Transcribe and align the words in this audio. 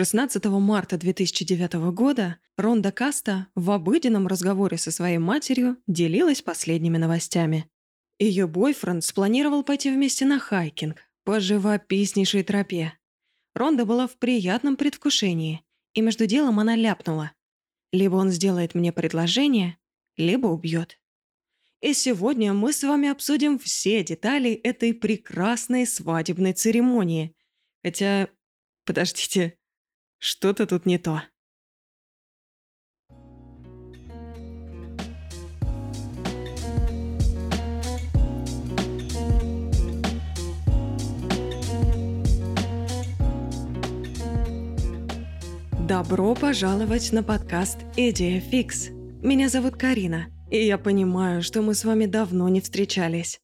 16 0.00 0.44
марта 0.44 0.96
2009 0.96 1.90
года 1.92 2.38
Ронда 2.56 2.92
Каста 2.92 3.48
в 3.56 3.68
обыденном 3.72 4.28
разговоре 4.28 4.78
со 4.78 4.92
своей 4.92 5.18
матерью 5.18 5.76
делилась 5.88 6.40
последними 6.40 6.98
новостями. 6.98 7.68
Ее 8.20 8.46
бойфренд 8.46 9.02
спланировал 9.02 9.64
пойти 9.64 9.90
вместе 9.90 10.24
на 10.24 10.38
хайкинг 10.38 11.02
по 11.24 11.40
живописнейшей 11.40 12.44
тропе. 12.44 12.92
Ронда 13.56 13.84
была 13.84 14.06
в 14.06 14.16
приятном 14.18 14.76
предвкушении, 14.76 15.64
и 15.94 16.00
между 16.00 16.26
делом 16.26 16.60
она 16.60 16.76
ляпнула. 16.76 17.32
Либо 17.90 18.14
он 18.14 18.30
сделает 18.30 18.76
мне 18.76 18.92
предложение, 18.92 19.78
либо 20.16 20.46
убьет. 20.46 21.00
И 21.80 21.92
сегодня 21.92 22.52
мы 22.52 22.72
с 22.72 22.84
вами 22.84 23.08
обсудим 23.08 23.58
все 23.58 24.04
детали 24.04 24.52
этой 24.52 24.94
прекрасной 24.94 25.88
свадебной 25.88 26.52
церемонии. 26.52 27.34
Хотя, 27.82 28.28
подождите, 28.84 29.57
что-то 30.18 30.66
тут 30.66 30.86
не 30.86 30.98
то. 30.98 31.22
Добро 45.88 46.34
пожаловать 46.34 47.12
на 47.12 47.22
подкаст 47.22 47.78
«Идея 47.96 48.40
фикс». 48.40 48.90
Меня 49.22 49.48
зовут 49.48 49.76
Карина, 49.76 50.26
и 50.50 50.58
я 50.64 50.76
понимаю, 50.76 51.42
что 51.42 51.62
мы 51.62 51.74
с 51.74 51.84
вами 51.84 52.04
давно 52.04 52.48
не 52.50 52.60
встречались. 52.60 53.40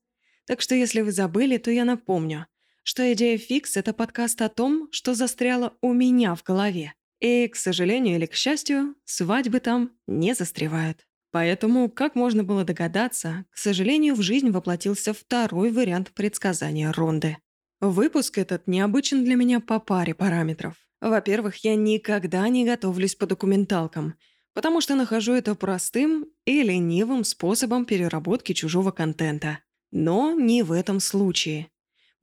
Так 0.47 0.61
что 0.61 0.75
если 0.75 1.01
вы 1.01 1.11
забыли, 1.11 1.57
то 1.57 1.71
я 1.71 1.87
напомню 1.87 2.47
что 2.85 3.11
идея 3.15 3.39
фикс— 3.39 3.77
это 3.79 3.95
подкаст 3.95 4.43
о 4.43 4.51
том, 4.51 4.89
что 4.93 5.15
застряло 5.15 5.75
у 5.81 5.93
меня 5.95 6.35
в 6.35 6.43
голове. 6.43 6.93
И, 7.19 7.49
к 7.49 7.57
сожалению 7.57 8.17
или 8.17 8.27
к 8.27 8.35
счастью, 8.35 8.95
свадьбы 9.05 9.61
там 9.61 9.93
не 10.07 10.35
застревают. 10.35 11.07
Поэтому, 11.33 11.89
как 11.89 12.15
можно 12.15 12.45
было 12.45 12.63
догадаться, 12.63 13.47
к 13.51 13.57
сожалению, 13.57 14.15
в 14.15 14.21
жизнь 14.21 14.51
воплотился 14.51 15.15
второй 15.15 15.73
вариант 15.73 16.13
предсказания 16.13 16.93
Ронды. 16.93 17.39
Выпуск 17.81 18.37
этот 18.37 18.67
необычен 18.67 19.25
для 19.25 19.35
меня 19.35 19.61
по 19.61 19.81
паре 19.81 20.15
параметров. 20.15 20.75
Во-первых, 21.01 21.57
я 21.65 21.77
никогда 21.77 22.47
не 22.49 22.67
готовлюсь 22.67 23.15
по 23.15 23.27
документалкам, 23.27 24.15
потому 24.53 24.83
что 24.83 24.95
нахожу 24.95 25.33
это 25.33 25.55
простым 25.55 26.27
и 26.45 26.63
ленивым 26.63 27.25
способом 27.25 27.87
переработки 27.87 28.53
чужого 28.53 28.91
контента. 28.91 29.61
Но 29.91 30.35
не 30.35 30.63
в 30.63 30.71
этом 30.71 31.01
случае 31.01 31.69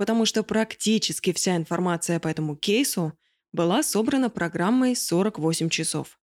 потому 0.02 0.26
что 0.26 0.42
практически 0.42 1.32
вся 1.32 1.56
информация 1.56 2.20
по 2.20 2.28
этому 2.28 2.56
кейсу 2.56 3.14
была 3.54 3.84
собрана 3.84 4.32
программой 4.32 4.96
48 4.96 5.70
часов. 5.70 6.20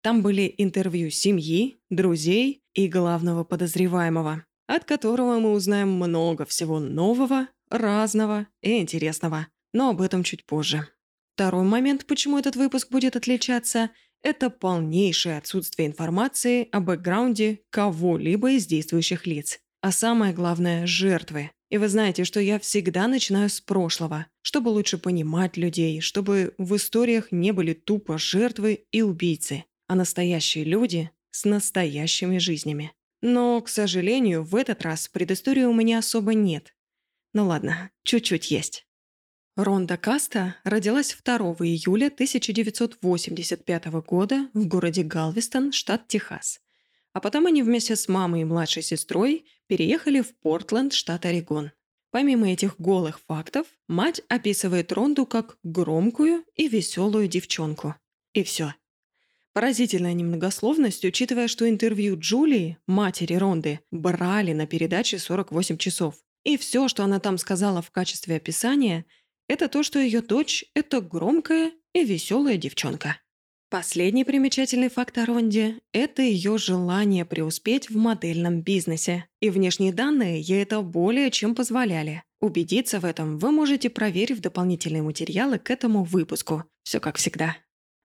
Там 0.00 0.22
были 0.22 0.52
интервью 0.58 1.08
семьи, 1.08 1.78
друзей 1.88 2.64
и 2.74 2.88
главного 2.88 3.44
подозреваемого, 3.44 4.44
от 4.66 4.84
которого 4.86 5.38
мы 5.38 5.52
узнаем 5.52 5.92
много 5.92 6.44
всего 6.46 6.80
нового, 6.80 7.46
разного 7.70 8.48
и 8.60 8.80
интересного. 8.80 9.46
Но 9.72 9.90
об 9.90 10.00
этом 10.00 10.24
чуть 10.24 10.44
позже. 10.44 10.88
Второй 11.34 11.62
момент, 11.62 12.06
почему 12.06 12.40
этот 12.40 12.56
выпуск 12.56 12.90
будет 12.90 13.14
отличаться, 13.14 13.90
это 14.24 14.50
полнейшее 14.50 15.38
отсутствие 15.38 15.86
информации 15.86 16.68
о 16.72 16.80
бэкграунде 16.80 17.60
кого-либо 17.70 18.50
из 18.50 18.66
действующих 18.66 19.28
лиц. 19.28 19.60
А 19.80 19.92
самое 19.92 20.32
главное– 20.32 20.86
жертвы. 20.88 21.52
И 21.72 21.78
вы 21.78 21.88
знаете, 21.88 22.24
что 22.24 22.38
я 22.38 22.58
всегда 22.58 23.08
начинаю 23.08 23.48
с 23.48 23.58
прошлого, 23.62 24.26
чтобы 24.42 24.68
лучше 24.68 24.98
понимать 24.98 25.56
людей, 25.56 26.02
чтобы 26.02 26.52
в 26.58 26.76
историях 26.76 27.32
не 27.32 27.50
были 27.52 27.72
тупо 27.72 28.18
жертвы 28.18 28.84
и 28.92 29.00
убийцы, 29.00 29.64
а 29.86 29.94
настоящие 29.94 30.64
люди 30.64 31.10
с 31.30 31.46
настоящими 31.46 32.36
жизнями. 32.36 32.92
Но, 33.22 33.58
к 33.62 33.70
сожалению, 33.70 34.44
в 34.44 34.54
этот 34.54 34.82
раз 34.82 35.08
предыстории 35.08 35.64
у 35.64 35.72
меня 35.72 36.00
особо 36.00 36.34
нет. 36.34 36.74
Ну 37.32 37.46
ладно, 37.46 37.90
чуть-чуть 38.02 38.50
есть. 38.50 38.86
Ронда 39.56 39.96
Каста 39.96 40.56
родилась 40.64 41.16
2 41.24 41.36
июля 41.60 42.08
1985 42.08 43.86
года 44.06 44.50
в 44.52 44.66
городе 44.66 45.04
Галвестон, 45.04 45.72
штат 45.72 46.06
Техас. 46.06 46.60
А 47.12 47.20
потом 47.20 47.46
они 47.46 47.62
вместе 47.62 47.96
с 47.96 48.08
мамой 48.08 48.42
и 48.42 48.44
младшей 48.44 48.82
сестрой 48.82 49.44
переехали 49.66 50.20
в 50.20 50.34
Портленд, 50.38 50.92
штат 50.92 51.26
Орегон. 51.26 51.72
Помимо 52.10 52.50
этих 52.52 52.78
голых 52.78 53.20
фактов, 53.20 53.66
мать 53.88 54.20
описывает 54.28 54.92
Ронду 54.92 55.24
как 55.24 55.56
громкую 55.62 56.44
и 56.56 56.68
веселую 56.68 57.26
девчонку. 57.26 57.94
И 58.34 58.42
все. 58.42 58.74
Поразительная 59.54 60.14
немногословность, 60.14 61.04
учитывая, 61.04 61.48
что 61.48 61.68
интервью 61.68 62.18
Джулии, 62.18 62.78
матери 62.86 63.34
Ронды, 63.34 63.80
брали 63.90 64.52
на 64.52 64.66
передаче 64.66 65.18
48 65.18 65.76
часов. 65.76 66.16
И 66.44 66.56
все, 66.56 66.88
что 66.88 67.04
она 67.04 67.20
там 67.20 67.38
сказала 67.38 67.82
в 67.82 67.90
качестве 67.90 68.36
описания, 68.36 69.04
это 69.48 69.68
то, 69.68 69.82
что 69.82 69.98
ее 69.98 70.22
дочь– 70.22 70.64
это 70.74 71.00
громкая 71.00 71.72
и 71.92 72.04
веселая 72.04 72.56
девчонка. 72.56 73.18
Последний 73.72 74.24
примечательный 74.24 74.90
факт 74.90 75.16
о 75.16 75.24
Ронде– 75.24 75.78
это 75.94 76.20
ее 76.20 76.58
желание 76.58 77.24
преуспеть 77.24 77.88
в 77.88 77.96
модельном 77.96 78.60
бизнесе. 78.60 79.24
И 79.40 79.48
внешние 79.48 79.94
данные 79.94 80.42
ей 80.42 80.62
это 80.62 80.82
более 80.82 81.30
чем 81.30 81.54
позволяли. 81.54 82.22
Убедиться 82.38 83.00
в 83.00 83.06
этом 83.06 83.38
вы 83.38 83.50
можете, 83.50 83.88
проверив 83.88 84.40
дополнительные 84.40 85.00
материалы 85.00 85.58
к 85.58 85.70
этому 85.70 86.04
выпуску. 86.04 86.64
Все 86.82 87.00
как 87.00 87.16
всегда. 87.16 87.56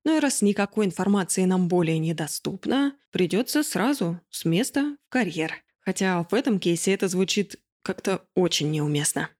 Ну 0.06 0.16
и 0.16 0.22
раз 0.22 0.42
никакой 0.42 0.86
информации 0.86 1.44
нам 1.44 1.68
более 1.68 2.00
недоступно, 2.00 2.96
придется 3.12 3.62
сразу 3.62 4.22
с 4.30 4.46
места 4.46 4.96
в 5.08 5.10
карьер. 5.10 5.52
Хотя 5.82 6.26
в 6.32 6.34
этом 6.34 6.62
кейсе 6.62 6.94
это 6.94 7.10
звучит 7.10 7.58
как-то 7.82 8.26
очень 8.36 8.72
неуместно. 8.72 9.32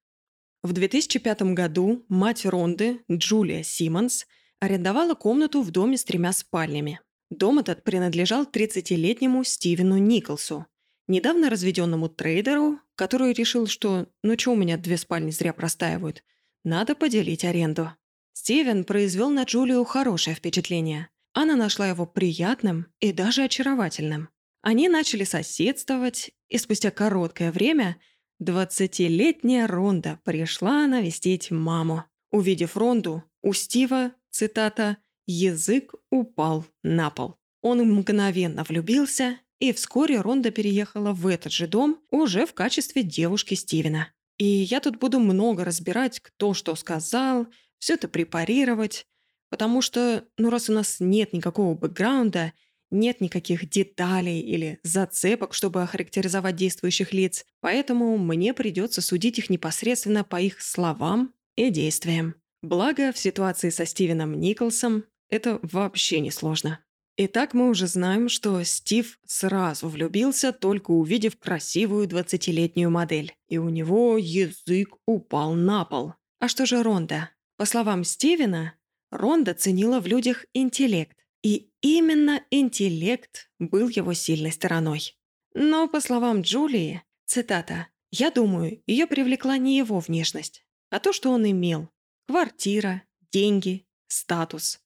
В 0.62 0.74
2005 0.74 1.54
году 1.54 2.04
мать 2.10 2.46
Ронды, 2.46 3.00
Джулия 3.10 3.64
Симмонс, 3.64 4.26
арендовала 4.60 5.14
комнату 5.14 5.62
в 5.62 5.72
доме 5.72 5.98
с 5.98 6.04
тремя 6.04 6.34
спальнями. 6.34 7.00
Дом 7.30 7.60
этот 7.60 7.84
принадлежал 7.84 8.46
30-летнему 8.46 9.44
Стивену 9.44 9.98
Николсу, 9.98 10.66
недавно 11.08 11.50
разведенному 11.50 12.10
трейдеру, 12.10 12.80
который 12.96 13.34
решил, 13.34 13.68
что 13.68 14.08
«ну 14.24 14.38
что 14.38 14.54
у 14.54 14.56
меня 14.56 14.78
две 14.78 14.98
спальни 14.98 15.32
зря 15.32 15.54
простаивают, 15.54 16.24
надо 16.64 16.96
поделить 16.96 17.46
аренду». 17.46 17.92
Стивен 18.34 18.84
произвел 18.84 19.30
на 19.30 19.44
Джулию 19.44 19.84
хорошее 19.84 20.36
впечатление. 20.36 21.10
Она 21.34 21.56
нашла 21.56 21.88
его 21.88 22.06
приятным 22.06 22.88
и 23.00 23.12
даже 23.12 23.44
очаровательным. 23.44 24.30
Они 24.62 24.90
начали 24.90 25.24
соседствовать, 25.24 26.32
и 26.50 26.58
спустя 26.58 26.92
короткое 26.92 27.52
время 27.52 27.98
20-летняя 28.42 29.68
Ронда 29.68 30.20
пришла 30.24 30.86
навестить 30.88 31.52
маму. 31.52 32.06
Увидев 32.32 32.78
Ронду, 32.78 33.24
у 33.42 33.54
Стива 33.54 34.12
цитата, 34.38 34.98
«язык 35.26 35.94
упал 36.10 36.66
на 36.84 37.10
пол». 37.10 37.38
Он 37.62 37.80
мгновенно 37.80 38.64
влюбился, 38.64 39.40
и 39.60 39.74
вскоре 39.74 40.22
Ронда 40.22 40.52
переехала 40.52 41.12
в 41.12 41.26
этот 41.28 41.52
же 41.52 41.68
дом 41.68 42.00
уже 42.12 42.46
в 42.46 42.54
качестве 42.54 43.02
девушки 43.02 43.56
Стивена. 43.56 44.10
И 44.38 44.46
я 44.46 44.80
тут 44.80 44.98
буду 44.98 45.20
много 45.20 45.66
разбирать, 45.66 46.20
кто 46.20 46.54
что 46.54 46.76
сказал, 46.76 47.48
все 47.80 47.96
это 47.96 48.08
препарировать, 48.08 49.08
потому 49.50 49.82
что, 49.82 50.24
ну 50.38 50.52
раз 50.52 50.70
у 50.70 50.74
нас 50.74 50.98
нет 51.00 51.34
никакого 51.34 51.74
бэкграунда, 51.74 52.54
нет 52.92 53.20
никаких 53.20 53.68
деталей 53.70 54.40
или 54.40 54.80
зацепок, 54.84 55.56
чтобы 55.56 55.82
охарактеризовать 55.82 56.56
действующих 56.56 57.12
лиц, 57.12 57.46
поэтому 57.60 58.18
мне 58.18 58.54
придется 58.54 59.02
судить 59.02 59.40
их 59.40 59.50
непосредственно 59.50 60.24
по 60.24 60.40
их 60.40 60.62
словам 60.62 61.34
и 61.56 61.72
действиям. 61.72 62.36
Благо, 62.62 63.12
в 63.12 63.18
ситуации 63.18 63.70
со 63.70 63.86
Стивеном 63.86 64.40
Николсом 64.40 65.06
это 65.30 65.60
вообще 65.62 66.20
не 66.20 66.32
сложно. 66.32 66.80
Итак, 67.18 67.54
мы 67.54 67.70
уже 67.70 67.88
знаем, 67.88 68.30
что 68.30 68.64
Стив 68.64 69.20
сразу 69.26 69.90
влюбился, 69.90 70.54
только 70.54 70.92
увидев 70.92 71.38
красивую 71.38 72.08
20-летнюю 72.08 72.92
модель. 72.92 73.34
И 73.48 73.58
у 73.58 73.70
него 73.70 74.18
язык 74.18 74.96
упал 75.08 75.54
на 75.54 75.84
пол. 75.84 76.14
А 76.40 76.48
что 76.48 76.68
же 76.68 76.84
Ронда? 76.84 77.32
По 77.58 77.66
словам 77.66 78.04
Стивена, 78.04 78.74
Ронда 79.10 79.56
ценила 79.56 80.00
в 80.00 80.06
людях 80.06 80.46
интеллект. 80.54 81.18
И 81.42 81.72
именно 81.82 82.44
интеллект 82.52 83.50
был 83.58 83.90
его 83.90 84.14
сильной 84.14 84.52
стороной. 84.52 85.16
Но, 85.56 85.88
по 85.88 86.02
словам 86.02 86.42
Джулии, 86.42 87.04
цитата, 87.26 87.88
«Я 88.12 88.32
думаю, 88.32 88.82
ее 88.86 89.08
привлекла 89.08 89.58
не 89.58 89.78
его 89.78 90.00
внешность, 90.00 90.66
а 90.92 91.00
то, 91.00 91.14
что 91.14 91.32
он 91.32 91.50
имел. 91.50 91.90
Квартира, 92.28 93.04
деньги, 93.32 93.86
статус. 94.08 94.82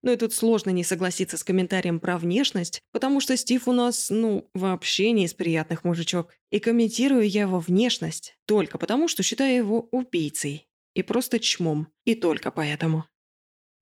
Но 0.00 0.12
и 0.12 0.16
тут 0.16 0.32
сложно 0.32 0.70
не 0.70 0.84
согласиться 0.84 1.36
с 1.36 1.44
комментарием 1.44 2.00
про 2.00 2.16
внешность, 2.16 2.80
потому 2.92 3.20
что 3.20 3.36
Стив 3.36 3.68
у 3.68 3.72
нас, 3.72 4.08
ну, 4.08 4.48
вообще 4.54 5.12
не 5.12 5.26
из 5.26 5.34
приятных 5.34 5.84
мужичок. 5.84 6.34
И 6.50 6.60
комментирую 6.60 7.28
я 7.28 7.42
его 7.42 7.60
внешность 7.60 8.38
только 8.46 8.78
потому, 8.78 9.06
что 9.06 9.22
считаю 9.22 9.54
его 9.54 9.88
убийцей. 9.92 10.66
И 10.94 11.02
просто 11.02 11.38
чмом. 11.38 11.88
И 12.06 12.14
только 12.14 12.50
поэтому. 12.50 13.04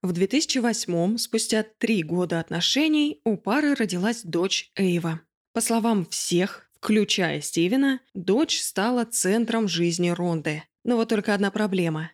В 0.03 0.13
2008 0.13 1.17
спустя 1.19 1.65
три 1.79 2.03
года 2.03 2.41
отношений, 2.41 3.21
у 3.25 3.37
пары 3.37 3.75
родилась 3.75 4.23
дочь 4.25 4.73
Эйва. 4.75 5.21
По 5.53 5.61
словам 5.61 6.07
всех, 6.07 6.69
включая 6.81 7.41
Стивена, 7.41 8.01
дочь 8.15 8.61
стала 8.61 9.05
центром 9.05 9.69
жизни 9.69 10.11
Ронды. 10.11 10.65
Но 10.85 10.97
вот 10.97 11.09
только 11.09 11.35
одна 11.35 11.53
проблема. 11.53 12.11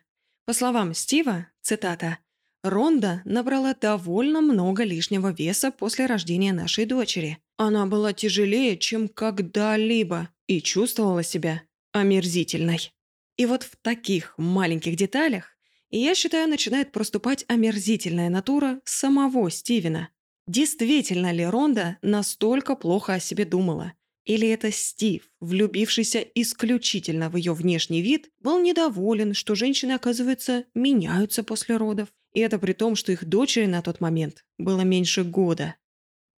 По 0.47 0.53
словам 0.53 0.93
Стива, 0.93 1.47
цитата, 1.61 2.19
«Ронда 2.63 3.21
набрала 3.25 3.73
довольно 3.73 4.39
много 4.39 4.85
лишнего 4.85 5.33
веса 5.33 5.71
после 5.71 6.05
рождения 6.05 6.53
нашей 6.53 6.85
дочери. 6.85 7.39
Она 7.57 7.85
была 7.85 8.13
тяжелее, 8.13 8.77
чем 8.77 9.09
когда-либо, 9.09 10.29
и 10.47 10.61
чувствовала 10.61 11.21
себя 11.21 11.63
омерзительной». 11.91 12.93
И 13.35 13.45
вот 13.45 13.63
в 13.63 13.75
таких 13.81 14.35
маленьких 14.37 14.95
деталях 14.95 15.57
я 15.89 16.15
считаю, 16.15 16.47
начинает 16.47 16.93
проступать 16.93 17.43
омерзительная 17.49 18.29
натура 18.29 18.79
самого 18.85 19.51
Стивена. 19.51 20.11
Действительно 20.47 21.33
ли 21.33 21.45
Ронда 21.45 21.97
настолько 22.01 22.77
плохо 22.77 23.15
о 23.15 23.19
себе 23.19 23.43
думала? 23.43 23.95
Или 24.27 24.49
это 24.49 24.73
Стив, 24.73 25.23
влюбившийся 25.39 26.19
исключительно 26.19 27.29
в 27.29 27.37
ее 27.37 27.53
внешний 27.53 28.01
вид, 28.01 28.29
был 28.41 28.59
недоволен, 28.59 29.33
что 29.33 29.55
женщины, 29.55 29.93
оказывается, 29.93 30.65
меняются 30.75 31.43
после 31.43 31.77
родов? 31.77 32.09
И 32.33 32.41
это 32.41 32.59
при 32.59 32.73
том, 32.73 32.97
что 32.97 33.13
их 33.13 33.23
дочери 33.23 33.67
на 33.67 33.81
тот 33.81 34.01
момент 34.01 34.43
было 34.57 34.81
меньше 34.81 35.23
года. 35.23 35.75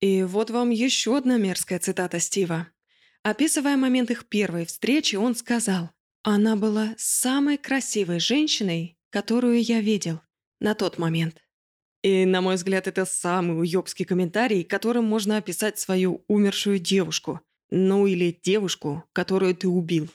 И 0.01 0.21
вот 0.21 0.51
вам 0.51 0.69
еще 0.69 1.17
одна 1.17 1.37
мерзкая 1.37 1.79
цитата 1.79 2.19
Стива. 2.19 2.67
Описывая 3.23 3.75
момент 3.75 4.11
их 4.11 4.29
первой 4.29 4.67
встречи, 4.67 5.15
он 5.15 5.35
сказал, 5.35 5.89
«Она 6.21 6.55
была 6.55 6.93
самой 6.95 7.57
красивой 7.57 8.19
женщиной, 8.19 8.99
которую 9.09 9.63
я 9.63 9.81
видел 9.81 10.21
на 10.59 10.75
тот 10.75 10.99
момент. 10.99 11.41
И, 12.03 12.25
на 12.25 12.41
мой 12.41 12.53
взгляд, 12.53 12.87
это 12.87 13.05
самый 13.05 13.59
уёбский 13.59 14.05
комментарий, 14.05 14.63
которым 14.63 15.05
можно 15.05 15.37
описать 15.37 15.79
свою 15.79 16.23
умершую 16.27 16.77
девушку. 16.77 17.41
Ну 17.71 18.07
или 18.07 18.39
девушку, 18.43 19.03
которую 19.13 19.55
ты 19.55 19.67
убил. 19.67 20.09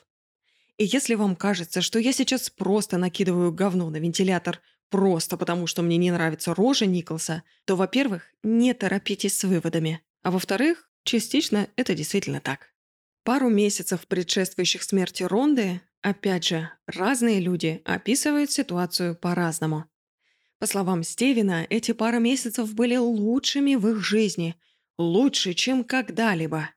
И 0.76 0.84
если 0.84 1.14
вам 1.14 1.36
кажется, 1.36 1.82
что 1.82 1.98
я 1.98 2.12
сейчас 2.12 2.50
просто 2.50 2.98
накидываю 2.98 3.52
говно 3.52 3.90
на 3.90 3.96
вентилятор 3.96 4.60
просто 4.90 5.36
потому, 5.36 5.66
что 5.66 5.82
мне 5.82 5.96
не 5.96 6.10
нравится 6.10 6.54
рожа 6.54 6.86
Николса, 6.86 7.42
то, 7.64 7.76
во-первых, 7.76 8.30
не 8.42 8.74
торопитесь 8.74 9.38
с 9.38 9.44
выводами. 9.44 10.00
А 10.22 10.30
во-вторых, 10.30 10.90
частично 11.04 11.68
это 11.76 11.94
действительно 11.94 12.40
так. 12.40 12.72
Пару 13.22 13.48
месяцев 13.48 14.06
предшествующих 14.06 14.82
смерти 14.82 15.22
Ронды 15.22 15.80
Опять 16.04 16.44
же, 16.44 16.68
разные 16.86 17.40
люди 17.40 17.80
описывают 17.86 18.50
ситуацию 18.50 19.16
по-разному. 19.16 19.86
По 20.58 20.66
словам 20.66 21.02
Стивена, 21.02 21.66
эти 21.70 21.92
пара 21.92 22.18
месяцев 22.18 22.74
были 22.74 22.96
лучшими 22.96 23.74
в 23.74 23.88
их 23.88 24.04
жизни, 24.04 24.54
лучше, 24.98 25.54
чем 25.54 25.82
когда-либо. 25.82 26.68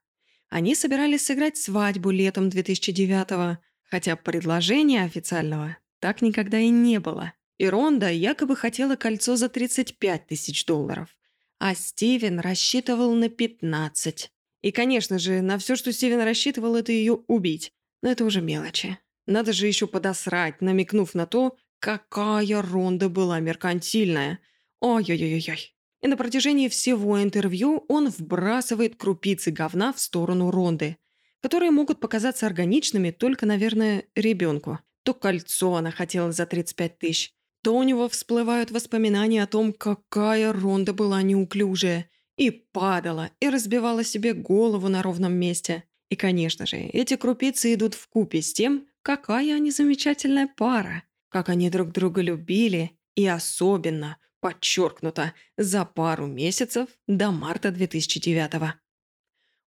Они 0.48 0.74
собирались 0.74 1.26
сыграть 1.26 1.58
свадьбу 1.58 2.10
летом 2.10 2.48
2009-го, 2.48 3.58
хотя 3.82 4.16
предложения 4.16 5.04
официального 5.04 5.76
так 6.00 6.22
никогда 6.22 6.58
и 6.58 6.68
не 6.68 7.00
было. 7.00 7.32
И 7.58 7.68
Ронда 7.68 8.10
якобы 8.10 8.56
хотела 8.56 8.96
кольцо 8.96 9.36
за 9.36 9.48
35 9.48 10.26
тысяч 10.28 10.64
долларов, 10.64 11.16
а 11.58 11.74
Стивен 11.74 12.38
рассчитывал 12.38 13.14
на 13.14 13.28
15. 13.28 14.30
И, 14.62 14.70
конечно 14.70 15.18
же, 15.18 15.42
на 15.42 15.58
все, 15.58 15.76
что 15.76 15.92
Стивен 15.92 16.20
рассчитывал, 16.20 16.76
это 16.76 16.92
ее 16.92 17.14
убить. 17.26 17.72
Но 18.02 18.10
это 18.10 18.24
уже 18.24 18.40
мелочи. 18.40 18.98
Надо 19.26 19.52
же 19.52 19.66
еще 19.66 19.86
подосрать, 19.86 20.60
намекнув 20.60 21.14
на 21.14 21.26
то, 21.26 21.56
какая 21.80 22.62
Ронда 22.62 23.08
была 23.08 23.40
меркантильная. 23.40 24.38
Ой-ой-ой-ой. 24.80 25.74
И 26.02 26.08
на 26.08 26.16
протяжении 26.16 26.68
всего 26.68 27.22
интервью 27.22 27.84
он 27.88 28.08
вбрасывает 28.08 28.96
крупицы 28.96 29.50
говна 29.50 29.92
в 29.92 30.00
сторону 30.00 30.50
Ронды, 30.50 30.96
которые 31.40 31.70
могут 31.70 32.00
показаться 32.00 32.46
органичными 32.46 33.10
только, 33.10 33.46
наверное, 33.46 34.04
ребенку. 34.14 34.78
То 35.02 35.14
кольцо 35.14 35.74
она 35.74 35.90
хотела 35.90 36.32
за 36.32 36.46
35 36.46 36.98
тысяч, 36.98 37.32
то 37.62 37.76
у 37.76 37.82
него 37.82 38.08
всплывают 38.08 38.70
воспоминания 38.70 39.42
о 39.42 39.46
том, 39.46 39.72
какая 39.72 40.52
Ронда 40.52 40.92
была 40.92 41.22
неуклюжая, 41.22 42.10
и 42.36 42.50
падала, 42.50 43.30
и 43.40 43.48
разбивала 43.48 44.04
себе 44.04 44.32
голову 44.32 44.88
на 44.88 45.02
ровном 45.02 45.32
месте. 45.32 45.84
И, 46.08 46.14
конечно 46.14 46.66
же, 46.66 46.76
эти 46.76 47.16
крупицы 47.16 47.74
идут 47.74 47.94
в 47.94 48.08
купе 48.08 48.42
с 48.42 48.52
тем, 48.52 48.86
Какая 49.08 49.56
они 49.56 49.70
замечательная 49.70 50.46
пара! 50.54 51.02
Как 51.30 51.48
они 51.48 51.70
друг 51.70 51.92
друга 51.92 52.20
любили! 52.20 52.92
И 53.14 53.26
особенно, 53.26 54.18
подчеркнуто, 54.40 55.34
за 55.56 55.84
пару 55.84 56.26
месяцев 56.26 56.88
до 57.06 57.30
марта 57.30 57.70
2009 57.70 58.54
-го. 58.54 58.72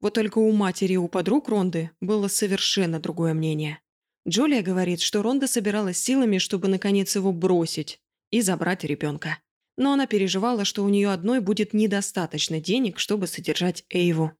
Вот 0.01 0.15
только 0.15 0.39
у 0.39 0.53
матери 0.53 0.93
и 0.93 0.97
у 0.97 1.09
подруг 1.09 1.49
Ронды 1.49 1.91
было 2.01 2.29
совершенно 2.29 3.01
другое 3.01 3.35
мнение. 3.35 3.81
Джулия 4.29 4.63
говорит, 4.63 5.01
что 5.01 5.23
Ронда 5.23 5.47
собиралась 5.47 5.99
силами, 5.99 6.39
чтобы 6.39 6.69
наконец 6.69 7.17
его 7.17 7.33
бросить 7.33 8.01
и 8.31 8.41
забрать 8.43 8.85
ребенка. 8.85 9.39
Но 9.77 9.93
она 9.93 10.07
переживала, 10.07 10.65
что 10.65 10.85
у 10.85 10.89
нее 10.89 11.11
одной 11.11 11.41
будет 11.41 11.73
недостаточно 11.73 12.61
денег, 12.61 12.99
чтобы 12.99 13.27
содержать 13.27 13.85
Эйву. 13.91 14.33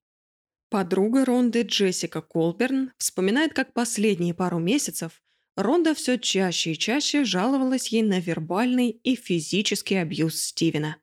Подруга 0.71 1.25
Ронды 1.25 1.63
Джессика 1.63 2.21
Колберн 2.21 2.93
вспоминает, 2.99 3.55
как 3.55 3.73
последние 3.73 4.35
пару 4.35 4.59
месяцев 4.59 5.23
Ронда 5.59 5.93
все 5.93 6.19
чаще 6.19 6.71
и 6.71 6.79
чаще 6.79 7.25
жаловалась 7.25 7.89
ей 7.89 8.03
на 8.03 8.21
вербальный 8.21 8.91
и 8.91 9.17
физический 9.17 9.97
абьюз 9.97 10.41
Стивена. 10.41 10.99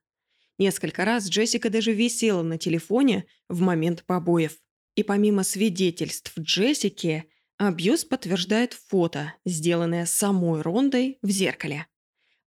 Несколько 0.58 1.04
раз 1.04 1.28
Джессика 1.28 1.70
даже 1.70 1.92
висела 1.92 2.42
на 2.42 2.58
телефоне 2.58 3.26
в 3.50 3.60
момент 3.60 4.06
побоев. 4.06 4.58
И 4.96 5.04
помимо 5.04 5.44
свидетельств 5.44 6.32
Джессики, 6.40 7.26
абьюз 7.58 8.06
подтверждает 8.06 8.72
фото, 8.72 9.34
сделанное 9.44 10.06
самой 10.06 10.62
Рондой 10.62 11.20
в 11.22 11.30
зеркале. 11.30 11.88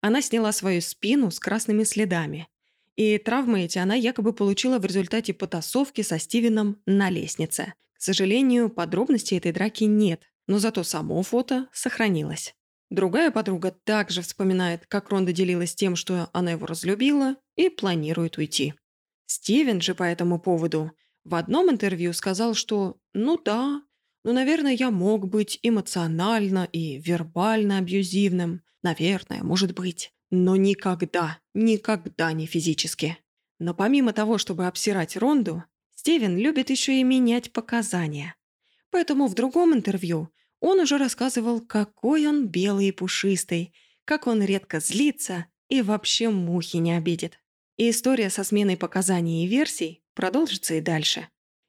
Она 0.00 0.22
сняла 0.22 0.52
свою 0.52 0.80
спину 0.80 1.30
с 1.30 1.38
красными 1.38 1.84
следами, 1.84 2.48
и 2.96 3.18
травмы 3.18 3.64
эти 3.64 3.76
она 3.76 3.94
якобы 3.94 4.32
получила 4.32 4.78
в 4.78 4.86
результате 4.86 5.34
потасовки 5.34 6.00
со 6.00 6.18
Стивеном 6.18 6.80
на 6.86 7.10
лестнице. 7.10 7.74
К 7.92 8.00
сожалению, 8.00 8.70
подробностей 8.70 9.36
этой 9.36 9.52
драки 9.52 9.84
нет, 9.84 10.22
но 10.48 10.58
зато 10.58 10.82
само 10.84 11.22
фото 11.22 11.68
сохранилось. 11.72 12.54
Другая 12.90 13.30
подруга 13.30 13.70
также 13.70 14.22
вспоминает, 14.22 14.86
как 14.88 15.10
Ронда 15.10 15.32
делилась 15.32 15.74
тем, 15.74 15.94
что 15.94 16.30
она 16.32 16.52
его 16.52 16.66
разлюбила 16.66 17.36
и 17.54 17.68
планирует 17.68 18.38
уйти. 18.38 18.74
Стивен 19.26 19.80
же 19.80 19.94
по 19.94 20.02
этому 20.02 20.40
поводу 20.40 20.90
в 21.24 21.34
одном 21.34 21.70
интервью 21.70 22.12
сказал, 22.14 22.54
что 22.54 22.96
«ну 23.12 23.38
да, 23.44 23.82
ну, 24.24 24.32
наверное, 24.32 24.72
я 24.72 24.90
мог 24.90 25.28
быть 25.28 25.58
эмоционально 25.62 26.68
и 26.72 26.98
вербально 26.98 27.78
абьюзивным. 27.78 28.62
Наверное, 28.82 29.42
может 29.42 29.74
быть. 29.74 30.12
Но 30.30 30.56
никогда, 30.56 31.38
никогда 31.54 32.32
не 32.32 32.46
физически. 32.46 33.18
Но 33.58 33.74
помимо 33.74 34.12
того, 34.12 34.38
чтобы 34.38 34.66
обсирать 34.66 35.16
Ронду, 35.16 35.64
Стивен 35.94 36.36
любит 36.36 36.70
еще 36.70 37.00
и 37.00 37.02
менять 37.02 37.52
показания. 37.52 38.34
Поэтому 38.90 39.26
в 39.26 39.34
другом 39.34 39.74
интервью 39.74 40.30
он 40.60 40.80
уже 40.80 40.98
рассказывал, 40.98 41.60
какой 41.60 42.26
он 42.26 42.46
белый 42.46 42.88
и 42.88 42.92
пушистый, 42.92 43.72
как 44.04 44.26
он 44.26 44.42
редко 44.42 44.80
злится 44.80 45.46
и 45.68 45.82
вообще 45.82 46.30
мухи 46.30 46.78
не 46.78 46.92
обидит. 46.96 47.38
И 47.76 47.90
история 47.90 48.30
со 48.30 48.44
сменой 48.44 48.76
показаний 48.76 49.44
и 49.44 49.48
версий 49.48 50.02
продолжится 50.14 50.74
и 50.74 50.80
дальше. 50.80 51.28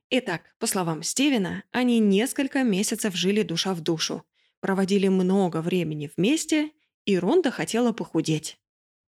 Итак, 0.09 0.55
по 0.57 0.65
словам 0.65 1.03
Стивена, 1.03 1.63
они 1.71 1.99
несколько 1.99 2.63
месяцев 2.63 3.15
жили 3.15 3.43
душа 3.43 3.75
в 3.75 3.81
душу, 3.81 4.25
проводили 4.59 5.07
много 5.07 5.61
времени 5.61 6.09
вместе 6.15 6.71
и 7.05 7.17
Ронда 7.17 7.51
хотела 7.51 7.91
похудеть. 7.91 8.59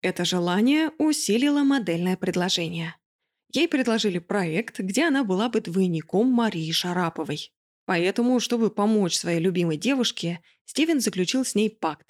Это 0.02 0.26
желание 0.26 0.92
усилило 0.98 1.64
модельное 1.64 2.18
предложение. 2.18 2.96
Ей 3.52 3.68
предложили 3.68 4.20
проект, 4.20 4.80
где 4.80 5.08
она 5.08 5.24
была 5.24 5.50
бы 5.50 5.60
двойником 5.60 6.28
Марии 6.28 6.72
Шараповой. 6.72 7.52
Поэтому, 7.90 8.40
чтобы 8.40 8.70
помочь 8.70 9.18
своей 9.18 9.40
любимой 9.40 9.76
девушке, 9.76 10.44
Стивен 10.66 11.00
заключил 11.00 11.44
с 11.44 11.56
ней 11.56 11.72
пакт 11.72 12.06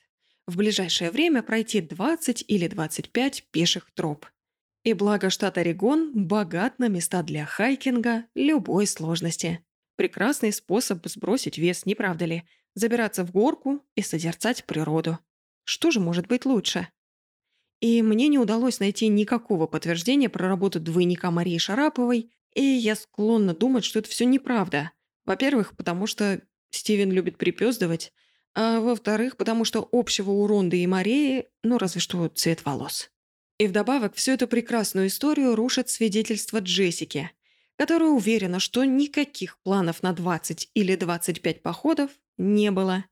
в 0.46 0.58
ближайшее 0.58 1.10
время 1.10 1.42
пройти 1.42 1.80
20 1.80 2.44
или 2.50 2.68
25 2.68 3.46
пеших 3.50 3.90
троп. 3.94 4.26
И 4.84 4.92
благо 4.92 5.30
штат 5.30 5.58
Орегон 5.58 6.12
богат 6.14 6.80
на 6.80 6.90
места 6.90 7.24
для 7.24 7.46
хайкинга 7.46 8.26
любой 8.36 8.88
сложности. 8.88 9.64
Прекрасный 9.96 10.52
способ 10.52 11.08
сбросить 11.08 11.58
вес, 11.58 11.86
не 11.86 11.96
правда 11.96 12.26
ли? 12.26 12.44
Забираться 12.74 13.24
в 13.24 13.32
горку 13.32 13.82
и 13.96 14.02
созерцать 14.02 14.66
природу. 14.66 15.18
Что 15.64 15.92
же 15.92 16.02
может 16.02 16.28
быть 16.28 16.44
лучше? 16.44 16.90
И 17.80 18.02
мне 18.02 18.28
не 18.28 18.38
удалось 18.38 18.82
найти 18.82 19.08
никакого 19.08 19.66
подтверждения 19.66 20.28
про 20.28 20.50
работу 20.50 20.82
двойника 20.82 21.32
Марии 21.32 21.58
Шараповой, 21.58 22.34
и 22.54 22.62
я 22.62 22.98
склонна 22.98 23.54
думать, 23.54 23.86
что 23.86 24.00
это 24.00 24.10
все 24.10 24.26
неправда. 24.26 24.92
Во-первых, 25.30 25.78
потому 25.78 26.08
что 26.08 26.42
Стивен 26.72 27.12
любит 27.12 27.38
припёздывать, 27.38 28.12
а 28.56 28.80
во-вторых, 28.80 29.38
потому 29.38 29.64
что 29.64 29.88
общего 29.92 30.32
у 30.32 30.48
Ронды 30.48 30.82
и 30.82 30.88
Марии, 30.88 31.46
ну 31.62 31.78
разве 31.78 32.02
что 32.02 32.28
цвет 32.30 32.66
волос. 32.66 33.12
И 33.60 33.68
вдобавок 33.68 34.16
всю 34.16 34.32
эту 34.32 34.48
прекрасную 34.48 35.06
историю 35.06 35.54
рушит 35.54 35.88
свидетельство 35.88 36.62
Джессики, 36.62 37.30
которая 37.78 38.10
уверена, 38.10 38.60
что 38.60 38.84
никаких 38.86 39.60
планов 39.62 40.02
на 40.02 40.14
20 40.14 40.72
или 40.74 40.96
25 40.96 41.62
походов 41.62 42.10
не 42.40 42.72
было. 42.72 43.06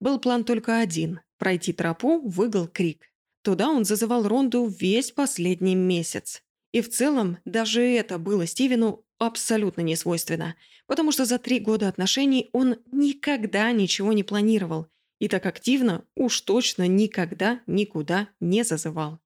Был 0.00 0.18
план 0.18 0.44
только 0.44 0.78
один– 0.78 1.20
пройти 1.38 1.74
тропу 1.74 2.26
в 2.26 2.42
Игл 2.42 2.68
Крик. 2.68 3.12
Туда 3.42 3.68
он 3.68 3.84
зазывал 3.84 4.26
Ронду 4.26 4.66
весь 4.66 5.12
последний 5.12 5.74
месяц. 5.74 6.42
И 6.72 6.80
в 6.80 6.88
целом 6.88 7.36
даже 7.44 7.82
это 7.82 8.16
было 8.16 8.46
Стивену 8.46 9.04
абсолютно 9.20 9.82
не 9.82 9.94
свойственно, 9.94 10.56
потому 10.86 11.12
что 11.12 11.24
за 11.24 11.38
три 11.38 11.60
года 11.60 11.86
отношений 11.86 12.50
он 12.52 12.78
никогда 12.90 13.70
ничего 13.70 14.12
не 14.12 14.24
планировал 14.24 14.88
и 15.20 15.28
так 15.28 15.46
активно 15.46 16.04
уж 16.16 16.40
точно 16.40 16.88
никогда 16.88 17.60
никуда 17.66 18.28
не 18.40 18.64
зазывал. 18.64 19.20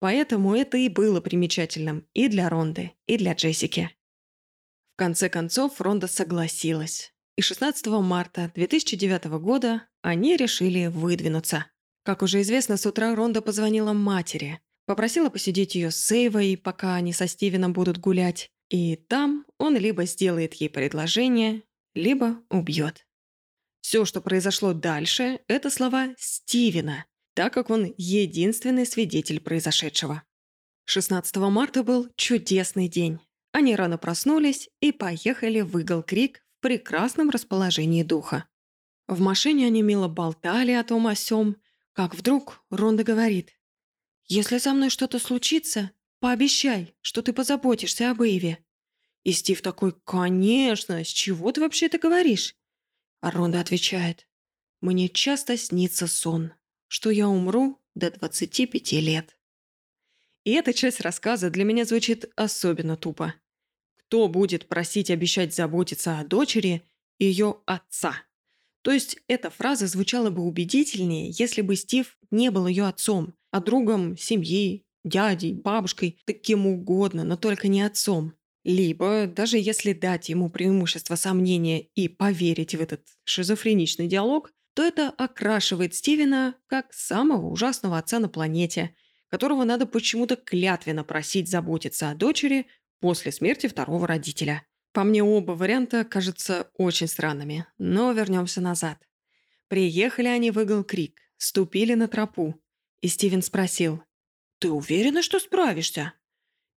Поэтому 0.00 0.56
это 0.56 0.76
и 0.76 0.88
было 0.88 1.20
примечательным 1.20 2.06
и 2.14 2.28
для 2.28 2.48
Ронды, 2.48 2.92
и 3.06 3.16
для 3.16 3.34
Джессики. 3.34 3.90
В 4.94 4.96
конце 4.96 5.28
концов, 5.28 5.80
Ронда 5.80 6.06
согласилась. 6.06 7.12
И 7.36 7.42
16 7.42 7.86
марта 7.86 8.50
2009 8.54 9.26
года 9.40 9.86
они 10.00 10.36
решили 10.36 10.86
выдвинуться. 10.86 11.66
Как 12.02 12.22
уже 12.22 12.40
известно, 12.40 12.78
с 12.78 12.86
утра 12.86 13.14
Ронда 13.14 13.42
позвонила 13.42 13.92
матери, 13.92 14.60
попросила 14.86 15.28
посидеть 15.28 15.74
ее 15.74 15.90
с 15.90 15.96
Сейвой, 15.96 16.56
пока 16.56 16.94
они 16.94 17.12
со 17.12 17.26
Стивеном 17.26 17.74
будут 17.74 17.98
гулять, 17.98 18.50
и 18.68 18.96
там 18.96 19.46
он 19.58 19.76
либо 19.76 20.04
сделает 20.06 20.54
ей 20.54 20.68
предложение, 20.68 21.62
либо 21.94 22.42
убьет. 22.50 23.06
Все, 23.80 24.04
что 24.04 24.20
произошло 24.20 24.72
дальше, 24.72 25.40
это 25.46 25.70
слова 25.70 26.08
Стивена, 26.18 27.06
так 27.34 27.52
как 27.52 27.70
он 27.70 27.94
единственный 27.96 28.86
свидетель 28.86 29.40
произошедшего. 29.40 30.22
16 30.86 31.36
марта 31.36 31.82
был 31.82 32.08
чудесный 32.16 32.88
день. 32.88 33.20
Они 33.52 33.74
рано 33.76 33.98
проснулись 33.98 34.68
и 34.80 34.92
поехали 34.92 35.60
в 35.60 35.78
Игл 35.78 36.02
Крик 36.02 36.44
в 36.58 36.62
прекрасном 36.62 37.30
расположении 37.30 38.02
духа. 38.02 38.46
В 39.06 39.20
машине 39.20 39.66
они 39.66 39.82
мило 39.82 40.08
болтали 40.08 40.72
о 40.72 40.84
том 40.84 41.06
о 41.06 41.14
сём, 41.14 41.56
как 41.92 42.14
вдруг 42.14 42.64
Ронда 42.70 43.04
говорит. 43.04 43.52
«Если 44.24 44.58
со 44.58 44.72
мной 44.74 44.90
что-то 44.90 45.18
случится, 45.18 45.92
пообещай, 46.20 46.94
что 47.00 47.22
ты 47.22 47.32
позаботишься 47.32 48.10
об 48.10 48.22
Эйве». 48.22 48.64
И 49.24 49.32
Стив 49.32 49.60
такой 49.60 49.92
«Конечно, 50.04 51.02
с 51.04 51.08
чего 51.08 51.52
ты 51.52 51.60
вообще 51.60 51.86
это 51.86 51.98
говоришь?» 51.98 52.54
А 53.20 53.30
Ронда 53.30 53.60
отвечает 53.60 54.28
«Мне 54.80 55.08
часто 55.08 55.56
снится 55.56 56.06
сон, 56.06 56.52
что 56.88 57.10
я 57.10 57.28
умру 57.28 57.80
до 57.96 58.10
25 58.10 58.92
лет. 58.92 59.36
И 60.44 60.52
эта 60.52 60.72
часть 60.72 61.00
рассказа 61.00 61.50
для 61.50 61.64
меня 61.64 61.84
звучит 61.84 62.30
особенно 62.36 62.96
тупо. 62.96 63.34
Кто 63.96 64.28
будет 64.28 64.68
просить 64.68 65.10
обещать 65.10 65.52
заботиться 65.52 66.20
о 66.20 66.24
дочери 66.24 66.88
ее 67.18 67.62
отца? 67.66 68.22
То 68.82 68.92
есть 68.92 69.18
эта 69.26 69.50
фраза 69.50 69.88
звучала 69.88 70.30
бы 70.30 70.42
убедительнее, 70.42 71.30
если 71.30 71.62
бы 71.62 71.74
Стив 71.74 72.16
не 72.30 72.52
был 72.52 72.68
ее 72.68 72.86
отцом, 72.86 73.34
а 73.50 73.60
другом 73.60 74.16
семьи, 74.16 74.85
дядей, 75.06 75.54
бабушкой, 75.54 76.20
таким 76.26 76.66
угодно, 76.66 77.24
но 77.24 77.36
только 77.36 77.68
не 77.68 77.82
отцом. 77.82 78.34
Либо, 78.64 79.26
даже 79.26 79.58
если 79.58 79.92
дать 79.92 80.28
ему 80.28 80.50
преимущество 80.50 81.14
сомнения 81.14 81.82
и 81.94 82.08
поверить 82.08 82.74
в 82.74 82.80
этот 82.80 83.02
шизофреничный 83.24 84.08
диалог, 84.08 84.52
то 84.74 84.82
это 84.82 85.08
окрашивает 85.08 85.94
Стивена 85.94 86.56
как 86.66 86.92
самого 86.92 87.46
ужасного 87.46 87.96
отца 87.96 88.18
на 88.18 88.28
планете, 88.28 88.94
которого 89.28 89.64
надо 89.64 89.86
почему-то 89.86 90.36
клятвенно 90.36 91.04
просить 91.04 91.48
заботиться 91.48 92.10
о 92.10 92.14
дочери 92.14 92.66
после 93.00 93.30
смерти 93.30 93.68
второго 93.68 94.06
родителя. 94.06 94.66
По 94.92 95.04
мне, 95.04 95.22
оба 95.22 95.52
варианта 95.52 96.04
кажутся 96.04 96.70
очень 96.74 97.06
странными, 97.06 97.66
но 97.78 98.12
вернемся 98.12 98.60
назад. 98.60 98.98
Приехали 99.68 100.26
они 100.26 100.50
в 100.50 100.58
Игл 100.58 100.84
Крик, 100.84 101.20
ступили 101.36 101.94
на 101.94 102.08
тропу, 102.08 102.60
и 103.00 103.08
Стивен 103.08 103.42
спросил, 103.42 104.02
«Ты 104.58 104.70
уверена, 104.70 105.22
что 105.22 105.38
справишься?» 105.38 106.14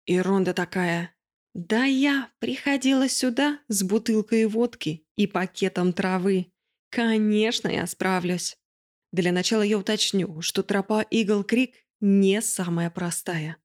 И 0.06 0.22
такая, 0.54 1.16
«Да 1.54 1.86
я 1.86 2.30
приходила 2.40 3.08
сюда 3.10 3.60
с 3.68 3.84
бутылкой 3.84 4.46
водки 4.46 5.06
и 5.16 5.28
пакетом 5.28 5.94
травы. 5.94 6.52
Конечно, 6.90 7.68
я 7.68 7.86
справлюсь. 7.88 8.58
Для 9.12 9.32
начала 9.32 9.62
я 9.62 9.78
уточню, 9.78 10.42
что 10.42 10.64
тропа 10.64 11.02
Игл 11.02 11.44
Крик 11.44 11.76
не 12.00 12.42
самая 12.42 12.90
простая. 12.90 13.58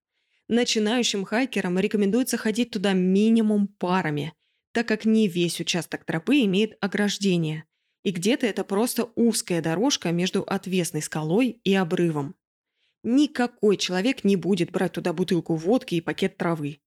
Начинающим 0.48 1.24
хайкерам 1.24 1.78
рекомендуется 1.78 2.36
ходить 2.36 2.70
туда 2.70 2.92
минимум 2.92 3.68
парами, 3.68 4.34
так 4.72 4.88
как 4.88 5.04
не 5.04 5.28
весь 5.28 5.60
участок 5.60 6.04
тропы 6.04 6.42
имеет 6.44 6.76
ограждение, 6.80 7.64
и 8.02 8.10
где-то 8.10 8.46
это 8.46 8.64
просто 8.64 9.10
узкая 9.14 9.62
дорожка 9.62 10.12
между 10.12 10.42
отвесной 10.42 11.00
скалой 11.00 11.60
и 11.64 11.74
обрывом. 11.74 12.34
Никакой 13.06 13.76
человек 13.76 14.24
не 14.24 14.34
будет 14.34 14.72
брать 14.72 14.92
туда 14.92 15.12
бутылку 15.12 15.54
водки 15.56 15.94
и 15.94 16.00
пакет 16.00 16.38
травы. 16.38 16.80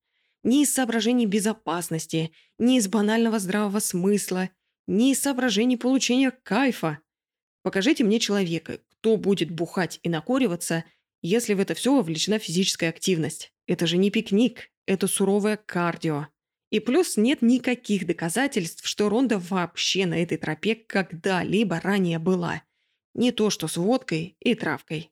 Ни 0.44 0.64
из 0.64 0.74
соображений 0.74 1.28
безопасности, 1.28 2.32
ни 2.58 2.78
из 2.78 2.88
банального 2.88 3.38
здравого 3.38 3.78
смысла, 3.78 4.50
ни 4.88 5.12
из 5.12 5.22
соображений 5.22 5.78
получения 5.78 6.32
кайфа. 6.32 7.00
Покажите 7.62 8.04
мне 8.04 8.20
человека, 8.20 8.80
кто 8.90 9.16
будет 9.16 9.52
бухать 9.52 10.00
и 10.02 10.10
накориваться, 10.10 10.86
если 11.22 11.54
в 11.54 11.60
это 11.60 11.76
все 11.76 11.96
вовлечена 11.96 12.40
физическая 12.40 12.90
активность. 12.90 13.54
Это 13.68 13.86
же 13.86 13.98
не 13.98 14.10
пикник, 14.10 14.72
это 14.88 15.08
суровое 15.08 15.58
кардио. 15.58 16.30
И 16.72 16.80
плюс 16.80 17.16
нет 17.18 17.44
никаких 17.44 18.08
доказательств, 18.08 18.88
что 18.88 19.10
Ронда 19.10 19.38
вообще 19.38 20.08
на 20.08 20.24
этой 20.24 20.38
тропе 20.38 20.74
когда-либо 20.74 21.80
ранее 21.80 22.18
была. 22.18 22.64
Не 23.14 23.32
то 23.32 23.52
что 23.52 23.68
с 23.68 23.78
водкой 23.78 24.36
и 24.40 24.56
травкой. 24.56 25.12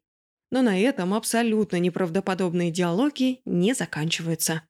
Но 0.52 0.62
на 0.62 0.80
этом 0.80 1.14
абсолютно 1.14 1.78
неправдоподобные 1.78 2.72
диалоги 2.72 3.42
не 3.46 3.74
заканчиваются. 3.74 4.64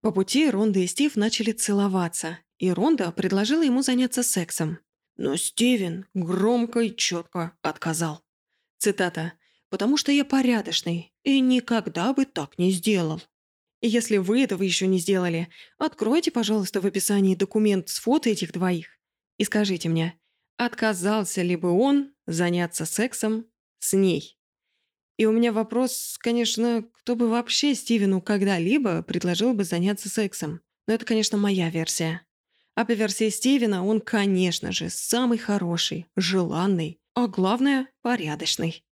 По 0.00 0.12
пути 0.12 0.48
Ронда 0.48 0.80
и 0.80 0.86
Стив 0.86 1.16
начали 1.16 1.52
целоваться, 1.52 2.38
и 2.58 2.70
Ронда 2.70 3.10
предложила 3.12 3.62
ему 3.62 3.82
заняться 3.82 4.22
сексом. 4.22 4.78
Но 5.16 5.36
Стивен 5.36 6.06
громко 6.14 6.80
и 6.80 6.94
четко 6.94 7.56
отказал. 7.62 8.22
Цитата. 8.78 9.32
«Потому 9.70 9.98
что 9.98 10.10
я 10.10 10.24
порядочный 10.24 11.12
и 11.24 11.40
никогда 11.40 12.14
бы 12.14 12.24
так 12.24 12.58
не 12.58 12.70
сделал». 12.70 13.20
Если 13.80 14.16
вы 14.16 14.42
этого 14.42 14.62
еще 14.62 14.86
не 14.86 14.98
сделали, 14.98 15.48
откройте, 15.76 16.30
пожалуйста, 16.30 16.80
в 16.80 16.86
описании 16.86 17.34
документ 17.34 17.90
с 17.90 17.98
фото 17.98 18.30
этих 18.30 18.52
двоих 18.52 18.88
и 19.36 19.44
скажите 19.44 19.88
мне, 19.88 20.18
отказался 20.56 21.42
ли 21.42 21.54
бы 21.54 21.70
он 21.70 22.12
заняться 22.26 22.86
сексом 22.86 23.46
с 23.78 23.92
ней. 23.92 24.37
И 25.18 25.26
у 25.26 25.32
меня 25.32 25.52
вопрос, 25.52 26.16
конечно, 26.20 26.84
кто 26.92 27.16
бы 27.16 27.28
вообще 27.28 27.74
Стивену 27.74 28.22
когда-либо 28.22 29.02
предложил 29.02 29.52
бы 29.52 29.64
заняться 29.64 30.08
сексом. 30.08 30.60
Но 30.86 30.94
это, 30.94 31.04
конечно, 31.04 31.36
моя 31.36 31.68
версия. 31.70 32.22
А 32.76 32.84
по 32.84 32.92
версии 32.92 33.28
Стивена 33.28 33.84
он, 33.84 34.00
конечно 34.00 34.70
же, 34.70 34.88
самый 34.88 35.36
хороший, 35.36 36.06
желанный, 36.16 37.00
а 37.14 37.26
главное– 37.26 37.88
порядочный. 38.02 38.84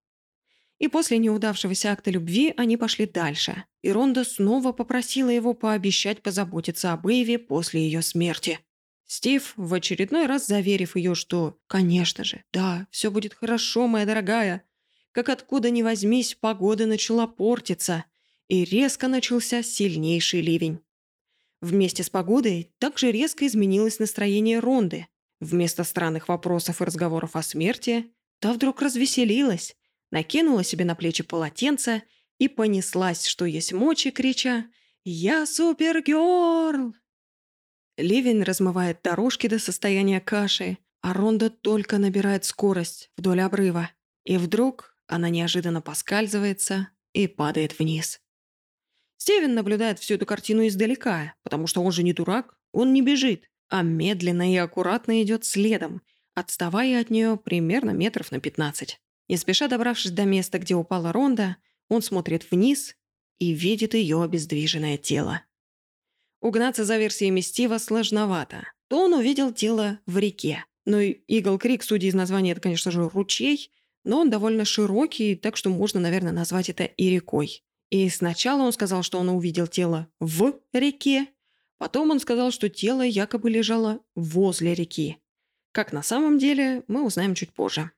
И 0.79 0.87
после 0.87 1.19
неудавшегося 1.19 1.91
акта 1.91 2.09
любви 2.09 2.53
они 2.57 2.75
пошли 2.75 3.05
дальше, 3.05 3.63
и 3.83 3.91
Ронда 3.91 4.23
снова 4.23 4.71
попросила 4.71 5.29
его 5.29 5.53
пообещать 5.53 6.23
позаботиться 6.23 6.91
об 6.91 7.05
Эйве 7.07 7.37
после 7.37 7.81
ее 7.81 8.01
смерти. 8.01 8.59
Стив, 9.05 9.53
в 9.55 9.71
очередной 9.75 10.25
раз 10.25 10.47
заверив 10.47 10.95
ее, 10.95 11.13
что 11.13 11.59
«Конечно 11.67 12.23
же, 12.23 12.43
да, 12.51 12.87
все 12.89 13.11
будет 13.11 13.35
хорошо, 13.35 13.87
моя 13.87 14.07
дорогая», 14.07 14.63
как 15.15 15.29
откуда 15.29 15.69
ни 15.69 15.81
возьмись, 15.81 16.35
погода 16.35 16.85
начала 16.85 17.25
портиться, 17.25 18.03
и 18.49 18.65
резко 18.65 19.07
начался 19.07 19.63
сильнейший 19.63 20.41
ливень. 20.41 20.81
Вместе 21.61 22.03
с 22.03 22.09
погодой 22.09 22.73
также 22.79 23.13
резко 23.13 23.47
изменилось 23.47 23.99
настроение 23.99 24.59
Ронды. 24.59 25.07
Вместо 25.39 25.85
странных 25.85 26.27
вопросов 26.27 26.81
и 26.81 26.83
разговоров 26.83 27.37
о 27.37 27.43
смерти, 27.43 28.11
та 28.39 28.51
вдруг 28.51 28.81
развеселилась, 28.81 29.77
накинула 30.11 30.65
себе 30.65 30.83
на 30.83 30.95
плечи 30.95 31.23
полотенце 31.23 32.03
и 32.37 32.49
понеслась, 32.49 33.25
что 33.25 33.45
есть 33.45 33.71
мочи, 33.71 34.11
крича 34.11 34.65
«Я 35.05 35.45
супергерл!». 35.45 36.93
Ливень 37.95 38.43
размывает 38.43 38.99
дорожки 39.01 39.47
до 39.47 39.59
состояния 39.59 40.19
каши, 40.19 40.77
а 40.99 41.13
Ронда 41.13 41.49
только 41.49 41.99
набирает 41.99 42.43
скорость 42.43 43.11
вдоль 43.15 43.39
обрыва. 43.39 43.91
И 44.25 44.37
вдруг 44.37 44.94
она 45.07 45.29
неожиданно 45.29 45.81
поскальзывается 45.81 46.89
и 47.13 47.27
падает 47.27 47.77
вниз. 47.79 48.21
Стивен 49.17 49.55
наблюдает 49.55 49.99
всю 49.99 50.15
эту 50.15 50.25
картину 50.25 50.67
издалека, 50.67 51.35
потому 51.43 51.67
что 51.67 51.81
он 51.81 51.91
же 51.91 52.03
не 52.03 52.13
дурак, 52.13 52.57
он 52.71 52.93
не 52.93 53.01
бежит, 53.01 53.49
а 53.69 53.81
медленно 53.81 54.51
и 54.51 54.57
аккуратно 54.57 55.21
идет 55.23 55.45
следом, 55.45 56.01
отставая 56.33 57.01
от 57.01 57.09
нее 57.09 57.37
примерно 57.37 57.91
метров 57.91 58.31
на 58.31 58.39
15. 58.39 58.99
Не 59.27 59.37
спеша 59.37 59.67
добравшись 59.67 60.11
до 60.11 60.25
места, 60.25 60.59
где 60.59 60.75
упала 60.75 61.11
Ронда, 61.11 61.57
он 61.89 62.01
смотрит 62.01 62.51
вниз 62.51 62.95
и 63.39 63.51
видит 63.53 63.93
ее 63.93 64.21
обездвиженное 64.21 64.97
тело. 64.97 65.41
Угнаться 66.41 66.85
за 66.85 66.97
версиями 66.97 67.41
Стива 67.41 67.77
сложновато. 67.79 68.67
То 68.87 69.05
он 69.05 69.13
увидел 69.13 69.51
тело 69.51 69.99
в 70.05 70.17
реке. 70.17 70.65
Но 70.85 70.99
Игл 70.99 71.57
Крик, 71.57 71.81
судя 71.81 72.07
из 72.07 72.13
названия, 72.13 72.51
это, 72.51 72.61
конечно 72.61 72.91
же, 72.91 73.09
ручей, 73.09 73.71
но 74.05 74.21
он 74.21 74.29
довольно 74.29 74.63
широкий, 74.63 75.35
так 75.35 75.57
что 75.57 75.69
можно, 75.69 75.99
наверное, 75.99 76.31
назвать 76.31 76.69
это 76.69 76.85
и 76.85 77.09
рекой. 77.09 77.63
И 77.89 78.09
сначала 78.09 78.61
он 78.61 78.71
сказал, 78.71 79.03
что 79.03 79.19
он 79.19 79.29
увидел 79.29 79.67
тело 79.67 80.07
в 80.19 80.59
реке, 80.73 81.27
потом 81.77 82.11
он 82.11 82.19
сказал, 82.19 82.51
что 82.51 82.69
тело 82.69 83.01
якобы 83.01 83.49
лежало 83.49 83.99
возле 84.15 84.73
реки. 84.73 85.17
Как 85.71 85.91
на 85.91 86.03
самом 86.03 86.39
деле, 86.39 86.83
мы 86.87 87.05
узнаем 87.05 87.35
чуть 87.35 87.51
позже. 87.51 87.91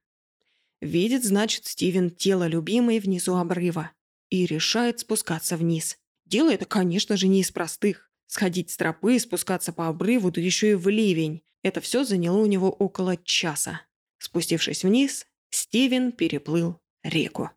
Видит, 0.81 1.23
значит, 1.23 1.65
Стивен 1.65 2.09
тело 2.09 2.47
любимой 2.47 2.99
внизу 2.99 3.35
обрыва 3.35 3.91
и 4.29 4.45
решает 4.45 4.99
спускаться 4.99 5.57
вниз. 5.57 5.97
Дело 6.25 6.51
это, 6.51 6.65
конечно 6.65 7.17
же, 7.17 7.27
не 7.27 7.41
из 7.41 7.51
простых. 7.51 8.09
Сходить 8.27 8.69
с 8.71 8.77
тропы, 8.77 9.19
спускаться 9.19 9.71
по 9.71 9.87
обрыву, 9.87 10.31
да 10.31 10.41
еще 10.41 10.71
и 10.71 10.75
в 10.75 10.87
ливень. 10.89 11.43
Это 11.63 11.81
все 11.81 12.03
заняло 12.03 12.37
у 12.37 12.45
него 12.45 12.69
около 12.69 13.15
часа. 13.17 13.81
Спустившись 14.17 14.83
вниз, 14.83 15.25
Стивен 15.49 16.11
переплыл 16.11 16.79
реку. 17.03 17.51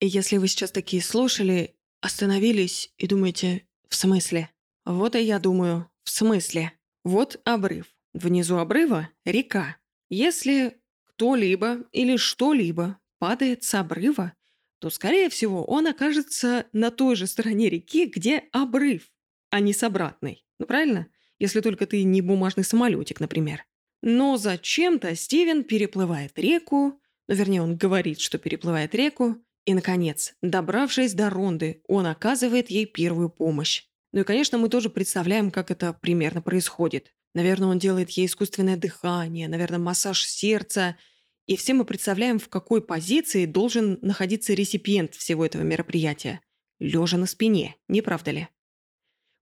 И 0.00 0.06
если 0.06 0.36
вы 0.36 0.48
сейчас 0.48 0.70
такие 0.70 1.02
слушали, 1.02 1.76
остановились 2.00 2.92
и 2.98 3.06
думаете, 3.06 3.66
в 3.88 3.94
смысле? 3.94 4.50
Вот 4.84 5.16
и 5.16 5.20
я 5.20 5.38
думаю, 5.38 5.90
в 6.02 6.10
смысле? 6.10 6.72
Вот 7.04 7.40
обрыв. 7.44 7.86
Внизу 8.12 8.56
обрыва– 8.56 9.10
река. 9.24 9.76
Если 10.08 10.78
кто-либо 11.04 11.84
или 11.92 12.16
что-либо 12.16 12.98
падает 13.18 13.64
с 13.64 13.74
обрыва, 13.74 14.32
то, 14.78 14.90
скорее 14.90 15.30
всего, 15.30 15.64
он 15.64 15.86
окажется 15.86 16.66
на 16.72 16.90
той 16.90 17.16
же 17.16 17.26
стороне 17.26 17.68
реки, 17.68 18.06
где 18.06 18.44
обрыв 18.52 19.10
а 19.50 19.60
не 19.60 19.72
с 19.72 19.82
обратной. 19.82 20.44
Ну 20.58 20.66
правильно? 20.66 21.08
Если 21.38 21.60
только 21.60 21.86
ты 21.86 22.02
не 22.02 22.20
бумажный 22.20 22.64
самолетик, 22.64 23.20
например. 23.20 23.64
Но 24.02 24.36
зачем-то 24.36 25.14
Стивен 25.16 25.64
переплывает 25.64 26.38
реку, 26.38 27.00
вернее 27.34 27.62
он 27.62 27.76
говорит, 27.76 28.20
что 28.20 28.38
переплывает 28.38 28.94
реку, 28.94 29.36
и, 29.64 29.74
наконец, 29.74 30.34
добравшись 30.42 31.14
до 31.14 31.28
Ронды, 31.28 31.82
он 31.88 32.06
оказывает 32.06 32.70
ей 32.70 32.86
первую 32.86 33.28
помощь. 33.28 33.82
Ну 34.12 34.20
и, 34.20 34.24
конечно, 34.24 34.58
мы 34.58 34.68
тоже 34.68 34.90
представляем, 34.90 35.50
как 35.50 35.70
это 35.70 35.92
примерно 35.92 36.40
происходит. 36.40 37.12
Наверное, 37.34 37.68
он 37.68 37.78
делает 37.78 38.10
ей 38.10 38.26
искусственное 38.26 38.76
дыхание, 38.76 39.48
наверное, 39.48 39.80
массаж 39.80 40.24
сердца. 40.24 40.96
И 41.46 41.56
все 41.56 41.74
мы 41.74 41.84
представляем, 41.84 42.38
в 42.38 42.48
какой 42.48 42.80
позиции 42.80 43.44
должен 43.44 43.98
находиться 44.02 44.54
реципиент 44.54 45.14
всего 45.14 45.44
этого 45.44 45.62
мероприятия. 45.62 46.40
Лежа 46.78 47.18
на 47.18 47.26
спине, 47.26 47.76
не 47.88 48.02
правда 48.02 48.30
ли? 48.30 48.48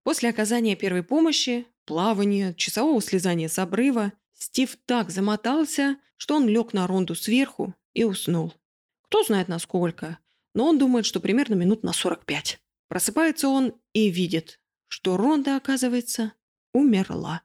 После 0.05 0.31
оказания 0.31 0.75
первой 0.75 1.03
помощи, 1.03 1.67
плавания, 1.85 2.55
часового 2.55 3.01
слезания 3.01 3.49
с 3.49 3.59
обрыва, 3.59 4.13
Стив 4.45 4.77
так 4.85 5.11
замотался, 5.11 5.97
что 6.19 6.37
он 6.37 6.47
лег 6.47 6.75
на 6.75 6.87
ронду 6.87 7.15
сверху 7.15 7.75
и 7.95 8.05
уснул. 8.05 8.53
Кто 9.01 9.23
знает 9.23 9.49
насколько, 9.49 10.19
но 10.53 10.69
он 10.69 10.79
думает, 10.79 11.07
что 11.07 11.19
примерно 11.19 11.55
минут 11.55 11.83
на 11.83 11.95
45. 11.95 12.61
Просыпается 12.89 13.49
он 13.49 13.73
и 13.95 14.11
видит, 14.11 14.61
что 14.87 15.17
Ронда, 15.17 15.57
оказывается, 15.57 16.35
умерла. 16.75 17.41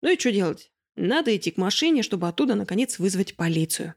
Ну 0.00 0.10
и 0.10 0.18
что 0.18 0.32
делать? 0.32 0.72
Надо 0.96 1.36
идти 1.36 1.50
к 1.50 1.58
машине, 1.58 2.02
чтобы 2.02 2.26
оттуда, 2.26 2.54
наконец, 2.54 2.98
вызвать 2.98 3.36
полицию. 3.36 3.94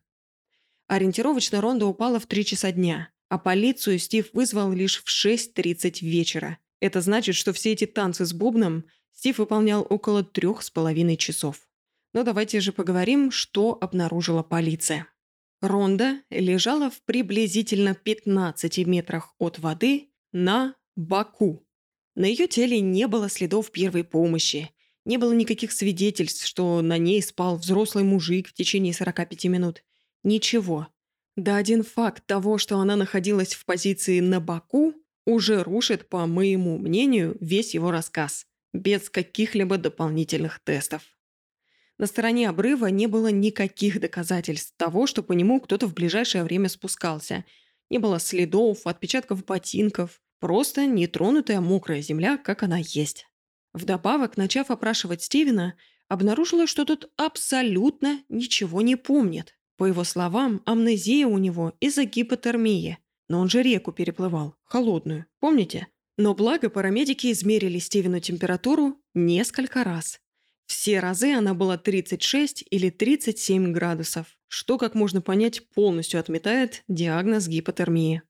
Ориентировочно 0.88 1.62
Ронда 1.62 1.86
упала 1.86 2.20
в 2.20 2.26
3 2.26 2.44
часа 2.44 2.74
дня, 2.74 3.10
а 3.30 3.40
полицию 3.40 4.00
Стив 4.00 4.30
вызвал 4.34 4.74
лишь 4.74 5.02
в 5.02 5.08
6.30 5.08 6.02
вечера, 6.02 6.58
это 6.82 7.00
значит, 7.00 7.36
что 7.36 7.54
все 7.54 7.72
эти 7.72 7.86
танцы 7.86 8.26
с 8.26 8.34
бубном 8.34 8.84
Стив 9.14 9.38
выполнял 9.38 9.88
около 9.90 10.26
трех 10.26 10.62
с 10.62 10.70
половиной 10.70 11.16
часов. 11.16 11.71
Но 12.14 12.24
давайте 12.24 12.60
же 12.60 12.72
поговорим, 12.72 13.32
что 13.32 13.78
обнаружила 13.80 14.44
полиция. 14.44 15.08
Ронда 15.62 16.22
лежала 16.30 16.90
в 16.90 17.02
приблизительно 17.04 17.94
15 17.94 18.86
метрах 18.88 19.36
от 19.38 19.60
воды 19.60 20.10
на 20.32 20.76
боку. 20.96 21.66
На 22.16 22.26
ее 22.26 22.48
теле 22.48 22.82
не 22.82 23.08
было 23.08 23.30
следов 23.30 23.72
первой 23.72 24.04
помощи, 24.04 24.72
не 25.06 25.18
было 25.18 25.34
никаких 25.34 25.72
свидетельств, 25.72 26.46
что 26.46 26.82
на 26.82 26.98
ней 26.98 27.22
спал 27.22 27.58
взрослый 27.58 28.04
мужик 28.04 28.50
в 28.50 28.54
течение 28.54 28.94
45 28.94 29.46
минут. 29.46 29.84
Ничего. 30.24 30.88
Да 31.36 31.56
один 31.56 31.84
факт 31.84 32.26
того, 32.26 32.58
что 32.58 32.78
она 32.80 32.96
находилась 32.96 33.54
в 33.54 33.66
позиции 33.66 34.20
на 34.20 34.40
боку, 34.40 34.94
уже 35.26 35.64
рушит, 35.64 36.10
по 36.10 36.26
моему 36.28 36.78
мнению, 36.78 37.38
весь 37.40 37.74
его 37.74 37.92
рассказ, 37.92 38.46
без 38.74 39.10
каких-либо 39.10 39.78
дополнительных 39.78 40.60
тестов. 40.60 41.04
На 42.02 42.08
стороне 42.08 42.50
обрыва 42.50 42.88
не 42.88 43.06
было 43.06 43.28
никаких 43.28 44.02
доказательств 44.02 44.74
того, 44.76 45.06
что 45.08 45.24
по 45.24 45.34
нему 45.34 45.62
кто-то 45.62 45.88
в 45.88 45.94
ближайшее 45.94 46.44
время 46.44 46.68
спускался. 46.68 47.46
Не 47.90 48.00
было 48.00 48.20
следов, 48.20 48.88
отпечатков 48.88 49.46
ботинков, 49.46 50.20
просто 50.40 50.88
нетронутая 50.88 51.62
мокрая 51.62 52.02
земля, 52.02 52.38
как 52.38 52.64
она 52.64 52.80
есть. 52.80 53.28
Вдобавок, 53.74 54.36
начав 54.36 54.72
опрашивать 54.72 55.22
Стивена, 55.22 55.76
обнаружила, 56.10 56.66
что 56.66 56.86
тот 56.86 57.10
абсолютно 57.18 58.24
ничего 58.28 58.82
не 58.82 58.98
помнит. 58.98 59.56
По 59.78 59.86
его 59.86 60.04
словам, 60.04 60.62
амнезия 60.66 61.28
у 61.28 61.38
него 61.38 61.74
из-за 61.80 62.04
гипотермии– 62.04 62.98
но 63.32 63.40
он 63.40 63.48
же 63.48 63.62
реку 63.62 63.94
переплывал, 63.94 64.56
холодную, 64.66 65.26
помните? 65.40 65.88
Но 66.18 66.36
благо 66.36 66.70
парамедики 66.70 67.32
измерили 67.32 67.80
Стивену 67.80 68.20
температуру 68.20 68.98
несколько 69.14 69.86
раз. 69.86 70.20
Все 70.72 71.02
разы 71.02 71.34
она 71.34 71.54
была 71.54 71.78
36 71.78 72.64
или 72.70 72.90
37 72.90 73.74
градусов, 73.74 74.38
что, 74.48 74.78
как 74.78 74.96
можно 74.96 75.20
понять, 75.20 75.68
полностью 75.76 76.18
отметает 76.18 76.84
диагноз 76.88 77.50
гипотермии. 77.50 78.22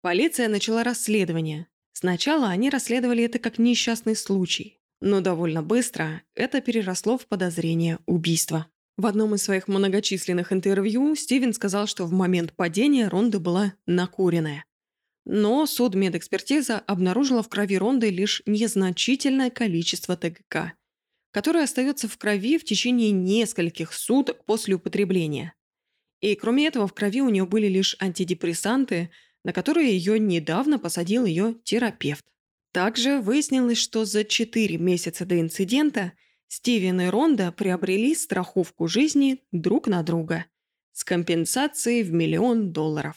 Полиция 0.00 0.48
начала 0.48 0.84
расследование. 0.84 1.66
Сначала 1.92 2.48
они 2.48 2.70
расследовали 2.70 3.24
это 3.24 3.38
как 3.38 3.58
несчастный 3.58 4.16
случай, 4.16 4.80
но 5.02 5.20
довольно 5.20 5.62
быстро 5.62 6.22
это 6.34 6.62
переросло 6.62 7.18
в 7.18 7.26
подозрение 7.26 7.98
убийства. 8.06 8.68
В 8.96 9.04
одном 9.04 9.34
из 9.34 9.42
своих 9.42 9.68
многочисленных 9.68 10.54
интервью 10.54 11.14
Стивен 11.14 11.52
сказал, 11.52 11.86
что 11.86 12.06
в 12.06 12.10
момент 12.10 12.54
падения 12.54 13.08
Ронда 13.08 13.38
была 13.38 13.74
накуренная. 13.84 14.64
Но 15.26 15.66
судмедэкспертиза 15.66 16.78
обнаружила 16.78 17.42
в 17.42 17.50
крови 17.50 17.76
Ронды 17.76 18.08
лишь 18.08 18.40
незначительное 18.46 19.50
количество 19.50 20.16
ТГК, 20.16 20.72
которое 21.36 21.64
остается 21.64 22.08
в 22.08 22.16
крови 22.16 22.56
в 22.56 22.64
течение 22.64 23.10
нескольких 23.10 23.92
суток 23.92 24.46
после 24.46 24.76
употребления. 24.76 25.52
И 26.22 26.34
кроме 26.34 26.66
этого 26.66 26.86
в 26.86 26.94
крови 26.94 27.20
у 27.20 27.28
нее 27.28 27.44
были 27.44 27.66
лишь 27.66 27.94
антидепрессанты, 28.00 29.10
на 29.44 29.52
которые 29.52 29.94
ее 29.94 30.18
недавно 30.18 30.78
посадил 30.78 31.26
ее 31.26 31.54
терапевт. 31.62 32.24
Также 32.72 33.20
выяснилось, 33.20 33.76
что 33.76 34.06
за 34.06 34.24
4 34.24 34.78
месяца 34.78 35.26
до 35.26 35.38
инцидента– 35.38 36.14
Стивен 36.48 37.02
и 37.02 37.06
Ронда 37.08 37.52
приобрели 37.52 38.14
страховку 38.14 38.88
жизни 38.88 39.42
друг 39.52 39.88
на 39.88 40.02
друга 40.02 40.46
с 40.92 41.04
компенсацией 41.04 42.02
в 42.02 42.14
миллион 42.14 42.72
долларов. 42.72 43.16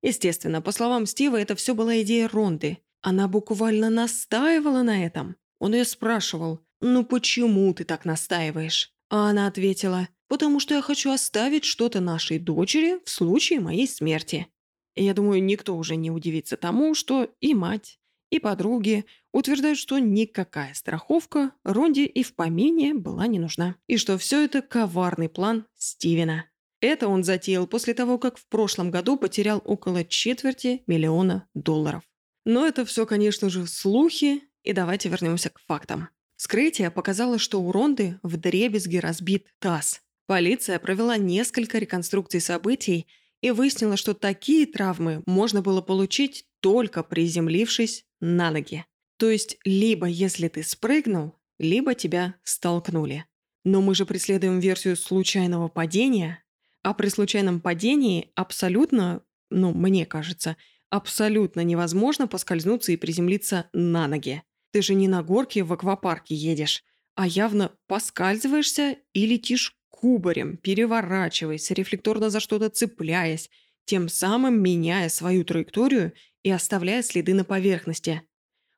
Естественно, 0.00 0.62
по 0.62 0.72
словам 0.72 1.04
Стива, 1.04 1.36
это 1.36 1.56
все 1.56 1.74
была 1.74 2.00
идея 2.00 2.26
Ронды. 2.26 2.78
Она 3.02 3.28
буквально 3.28 3.90
настаивала 3.90 4.82
на 4.82 5.04
этом. 5.04 5.36
Он 5.58 5.74
ее 5.74 5.84
спрашивал, 5.84 6.63
«Ну 6.80 7.04
почему 7.04 7.72
ты 7.74 7.84
так 7.84 8.04
настаиваешь?» 8.04 8.92
А 9.10 9.30
она 9.30 9.46
ответила, 9.46 10.08
«Потому 10.28 10.60
что 10.60 10.74
я 10.74 10.82
хочу 10.82 11.10
оставить 11.10 11.64
что-то 11.64 12.00
нашей 12.00 12.38
дочери 12.38 13.00
в 13.04 13.10
случае 13.10 13.60
моей 13.60 13.86
смерти». 13.86 14.48
Я 14.96 15.12
думаю, 15.12 15.42
никто 15.42 15.76
уже 15.76 15.96
не 15.96 16.10
удивится 16.10 16.56
тому, 16.56 16.94
что 16.94 17.28
и 17.40 17.52
мать, 17.52 17.98
и 18.30 18.38
подруги 18.38 19.04
утверждают, 19.32 19.78
что 19.78 19.98
никакая 19.98 20.74
страховка 20.74 21.52
Ронде 21.64 22.04
и 22.04 22.22
в 22.22 22.34
помине 22.34 22.94
была 22.94 23.26
не 23.26 23.38
нужна. 23.38 23.76
И 23.86 23.96
что 23.96 24.18
все 24.18 24.44
это 24.44 24.62
коварный 24.62 25.28
план 25.28 25.66
Стивена. 25.76 26.46
Это 26.80 27.08
он 27.08 27.24
затеял 27.24 27.66
после 27.66 27.94
того, 27.94 28.18
как 28.18 28.36
в 28.36 28.46
прошлом 28.48 28.90
году 28.90 29.16
потерял 29.16 29.62
около 29.64 30.04
четверти 30.04 30.82
миллиона 30.86 31.48
долларов. 31.54 32.02
Но 32.44 32.66
это 32.66 32.84
все, 32.84 33.06
конечно 33.06 33.48
же, 33.48 33.66
слухи, 33.66 34.42
и 34.64 34.72
давайте 34.72 35.08
вернемся 35.08 35.50
к 35.50 35.60
фактам. 35.60 36.08
Вскрытие 36.36 36.90
показало, 36.90 37.38
что 37.38 37.60
у 37.62 37.70
Ронды 37.72 38.18
в 38.22 38.36
дребезге 38.36 39.00
разбит 39.00 39.46
таз. 39.58 40.02
Полиция 40.26 40.78
провела 40.78 41.16
несколько 41.16 41.78
реконструкций 41.78 42.40
событий 42.40 43.06
и 43.40 43.50
выяснила, 43.50 43.96
что 43.96 44.14
такие 44.14 44.66
травмы 44.66 45.22
можно 45.26 45.62
было 45.62 45.82
получить 45.82 46.46
только 46.60 47.02
приземлившись 47.02 48.06
на 48.20 48.50
ноги. 48.50 48.84
То 49.18 49.30
есть 49.30 49.58
либо 49.64 50.06
если 50.06 50.48
ты 50.48 50.62
спрыгнул, 50.62 51.34
либо 51.58 51.94
тебя 51.94 52.34
столкнули. 52.42 53.26
Но 53.64 53.80
мы 53.80 53.94
же 53.94 54.06
преследуем 54.06 54.60
версию 54.60 54.96
случайного 54.96 55.68
падения, 55.68 56.42
а 56.82 56.94
при 56.94 57.08
случайном 57.08 57.60
падении 57.60 58.30
абсолютно, 58.34 59.22
ну, 59.50 59.72
мне 59.72 60.04
кажется, 60.04 60.56
абсолютно 60.90 61.60
невозможно 61.60 62.26
поскользнуться 62.26 62.92
и 62.92 62.96
приземлиться 62.96 63.68
на 63.72 64.06
ноги. 64.06 64.42
Ты 64.74 64.82
же 64.82 64.94
не 64.94 65.06
на 65.06 65.22
горке 65.22 65.62
в 65.62 65.72
аквапарке 65.72 66.34
едешь, 66.34 66.82
а 67.14 67.28
явно 67.28 67.70
поскальзываешься 67.86 68.96
и 69.12 69.24
летишь 69.24 69.76
кубарем, 69.88 70.56
переворачиваясь, 70.56 71.70
рефлекторно 71.70 72.28
за 72.28 72.40
что-то 72.40 72.70
цепляясь, 72.70 73.50
тем 73.84 74.08
самым 74.08 74.60
меняя 74.60 75.08
свою 75.08 75.44
траекторию 75.44 76.12
и 76.42 76.50
оставляя 76.50 77.04
следы 77.04 77.34
на 77.34 77.44
поверхности. 77.44 78.22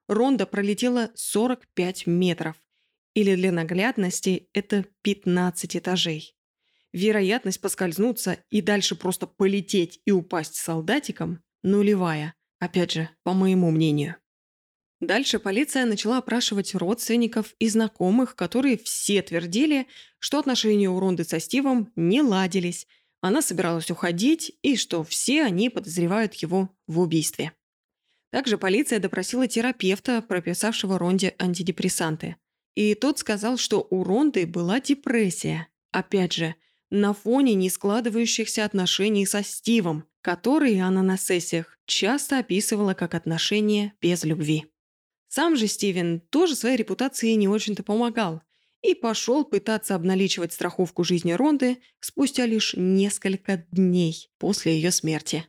Ронда 0.07 0.45
пролетела 0.45 1.13
45 1.15 2.07
метров, 2.07 2.57
или 3.15 3.35
для 3.35 3.51
наглядности 3.51 4.51
это 4.53 4.85
15 5.01 5.77
этажей. 5.77 6.37
Вероятность 6.93 7.63
поскользнуться 7.63 8.37
и 8.51 8.61
дальше 8.61 8.97
просто 8.97 9.27
полететь 9.27 10.03
и 10.05 10.11
упасть 10.11 10.57
солдатиком 10.57 11.43
нулевая, 11.63 12.35
опять 12.59 12.93
же, 12.93 13.09
по 13.23 13.33
моему 13.33 13.71
мнению. 13.71 14.17
Дальше 15.01 15.39
полиция 15.39 15.85
начала 15.85 16.19
опрашивать 16.19 16.75
родственников 16.75 17.55
и 17.59 17.69
знакомых, 17.69 18.35
которые 18.35 18.79
все 18.79 19.21
твердили, 19.21 19.87
что 20.19 20.39
отношения 20.39 20.89
у 20.89 20.99
Ронды 20.99 21.25
со 21.25 21.39
Стивом 21.39 21.93
не 21.97 22.23
ладились, 22.23 22.87
она 23.21 23.43
собиралась 23.43 23.91
уходить 23.91 24.57
и 24.63 24.77
что 24.77 25.03
все 25.05 25.43
они 25.43 25.69
подозревают 25.69 26.35
его 26.35 26.71
в 26.87 27.01
убийстве. 27.01 27.53
Также 28.31 28.59
полиция 28.59 28.99
допросила 28.99 29.47
терапевта, 29.47 30.23
прописавшего 30.23 30.99
Ронде 30.99 31.35
антидепрессанты. 31.39 32.37
И 32.75 32.95
тот 32.95 33.19
сказал, 33.19 33.57
что 33.57 33.87
у 33.91 34.05
Ронды 34.05 34.47
была 34.47 34.81
депрессия. 34.81 35.69
Опять 35.93 36.35
же, 36.35 36.55
на 36.91 37.15
фоне 37.15 37.55
не 37.55 37.71
складывающихся 37.71 38.65
отношений 38.65 39.27
со 39.27 39.43
Стивом, 39.43 40.05
которые 40.21 40.85
она 40.85 41.03
на 41.03 41.17
сессиях 41.17 41.79
часто 41.87 42.39
описывала 42.39 42.95
как 42.95 43.15
отношения 43.15 43.95
без 44.01 44.25
любви. 44.25 44.67
Сам 45.37 45.55
же 45.55 45.67
Стивен 45.67 46.21
тоже 46.31 46.57
своей 46.57 46.79
репутации 46.79 47.33
не 47.33 47.47
очень-то 47.47 47.83
помогал 47.83 48.41
и 48.81 48.95
пошел 48.95 49.45
пытаться 49.45 49.95
обналичивать 49.95 50.55
страховку 50.55 51.05
жизни 51.05 51.33
Ронды 51.33 51.77
спустя 52.01 52.47
лишь 52.47 52.73
несколько 52.75 53.59
дней 53.71 54.31
после 54.39 54.77
ее 54.77 54.91
смерти. 54.91 55.47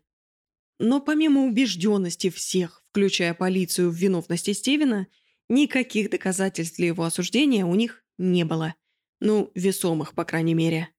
Но 0.78 1.00
помимо 1.00 1.46
убежденности 1.46 2.30
всех, 2.30 2.84
включая 2.90 3.34
полицию 3.34 3.90
в 3.90 3.96
виновности 3.96 4.52
Стивена, 4.52 5.08
никаких 5.48 6.10
доказательств 6.10 6.76
для 6.76 6.88
его 6.88 7.06
осуждения 7.06 7.66
у 7.66 7.74
них 7.74 8.04
не 8.18 8.44
было. 8.44 8.76
Ну, 9.22 9.52
весомых, 9.56 10.16
по 10.16 10.26
крайней 10.26 10.54
мере. 10.54 10.90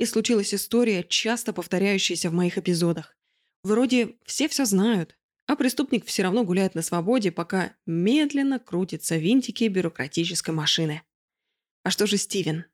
И 0.00 0.04
случилась 0.04 0.52
история, 0.52 1.04
часто 1.04 1.52
повторяющаяся 1.52 2.30
в 2.30 2.32
моих 2.32 2.58
эпизодах. 2.58 3.16
Вроде 3.62 4.16
все 4.24 4.48
все 4.48 4.64
знают, 4.64 5.16
а 5.46 5.56
преступник 5.56 6.04
все 6.04 6.24
равно 6.24 6.44
гуляет 6.44 6.74
на 6.74 6.82
свободе, 6.82 7.30
пока 7.30 7.74
медленно 7.86 8.58
крутятся 8.58 9.16
винтики 9.16 9.64
бюрократической 9.64 10.50
машины. 10.50 11.02
А 11.82 11.90
что 11.90 12.06
же 12.06 12.16
Стивен? 12.16 12.64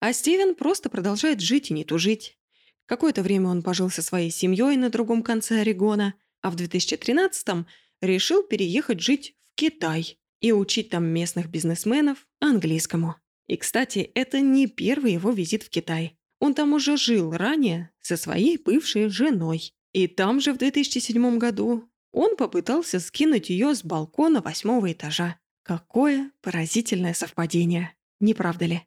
А 0.00 0.12
Стивен 0.12 0.54
просто 0.54 0.90
продолжает 0.90 1.40
жить 1.40 1.70
и 1.70 1.74
не 1.74 1.84
тужить. 1.84 2.38
Какое-то 2.86 3.22
время 3.22 3.48
он 3.48 3.62
пожил 3.62 3.88
со 3.88 4.02
своей 4.02 4.30
семьей 4.30 4.76
на 4.76 4.90
другом 4.90 5.22
конце 5.22 5.60
Орегона, 5.60 6.14
а 6.42 6.50
в 6.50 6.56
2013-м 6.56 7.66
решил 8.00 8.42
переехать 8.42 9.00
жить 9.00 9.34
в 9.44 9.54
Китай 9.54 10.18
и 10.40 10.52
учить 10.52 10.90
там 10.90 11.04
местных 11.04 11.48
бизнесменов 11.48 12.26
английскому. 12.40 13.16
И, 13.46 13.56
кстати, 13.56 14.10
это 14.14 14.40
не 14.40 14.66
первый 14.66 15.12
его 15.12 15.30
визит 15.30 15.62
в 15.62 15.70
Китай. 15.70 16.18
Он 16.40 16.54
там 16.54 16.72
уже 16.72 16.96
жил 16.96 17.32
ранее 17.32 17.90
со 18.00 18.16
своей 18.16 18.58
бывшей 18.58 19.08
женой. 19.08 19.72
И 19.92 20.08
там 20.08 20.40
же 20.40 20.52
в 20.52 20.58
2007 20.58 21.38
году 21.38 21.88
он 22.12 22.36
попытался 22.36 23.00
скинуть 23.00 23.50
ее 23.50 23.74
с 23.74 23.82
балкона 23.82 24.40
восьмого 24.40 24.92
этажа. 24.92 25.38
Какое 25.62 26.30
поразительное 26.42 27.14
совпадение, 27.14 27.94
не 28.20 28.34
правда 28.34 28.66
ли? 28.66 28.82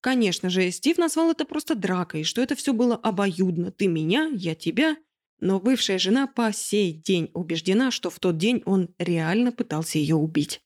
Конечно 0.00 0.50
же, 0.50 0.70
Стив 0.70 0.98
назвал 0.98 1.30
это 1.30 1.44
просто 1.44 1.74
дракой, 1.74 2.24
что 2.24 2.42
это 2.42 2.54
все 2.54 2.72
было 2.72 2.94
обоюдно. 2.96 3.70
Ты 3.70 3.86
меня, 3.86 4.30
я 4.32 4.54
тебя. 4.54 4.96
Но 5.40 5.60
бывшая 5.60 5.98
жена 5.98 6.26
по 6.26 6.52
сей 6.52 6.92
день 6.92 7.30
убеждена, 7.34 7.90
что 7.90 8.10
в 8.10 8.18
тот 8.18 8.38
день 8.38 8.62
он 8.64 8.94
реально 8.98 9.50
пытался 9.52 9.98
ее 9.98 10.14
убить. 10.14 10.60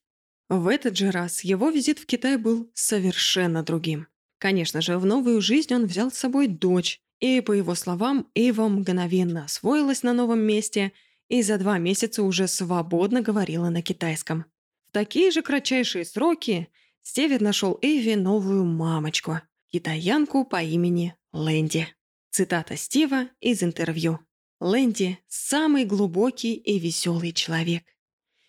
В 0.47 0.67
этот 0.67 0.97
же 0.97 1.11
раз 1.11 1.43
его 1.43 1.69
визит 1.69 1.99
в 1.99 2.05
Китай 2.05 2.37
был 2.37 2.69
совершенно 2.73 3.63
другим. 3.63 4.07
Конечно 4.39 4.81
же, 4.81 4.97
в 4.97 5.05
новую 5.05 5.41
жизнь 5.41 5.73
он 5.73 5.85
взял 5.85 6.11
с 6.11 6.17
собой 6.17 6.47
дочь, 6.47 7.01
и, 7.19 7.41
по 7.41 7.51
его 7.51 7.75
словам, 7.75 8.27
Эйва 8.35 8.67
мгновенно 8.67 9.45
освоилась 9.45 10.03
на 10.03 10.13
новом 10.13 10.39
месте– 10.39 10.93
и 11.29 11.41
за 11.43 11.57
два 11.57 11.77
месяца 11.77 12.23
уже 12.23 12.47
свободно 12.47 13.21
говорила 13.21 13.69
на 13.69 13.81
китайском. 13.81 14.45
В 14.89 14.91
такие 14.91 15.31
же 15.31 15.41
кратчайшие 15.41 16.03
сроки 16.03 16.67
Стивен 17.01 17.43
нашел 17.43 17.77
Эйви 17.81 18.15
новую 18.15 18.65
мамочку, 18.65 19.39
китаянку 19.71 20.43
по 20.43 20.61
имени 20.61 21.15
Лэнди. 21.31 21.87
Цитата 22.31 22.75
Стива 22.75 23.29
из 23.39 23.63
интервью. 23.63 24.19
«Лэнди– 24.59 25.19
самый 25.27 25.85
глубокий 25.85 26.55
и 26.55 26.79
веселый 26.79 27.31
человек. 27.31 27.83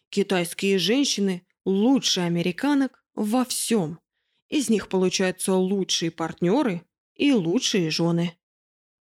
Китайские 0.09 0.79
женщины 0.79 1.47
лучше 1.65 2.21
американок 2.21 3.05
во 3.15 3.45
всем. 3.45 4.01
Из 4.49 4.69
них 4.69 4.89
получаются 4.89 5.55
лучшие 5.55 6.11
партнеры 6.11 6.83
и 7.15 7.33
лучшие 7.33 7.91
жены. 7.91 8.37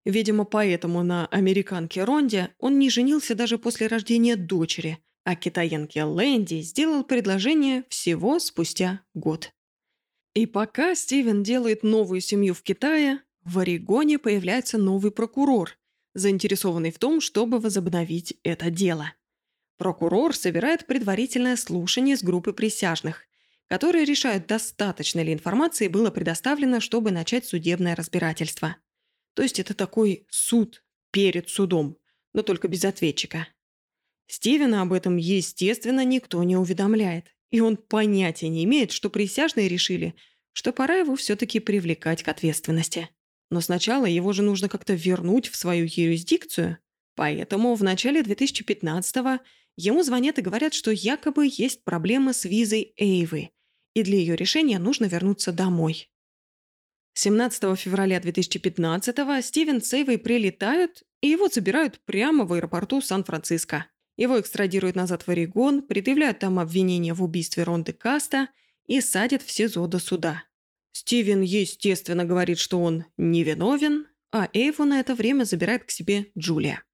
Видимо, 0.08 0.44
поэтому 0.44 1.02
на 1.02 1.26
американке 1.26 2.02
Ронде 2.02 2.48
он 2.58 2.78
не 2.78 2.88
женился 2.88 3.34
даже 3.34 3.58
после 3.58 3.88
рождения 3.88 4.36
дочери, 4.36 5.00
а 5.24 5.36
китаянке 5.36 6.02
Лэнди 6.02 6.62
сделал 6.62 7.04
предложение 7.04 7.84
всего 7.90 8.38
спустя 8.38 9.02
год. 9.12 9.52
И 10.32 10.46
пока 10.46 10.94
Стивен 10.94 11.42
делает 11.42 11.82
новую 11.82 12.22
семью 12.22 12.54
в 12.54 12.62
Китае, 12.62 13.20
в 13.44 13.58
Орегоне 13.58 14.18
появляется 14.18 14.78
новый 14.78 15.10
прокурор, 15.10 15.76
заинтересованный 16.14 16.90
в 16.90 16.98
том, 16.98 17.20
чтобы 17.20 17.60
возобновить 17.60 18.32
это 18.44 18.70
дело. 18.70 19.12
Прокурор 19.76 20.34
собирает 20.34 20.86
предварительное 20.86 21.56
слушание 21.56 22.16
с 22.16 22.22
группы 22.22 22.54
присяжных, 22.54 23.24
которые 23.66 24.06
решают, 24.06 24.46
достаточно 24.46 25.22
ли 25.22 25.34
информации 25.34 25.88
было 25.88 26.10
предоставлено, 26.10 26.80
чтобы 26.80 27.10
начать 27.10 27.44
судебное 27.44 27.94
разбирательство. 27.94 28.76
То 29.38 29.42
есть 29.44 29.60
это 29.60 29.72
такой 29.72 30.26
суд 30.28 30.82
перед 31.12 31.48
судом, 31.48 31.96
но 32.34 32.42
только 32.42 32.66
без 32.66 32.84
ответчика. 32.84 33.46
Стивена 34.26 34.82
об 34.82 34.92
этом, 34.92 35.16
естественно, 35.16 36.04
никто 36.04 36.42
не 36.42 36.56
уведомляет. 36.56 37.26
И 37.52 37.60
он 37.60 37.76
понятия 37.76 38.48
не 38.48 38.64
имеет, 38.64 38.90
что 38.90 39.10
присяжные 39.10 39.68
решили, 39.68 40.16
что 40.52 40.72
пора 40.72 40.96
его 40.96 41.14
все-таки 41.14 41.60
привлекать 41.60 42.24
к 42.24 42.28
ответственности. 42.28 43.10
Но 43.48 43.60
сначала 43.60 44.06
его 44.06 44.32
же 44.32 44.42
нужно 44.42 44.68
как-то 44.68 44.94
вернуть 44.94 45.46
в 45.46 45.54
свою 45.54 45.86
юрисдикцию. 45.88 46.78
Поэтому 47.14 47.76
в 47.76 47.84
начале 47.84 48.22
2015-го 48.22 49.38
ему 49.76 50.02
звонят 50.02 50.40
и 50.40 50.42
говорят, 50.42 50.74
что 50.74 50.90
якобы 50.90 51.48
есть 51.48 51.84
проблема 51.84 52.32
с 52.32 52.44
визой 52.44 52.92
Эйвы, 52.96 53.50
и 53.94 54.02
для 54.02 54.18
ее 54.18 54.34
решения 54.34 54.80
нужно 54.80 55.04
вернуться 55.04 55.52
домой. 55.52 56.10
17 57.20 57.76
февраля 57.76 58.20
2015-го 58.20 59.40
Стивен 59.42 59.82
с 59.82 59.92
Эйвой 59.92 60.18
прилетают, 60.18 61.02
и 61.20 61.26
его 61.26 61.48
забирают 61.48 61.98
прямо 62.04 62.44
в 62.44 62.52
аэропорту 62.52 63.00
Сан-Франциско. 63.00 63.86
Его 64.16 64.38
экстрадируют 64.38 64.94
назад 64.94 65.24
в 65.26 65.28
Орегон, 65.28 65.82
предъявляют 65.82 66.38
там 66.38 66.60
обвинение 66.60 67.14
в 67.14 67.24
убийстве 67.24 67.64
Ронды 67.64 67.92
Каста 67.92 68.50
и 68.86 69.00
садят 69.00 69.42
в 69.42 69.50
СИЗО 69.50 69.88
до 69.88 69.98
суда. 69.98 70.44
Стивен, 70.92 71.40
естественно, 71.40 72.24
говорит, 72.24 72.60
что 72.60 72.80
он 72.80 73.04
невиновен, 73.16 74.06
а 74.30 74.48
Эйву 74.52 74.84
на 74.84 75.00
это 75.00 75.16
время 75.16 75.42
забирает 75.42 75.82
к 75.82 75.90
себе 75.90 76.26
Джулия. 76.38 76.84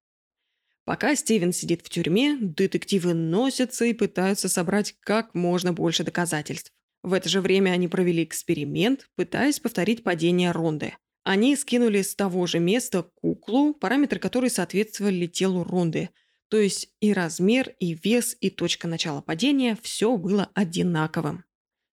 Пока 0.85 1.15
Стивен 1.15 1.53
сидит 1.53 1.85
в 1.85 1.89
тюрьме, 1.89 2.35
детективы 2.41 3.13
носятся 3.13 3.85
и 3.85 3.93
пытаются 3.93 4.49
собрать 4.49 4.95
как 5.01 5.35
можно 5.35 5.71
больше 5.71 6.03
доказательств. 6.03 6.73
В 7.05 7.13
это 7.13 7.29
же 7.29 7.39
время 7.39 7.69
они 7.69 7.87
провели 7.87 8.23
эксперимент, 8.23 9.07
пытаясь 9.15 9.59
повторить 9.59 10.03
падение 10.03 10.49
Ронды. 10.49 10.95
Они 11.23 11.55
скинули 11.55 12.01
с 12.01 12.15
того 12.15 12.47
же 12.47 12.57
места 12.57 13.03
куклу, 13.03 13.75
параметры 13.75 14.19
которой 14.19 14.49
соответствовали 14.49 15.27
телу 15.27 15.63
Ронды. 15.63 16.09
То 16.47 16.57
есть 16.57 16.89
и 17.01 17.13
размер, 17.13 17.75
и 17.79 17.93
вес, 17.93 18.35
и 18.41 18.49
точка 18.49 18.87
начала 18.87 19.21
падения– 19.21 19.77
все 19.83 20.17
было 20.17 20.49
одинаковым. 20.55 21.45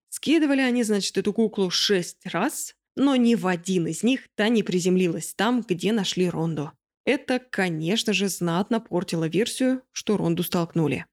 Скидывали 0.09 0.61
они, 0.61 0.81
значит, 0.81 1.15
эту 1.15 1.31
куклу 1.31 1.69
шесть 1.69 2.25
раз, 2.25 2.73
но 2.95 3.15
ни 3.15 3.35
в 3.35 3.45
один 3.45 3.85
из 3.85 4.01
них 4.01 4.29
та 4.33 4.49
не 4.49 4.63
приземлилась 4.63 5.35
там, 5.35 5.61
где 5.61 5.91
нашли 5.91 6.27
Ронду. 6.27 6.71
Это, 7.05 7.37
конечно 7.37 8.13
же, 8.13 8.29
знатно 8.29 8.79
портило 8.79 9.27
версию, 9.27 9.83
что 9.91 10.17
Ронду 10.17 10.41
столкнули. 10.41 11.05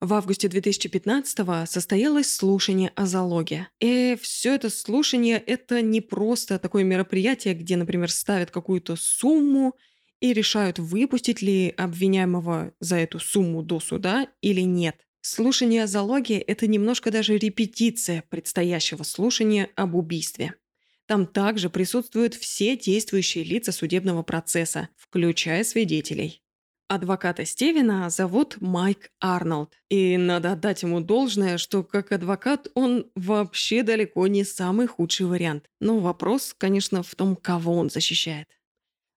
В 0.00 0.12
августе 0.12 0.48
2015-го 0.48 1.66
состоялось 1.66 2.30
слушание 2.30 2.92
о 2.96 3.06
залоге. 3.06 3.68
И 3.80 4.16
все 4.20 4.54
это 4.54 4.68
слушание– 4.68 5.38
это 5.46 5.80
не 5.80 6.02
просто 6.02 6.58
такое 6.58 6.84
мероприятие, 6.84 7.54
где, 7.54 7.76
например, 7.76 8.10
ставят 8.10 8.50
какую-то 8.50 8.96
сумму, 8.96 9.74
и 10.20 10.32
решают, 10.32 10.78
выпустить 10.78 11.42
ли 11.42 11.72
обвиняемого 11.76 12.72
за 12.80 12.96
эту 12.96 13.18
сумму 13.18 13.62
до 13.62 13.80
суда 13.80 14.28
или 14.40 14.62
нет. 14.62 14.96
Слушание 15.20 15.86
залоги– 15.86 16.34
это 16.46 16.66
немножко 16.66 17.10
даже 17.10 17.36
репетиция 17.36 18.22
предстоящего 18.28 19.02
слушания 19.02 19.70
об 19.74 19.94
убийстве. 19.94 20.54
Там 21.06 21.26
также 21.26 21.70
присутствуют 21.70 22.34
все 22.34 22.76
действующие 22.76 23.44
лица 23.44 23.72
судебного 23.72 24.22
процесса, 24.22 24.88
включая 24.96 25.64
свидетелей. 25.64 26.42
Адвоката 26.88 27.44
Стивена 27.44 28.08
зовут 28.10 28.58
Майк 28.60 29.10
Арнольд. 29.20 29.70
И 29.88 30.16
надо 30.16 30.52
отдать 30.52 30.82
ему 30.82 31.00
должное, 31.00 31.58
что 31.58 31.82
как 31.82 32.12
адвокат 32.12 32.68
он 32.74 33.10
вообще 33.16 33.82
далеко 33.82 34.28
не 34.28 34.44
самый 34.44 34.86
худший 34.86 35.26
вариант. 35.26 35.68
Но 35.80 35.98
вопрос, 35.98 36.54
конечно, 36.56 37.02
в 37.02 37.12
том, 37.16 37.34
кого 37.34 37.74
он 37.76 37.90
защищает. 37.90 38.46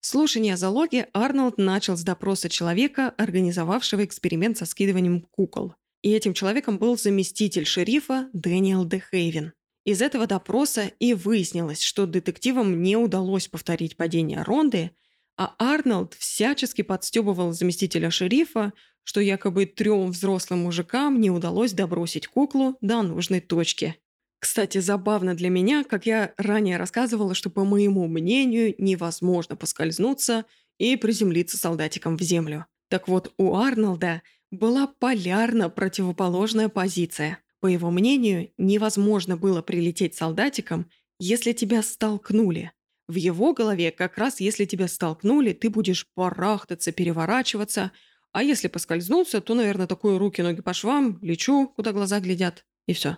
Слушание 0.00 0.57
залоги 0.57 1.09
Арнольд 1.12 1.59
начал 1.59 1.96
с 1.96 2.02
допроса 2.02 2.48
человека, 2.48 3.11
организовавшего 3.18 4.02
эксперимент 4.04 4.57
со 4.57 4.64
скидыванием 4.64 5.20
кукол. 5.20 5.74
И 6.00 6.12
этим 6.12 6.33
человеком 6.33 6.78
был 6.78 6.96
заместитель 6.96 7.66
шерифа 7.66 8.31
Дэниел 8.33 8.87
Дехейвен. 8.87 9.52
Из 9.85 10.00
этого 10.00 10.26
допроса 10.26 10.90
и 10.98 11.12
выяснилось, 11.12 11.83
что 11.83 12.07
детективам 12.07 12.83
не 12.83 12.96
удалось 12.96 13.48
повторить 13.48 13.96
падение 13.96 14.42
Ронды, 14.42 14.92
а 15.38 15.55
Арнольд 15.59 16.14
всячески 16.14 16.83
подстебывал 16.83 17.53
заместителя 17.53 18.11
шерифа, 18.11 18.72
что 19.05 19.20
якобы 19.20 19.66
трем 19.66 20.11
взрослым 20.11 20.64
мужикам 20.64 21.20
не 21.20 21.31
удалось 21.31 21.72
добросить 21.72 22.27
куклу 22.27 22.77
до 22.81 23.03
нужной 23.03 23.40
точки. 23.40 23.96
Кстати, 24.40 24.79
забавно 24.79 25.35
для 25.35 25.48
меня, 25.48 25.85
как 25.85 26.07
я 26.07 26.35
ранее 26.37 26.77
рассказывала, 26.77 27.35
что, 27.35 27.51
по 27.51 27.64
моему 27.64 28.07
мнению, 28.09 28.74
невозможно 28.79 29.57
поскользнуться 29.57 30.44
и 30.79 30.96
приземлиться 30.96 31.57
солдатиком 31.57 32.16
в 32.16 32.22
землю. 32.22 32.66
Так 32.88 33.09
вот, 33.09 33.33
у 33.38 33.55
Арнольда 33.55 34.22
была 34.51 34.87
полярно 34.87 35.70
противоположная 35.70 36.68
позиция. 36.68 37.38
По 37.61 37.66
его 37.66 37.90
мнению, 37.90 38.51
невозможно 38.59 39.37
было 39.37 39.62
прилететь 39.62 40.14
солдатиком, 40.14 40.90
если 41.18 41.53
тебя 41.53 41.83
столкнули. 41.83 42.72
В 43.09 43.14
его 43.14 43.55
голове 43.55 43.90
как 43.90 44.18
раз 44.18 44.38
если 44.38 44.66
тебя 44.66 44.87
столкнули, 44.87 45.53
ты 45.53 45.71
будешь 45.71 46.07
барахтаться, 46.14 46.92
переворачиваться, 46.92 47.92
а 48.33 48.42
если 48.42 48.68
поскользнулся, 48.68 49.40
то, 49.40 49.55
наверное, 49.55 49.87
такое 49.87 50.18
руки-ноги 50.18 50.61
по 50.61 50.75
швам, 50.75 51.18
лечу, 51.23 51.68
куда 51.75 51.92
глаза 51.92 52.21
глядят, 52.21 52.66
и 52.87 52.92
все. 52.92 53.16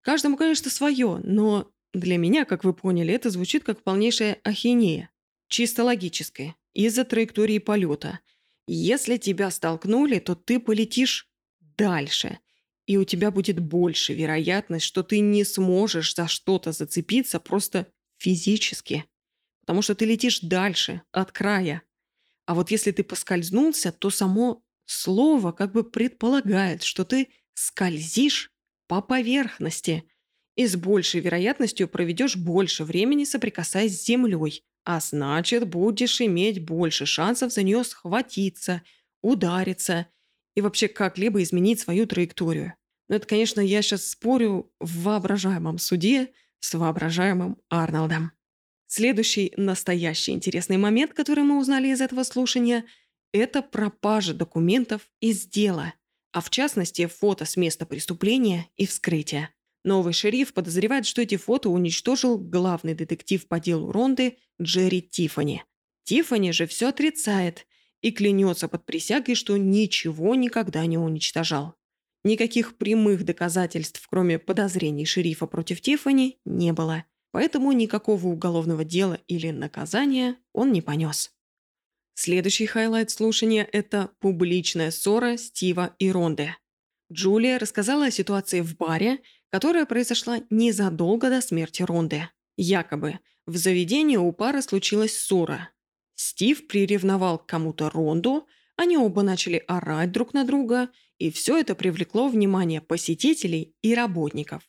Каждому, 0.00 0.36
конечно, 0.36 0.70
свое, 0.70 1.20
но 1.24 1.70
для 1.92 2.16
меня, 2.16 2.44
как 2.44 2.62
вы 2.64 2.72
поняли, 2.72 3.12
это 3.12 3.30
звучит 3.30 3.64
как 3.64 3.82
полнейшая 3.82 4.38
ахинея. 4.44 5.10
Чисто 5.48 5.84
логическая, 5.84 6.54
из-за 6.72 7.04
траектории 7.04 7.58
полета. 7.58 8.20
Если 8.66 9.16
тебя 9.16 9.50
столкнули, 9.50 10.20
то 10.20 10.36
ты 10.36 10.60
полетишь 10.60 11.28
дальше– 11.60 12.38
и 12.86 12.96
у 12.96 13.04
тебя 13.04 13.30
будет 13.30 13.60
больше 13.60 14.12
вероятность, 14.12 14.84
что 14.84 15.02
ты 15.02 15.20
не 15.20 15.44
сможешь 15.44 16.14
за 16.14 16.26
что-то 16.26 16.72
зацепиться 16.72 17.38
просто 17.38 17.86
физически. 18.18 19.04
Потому 19.62 19.82
что 19.82 19.94
ты 19.94 20.04
летишь 20.04 20.40
дальше, 20.40 21.02
от 21.12 21.32
края. 21.32 21.82
А 22.46 22.54
вот 22.54 22.70
если 22.70 22.90
ты 22.90 23.04
поскользнулся, 23.04 23.92
то 23.92 24.10
само 24.10 24.62
слово 24.84 25.52
как 25.52 25.72
бы 25.72 25.84
предполагает, 25.84 26.82
что 26.82 27.04
ты 27.04 27.28
скользишь 27.54 28.50
по 28.88 29.00
поверхности 29.00 30.04
и 30.56 30.66
с 30.66 30.76
большей 30.76 31.20
вероятностью 31.20 31.88
проведешь 31.88 32.36
больше 32.36 32.84
времени, 32.84 33.24
соприкасаясь 33.24 33.98
с 33.98 34.04
землей, 34.04 34.64
а 34.84 35.00
значит, 35.00 35.68
будешь 35.68 36.20
иметь 36.20 36.64
больше 36.64 37.06
шансов 37.06 37.52
за 37.52 37.62
нее 37.62 37.84
схватиться, 37.84 38.82
удариться– 39.22 40.06
и 40.54 40.60
вообще 40.60 40.88
как-либо 40.88 41.42
изменить 41.42 41.80
свою 41.80 42.06
траекторию. 42.06 42.74
Но 43.08 43.16
это, 43.16 43.26
конечно, 43.26 43.60
я 43.60 43.82
сейчас 43.82 44.06
спорю 44.06 44.72
в 44.80 45.02
воображаемом 45.02 45.78
суде 45.78 46.32
с 46.60 46.74
воображаемым 46.74 47.58
Арнольдом. 47.68 48.32
Следующий 48.94 49.54
настоящий 49.56 50.32
интересный 50.32 50.76
момент, 50.76 51.14
который 51.14 51.44
мы 51.44 51.58
узнали 51.58 51.88
из 51.88 52.02
этого 52.02 52.24
слушания, 52.24 52.84
это 53.32 53.62
пропажа 53.62 54.34
документов 54.34 55.08
из 55.18 55.46
дела, 55.46 55.94
а 56.30 56.42
в 56.42 56.50
частности 56.50 57.06
фото 57.06 57.46
с 57.46 57.56
места 57.56 57.86
преступления 57.86 58.68
и 58.76 58.84
вскрытия. 58.84 59.48
Новый 59.82 60.12
шериф 60.12 60.52
подозревает, 60.52 61.06
что 61.06 61.22
эти 61.22 61.38
фото 61.38 61.70
уничтожил 61.70 62.36
главный 62.36 62.92
детектив 62.92 63.48
по 63.48 63.58
делу 63.58 63.90
Ронды 63.90 64.36
Джерри 64.60 65.00
Тиффани. 65.00 65.64
Тиффани 66.04 66.50
же 66.50 66.66
все 66.66 66.88
отрицает 66.88 67.66
и 68.02 68.10
клянется 68.10 68.68
под 68.68 68.84
присягой, 68.84 69.36
что 69.36 69.56
ничего 69.56 70.34
никогда 70.34 70.84
не 70.84 70.98
уничтожал. 70.98 71.76
Никаких 72.24 72.76
прямых 72.76 73.24
доказательств, 73.24 74.06
кроме 74.10 74.38
подозрений 74.38 75.06
шерифа 75.06 75.46
против 75.46 75.80
Тиффани, 75.80 76.36
не 76.44 76.74
было, 76.74 77.06
поэтому 77.32 77.72
никакого 77.72 78.28
уголовного 78.28 78.84
дела 78.84 79.18
или 79.26 79.50
наказания 79.50 80.36
он 80.52 80.72
не 80.72 80.80
понес. 80.80 81.32
Следующий 82.14 82.66
highlight 82.66 83.10
слушания– 83.10 83.68
это 83.72 84.10
публичная 84.20 84.90
ссора 84.90 85.36
Стива 85.36 85.96
и 85.98 86.10
Ронды. 86.10 86.54
Джулия 87.12 87.58
рассказала 87.58 88.06
о 88.06 88.10
ситуации 88.10 88.60
в 88.60 88.76
баре, 88.76 89.18
которая 89.50 89.86
произошла 89.86 90.40
незадолго 90.50 91.28
до 91.28 91.40
смерти 91.40 91.82
Ронды. 91.82 92.28
Якобы 92.56 93.18
в 93.46 93.56
заведении 93.56 94.16
у 94.16 94.30
пары 94.32 94.62
случилась 94.62 95.18
ссора, 95.18 95.70
Стив 96.14 96.68
приревновал 96.68 97.38
к 97.38 97.46
кому-то 97.46 97.90
Ронду, 97.90 98.46
они 98.76 98.96
оба 98.96 99.22
начали 99.22 99.64
орать 99.66 100.12
друг 100.12 100.34
на 100.34 100.44
друга, 100.44 100.88
и 101.18 101.30
все 101.30 101.58
это 101.58 101.74
привлекло 101.74 102.28
внимание 102.28 102.80
посетителей 102.80 103.74
и 103.82 103.94
работников. 103.94 104.62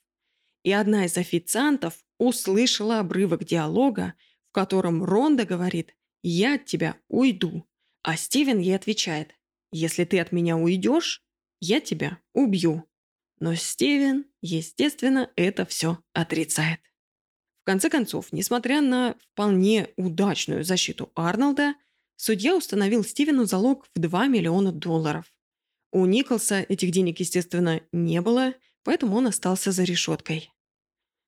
И 0.64 0.72
одна 0.72 1.06
из 1.06 1.18
официантов 1.18 2.04
услышала 2.24 3.00
обрывок 3.00 3.44
диалога, 3.44 4.14
в 4.50 4.54
котором 4.54 5.04
Ронда 5.04 5.46
говорит 5.46 5.96
«Я 6.22 6.56
от 6.56 6.66
тебя 6.66 6.98
уйду», 7.08 7.68
а 8.02 8.18
Стивен 8.18 8.60
ей 8.60 8.76
отвечает 8.76 9.36
«Если 9.72 10.06
ты 10.06 10.20
от 10.20 10.32
меня 10.32 10.58
уйдешь, 10.58 11.24
я 11.60 11.80
тебя 11.80 12.20
убью». 12.34 12.88
Но 13.40 13.56
Стивен, 13.56 14.26
естественно, 14.42 15.30
это 15.36 15.66
все 15.66 16.00
отрицает. 16.14 16.80
В 17.64 17.66
конце 17.66 17.90
концов, 17.90 18.32
несмотря 18.32 18.82
на 18.82 19.16
вполне 19.20 19.90
удачную 19.98 20.64
защиту 20.64 21.12
Арнольда, 21.16 21.76
судья 22.16 22.56
установил 22.56 23.04
Стивену 23.04 23.46
залог 23.46 23.86
в 23.96 24.00
2 24.00 24.28
миллиона 24.28 24.72
долларов. 24.72 25.34
У 25.92 26.06
Николса 26.06 26.62
этих 26.62 26.92
денег, 26.92 27.20
естественно, 27.20 27.82
не 27.92 28.22
было, 28.22 28.54
поэтому 28.84 29.18
он 29.18 29.28
остался 29.28 29.72
за 29.72 29.84
решеткой. 29.84 30.53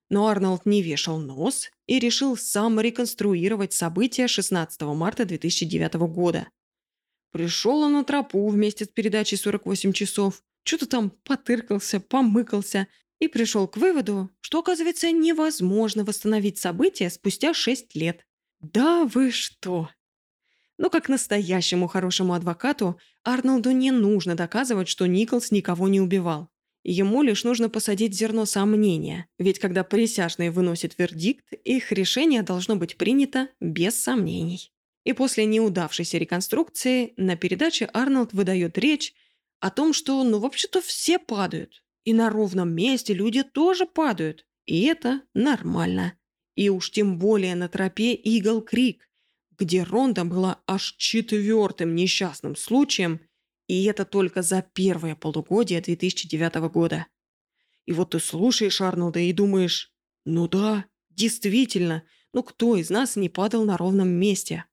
Но 0.10 0.28
Арнольд 0.28 0.66
не 0.66 0.82
вешал 0.82 1.20
нос 1.20 1.72
и 1.88 2.00
решил 2.00 2.38
сам 2.38 2.80
реконструировать 2.80 3.74
события 3.74 4.28
16 4.28 4.82
марта 4.82 5.26
2009 5.26 5.96
года. 5.96 6.48
Пришел 7.32 7.80
он 7.82 7.94
на 7.94 8.04
тропу 8.04 8.48
вместе 8.48 8.86
с 8.86 8.88
передачей 8.88 9.36
«48 9.36 9.94
часов», 9.94 10.42
что-то 10.64 10.88
там 10.88 11.12
потыркался, 11.24 12.00
помыкался, 12.00 12.88
и 13.20 13.28
пришел 13.28 13.68
к 13.68 13.78
выводу, 13.78 14.30
что, 14.42 14.60
оказывается, 14.60 15.12
невозможно 15.12 16.04
восстановить 16.04 16.58
события 16.58 17.10
спустя 17.10 17.54
шесть 17.54 17.96
лет. 17.96 18.26
Да 18.60 19.06
вы 19.06 19.32
что? 19.32 19.90
Но 20.78 20.90
как 20.90 21.08
настоящему 21.08 21.88
хорошему 21.88 22.34
адвокату 22.34 23.00
Арнольду 23.24 23.72
не 23.72 23.92
нужно 23.92 24.36
доказывать, 24.36 24.90
что 24.90 25.06
Николс 25.06 25.52
никого 25.52 25.88
не 25.88 26.02
убивал. 26.02 26.50
Ему 26.88 27.24
лишь 27.24 27.44
нужно 27.44 27.68
посадить 27.68 28.14
зерно 28.14 28.46
сомнения, 28.46 29.28
ведь 29.40 29.58
когда 29.58 29.84
присяжные 29.84 30.52
выносят 30.52 31.00
вердикт, 31.00 31.52
их 31.64 31.92
решение 31.92 32.44
должно 32.44 32.76
быть 32.76 32.96
принято 32.96 33.50
без 33.60 34.00
сомнений. 34.00 34.72
И 35.04 35.14
после 35.14 35.46
неудавшейся 35.48 36.20
реконструкции 36.20 37.14
на 37.18 37.36
передаче 37.36 37.90
Арнольд 37.92 38.34
выдает 38.34 38.78
речь 38.78 39.16
о 39.60 39.72
том, 39.72 39.94
что 39.94 40.24
ну 40.24 40.38
вообще-то 40.38 40.80
все 40.80 41.18
падают, 41.18 41.84
и 42.04 42.14
на 42.14 42.30
ровном 42.30 42.72
месте 42.76 43.16
люди 43.16 43.42
тоже 43.42 43.88
падают. 43.88 44.46
И 44.68 44.84
это 44.84 45.24
нормально. 45.34 46.14
И 46.54 46.70
уж 46.70 46.92
тем 46.92 47.18
более 47.18 47.56
на 47.56 47.68
тропе 47.68 48.14
Игл 48.14 48.62
Крик, 48.62 49.10
где 49.58 49.82
Ронда 49.82 50.24
была 50.24 50.62
аж 50.68 50.94
четвертым 51.00 51.96
несчастным 51.96 52.56
случаем, 52.56 53.22
и 53.68 53.84
это 53.86 54.06
только 54.06 54.42
за 54.42 54.62
первое 54.62 55.16
полугодие 55.16 55.82
2009 55.82 56.56
года. 56.72 57.08
И 57.86 57.94
вот 57.94 58.12
ты 58.12 58.20
слушаешь 58.20 58.82
Арнольда 58.82 59.20
и 59.20 59.32
думаешь, 59.32 59.94
ну 60.26 60.48
да, 60.48 60.86
действительно, 61.10 62.04
ну 62.34 62.44
кто 62.44 62.76
из 62.76 62.90
нас 62.90 63.16
не 63.16 63.30
падал 63.30 63.66
на 63.66 63.78
ровном 63.78 64.10
месте? 64.10 64.66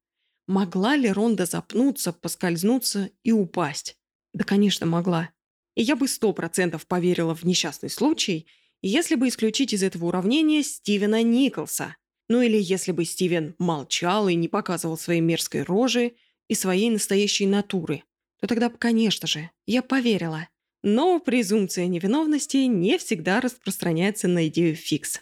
Могла 0.46 0.96
ли 0.96 1.10
Ронда 1.10 1.46
запнуться, 1.46 2.12
поскользнуться 2.12 3.10
и 3.22 3.32
упасть? 3.32 3.96
Да, 4.32 4.44
конечно, 4.44 4.86
могла. 4.86 5.30
И 5.74 5.82
я 5.82 5.94
бы 5.94 6.08
сто 6.08 6.32
процентов 6.32 6.86
поверила 6.86 7.34
в 7.34 7.44
несчастный 7.44 7.90
случай, 7.90 8.46
если 8.82 9.14
бы 9.14 9.28
исключить 9.28 9.72
из 9.72 9.82
этого 9.82 10.06
уравнения 10.06 10.62
Стивена 10.62 11.22
Николса. 11.22 11.96
Ну 12.28 12.42
или 12.42 12.58
если 12.60 12.92
бы 12.92 13.04
Стивен 13.04 13.54
молчал 13.58 14.28
и 14.28 14.34
не 14.34 14.48
показывал 14.48 14.98
своей 14.98 15.20
мерзкой 15.20 15.62
рожи, 15.62 16.14
и 16.48 16.54
своей 16.54 16.90
настоящей 16.90 17.46
натуры, 17.46 18.04
то 18.42 18.48
тогда, 18.48 18.70
конечно 18.70 19.28
же, 19.28 19.50
я 19.66 19.82
поверила. 19.82 20.48
Но 20.82 21.20
презумпция 21.20 21.86
невиновности 21.86 22.56
не 22.56 22.98
всегда 22.98 23.40
распространяется 23.40 24.26
на 24.26 24.48
идею 24.48 24.74
фикс. 24.74 25.20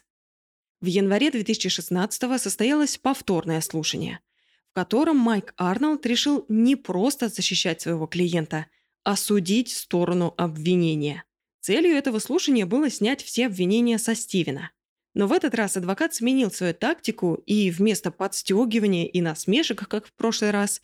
В 0.80 0.86
январе 0.86 1.30
2016 1.30 2.40
состоялось 2.40 2.96
повторное 2.96 3.60
слушание, 3.60 4.20
в 4.70 4.74
котором 4.74 5.18
Майк 5.18 5.52
Арнольд 5.58 6.06
решил 6.06 6.46
не 6.48 6.76
просто 6.76 7.28
защищать 7.28 7.82
своего 7.82 8.06
клиента, 8.06 8.64
а 9.04 9.16
судить 9.16 9.70
сторону 9.70 10.32
обвинения. 10.38 11.24
Целью 11.60 11.92
этого 11.96 12.20
слушания 12.20 12.64
было 12.64 12.88
снять 12.88 13.22
все 13.22 13.48
обвинения 13.48 13.98
со 13.98 14.14
Стивена. 14.14 14.70
Но 15.12 15.26
в 15.26 15.32
этот 15.32 15.54
раз 15.54 15.76
адвокат 15.76 16.14
сменил 16.14 16.50
свою 16.50 16.72
тактику 16.72 17.34
и 17.44 17.70
вместо 17.70 18.10
подстегивания 18.10 19.06
и 19.06 19.20
насмешек, 19.20 19.86
как 19.86 20.06
в 20.06 20.14
прошлый 20.14 20.52
раз, 20.52 20.80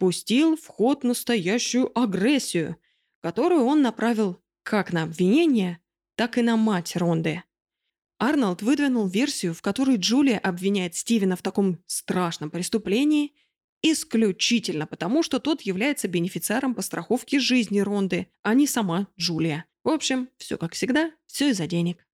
пустил 0.00 0.56
в 0.56 0.66
ход 0.66 1.04
настоящую 1.04 1.96
агрессию, 1.96 2.78
которую 3.20 3.66
он 3.66 3.82
направил 3.82 4.42
как 4.62 4.94
на 4.94 5.02
обвинение, 5.02 5.78
так 6.14 6.38
и 6.38 6.42
на 6.42 6.56
мать 6.56 6.96
Ронды. 6.96 7.42
Арнольд 8.18 8.62
выдвинул 8.62 9.06
версию, 9.06 9.52
в 9.52 9.60
которой 9.60 9.98
Джулия 9.98 10.38
обвиняет 10.38 10.94
Стивена 10.94 11.36
в 11.36 11.42
таком 11.42 11.84
страшном 11.86 12.50
преступлении 12.50 13.34
исключительно 13.82 14.86
потому, 14.86 15.22
что 15.22 15.38
тот 15.38 15.60
является 15.62 16.08
бенефициаром 16.08 16.74
по 16.74 16.80
страховке 16.80 17.38
жизни 17.38 17.80
Ронды, 17.80 18.28
а 18.42 18.54
не 18.54 18.66
сама 18.66 19.06
Джулия. 19.18 19.66
В 19.84 19.90
общем, 19.90 20.30
все 20.38 20.56
как 20.56 20.72
всегда, 20.72 21.10
все 21.26 21.50
из-за 21.50 21.66
денег. 21.66 22.06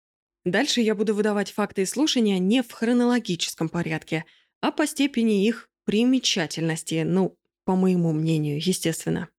Дальше 0.44 0.82
я 0.82 0.96
буду 0.96 1.14
выдавать 1.14 1.52
факты 1.52 1.84
и 1.84 1.86
слушания 1.86 2.40
не 2.40 2.64
в 2.64 2.72
хронологическом 2.72 3.70
порядке, 3.70 4.26
а 4.60 4.72
по 4.72 4.88
степени 4.88 5.46
их 5.46 5.70
примечательности, 5.86 7.04
ну, 7.06 7.38
по 7.66 7.76
моему 7.76 8.14
мнению, 8.14 8.58
естественно. 8.66 9.30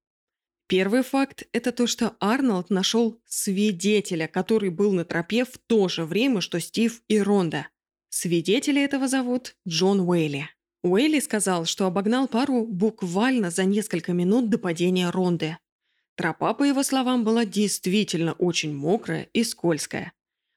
Первый 0.69 1.03
факт– 1.03 1.45
это 1.53 1.71
то, 1.71 1.87
что 1.87 2.17
Арнольд 2.19 2.71
нашел 2.71 3.21
свидетеля, 3.25 4.27
который 4.27 4.71
был 4.71 4.93
на 4.93 5.05
тропе 5.05 5.45
в 5.45 5.59
то 5.59 5.89
же 5.89 6.05
время, 6.05 6.41
что 6.41 6.61
Стив 6.61 7.03
и 7.07 7.21
Ронда. 7.21 7.69
Свидетеля 8.09 8.83
этого 8.85 9.07
зовут 9.07 9.55
Джон 9.67 10.01
Уэйли. 10.01 10.49
Уэйли 10.83 11.21
сказал, 11.21 11.67
что 11.67 11.87
обогнал 11.87 12.27
пару 12.27 12.67
буквально 12.67 13.51
за 13.51 13.65
несколько 13.65 14.13
минут 14.13 14.51
до 14.51 14.59
падения 14.59 15.11
Ронды. 15.11 15.57
Тропа, 16.17 16.55
по 16.55 16.65
его 16.65 16.83
словам, 16.83 17.25
была 17.25 17.45
действительно 17.45 18.33
очень 18.33 18.75
мокрая 18.75 19.29
и 19.33 19.45
скользкая. 19.45 20.13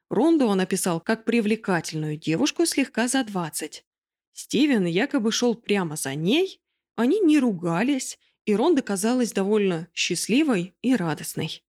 Ронду 0.10 0.48
он 0.48 0.60
описал 0.60 1.00
как 1.00 1.26
привлекательную 1.26 2.18
девушку 2.18 2.66
слегка 2.66 3.08
за 3.08 3.24
20. 3.24 3.84
Стивен 4.34 4.86
якобы 4.86 5.32
шел 5.32 5.54
прямо 5.54 5.96
за 5.98 6.16
ней, 6.16 6.62
они 7.00 7.22
не 7.22 7.40
ругались, 7.40 8.20
и 8.44 8.54
Ронда 8.54 8.82
казалась 8.82 9.32
довольно 9.32 9.88
счастливой 9.94 10.76
и 10.82 10.98
радостной. 10.98 11.64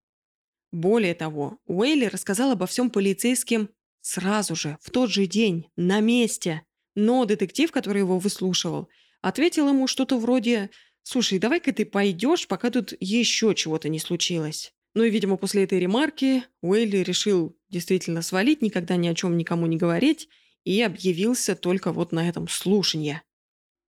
Более 0.72 1.14
того, 1.14 1.58
Уэйли 1.66 2.06
рассказал 2.06 2.50
обо 2.50 2.66
всем 2.66 2.90
полицейским 2.90 3.70
сразу 4.00 4.56
же, 4.56 4.76
в 4.82 4.90
тот 4.90 5.08
же 5.08 5.26
день, 5.26 5.68
на 5.76 6.00
месте. 6.00 6.62
Но 6.96 7.24
детектив, 7.26 7.70
который 7.70 7.98
его 7.98 8.18
выслушивал, 8.18 8.88
ответил 9.20 9.68
ему 9.68 9.86
что-то 9.86 10.18
вроде 10.18 10.70
«Слушай, 11.04 11.38
давай-ка 11.38 11.72
ты 11.72 11.86
пойдешь, 11.86 12.48
пока 12.48 12.70
тут 12.70 12.92
еще 12.98 13.54
чего-то 13.54 13.88
не 13.88 14.00
случилось». 14.00 14.72
Ну 14.94 15.04
и, 15.04 15.10
видимо, 15.10 15.36
после 15.36 15.62
этой 15.62 15.78
ремарки 15.78 16.42
Уэйли 16.60 16.98
решил 16.98 17.56
действительно 17.68 18.22
свалить, 18.22 18.62
никогда 18.62 18.96
ни 18.96 19.06
о 19.06 19.14
чем 19.14 19.36
никому 19.36 19.66
не 19.66 19.76
говорить, 19.76 20.28
и 20.64 20.82
объявился 20.82 21.54
только 21.54 21.92
вот 21.92 22.10
на 22.10 22.28
этом 22.28 22.48
слушанье. 22.48 23.22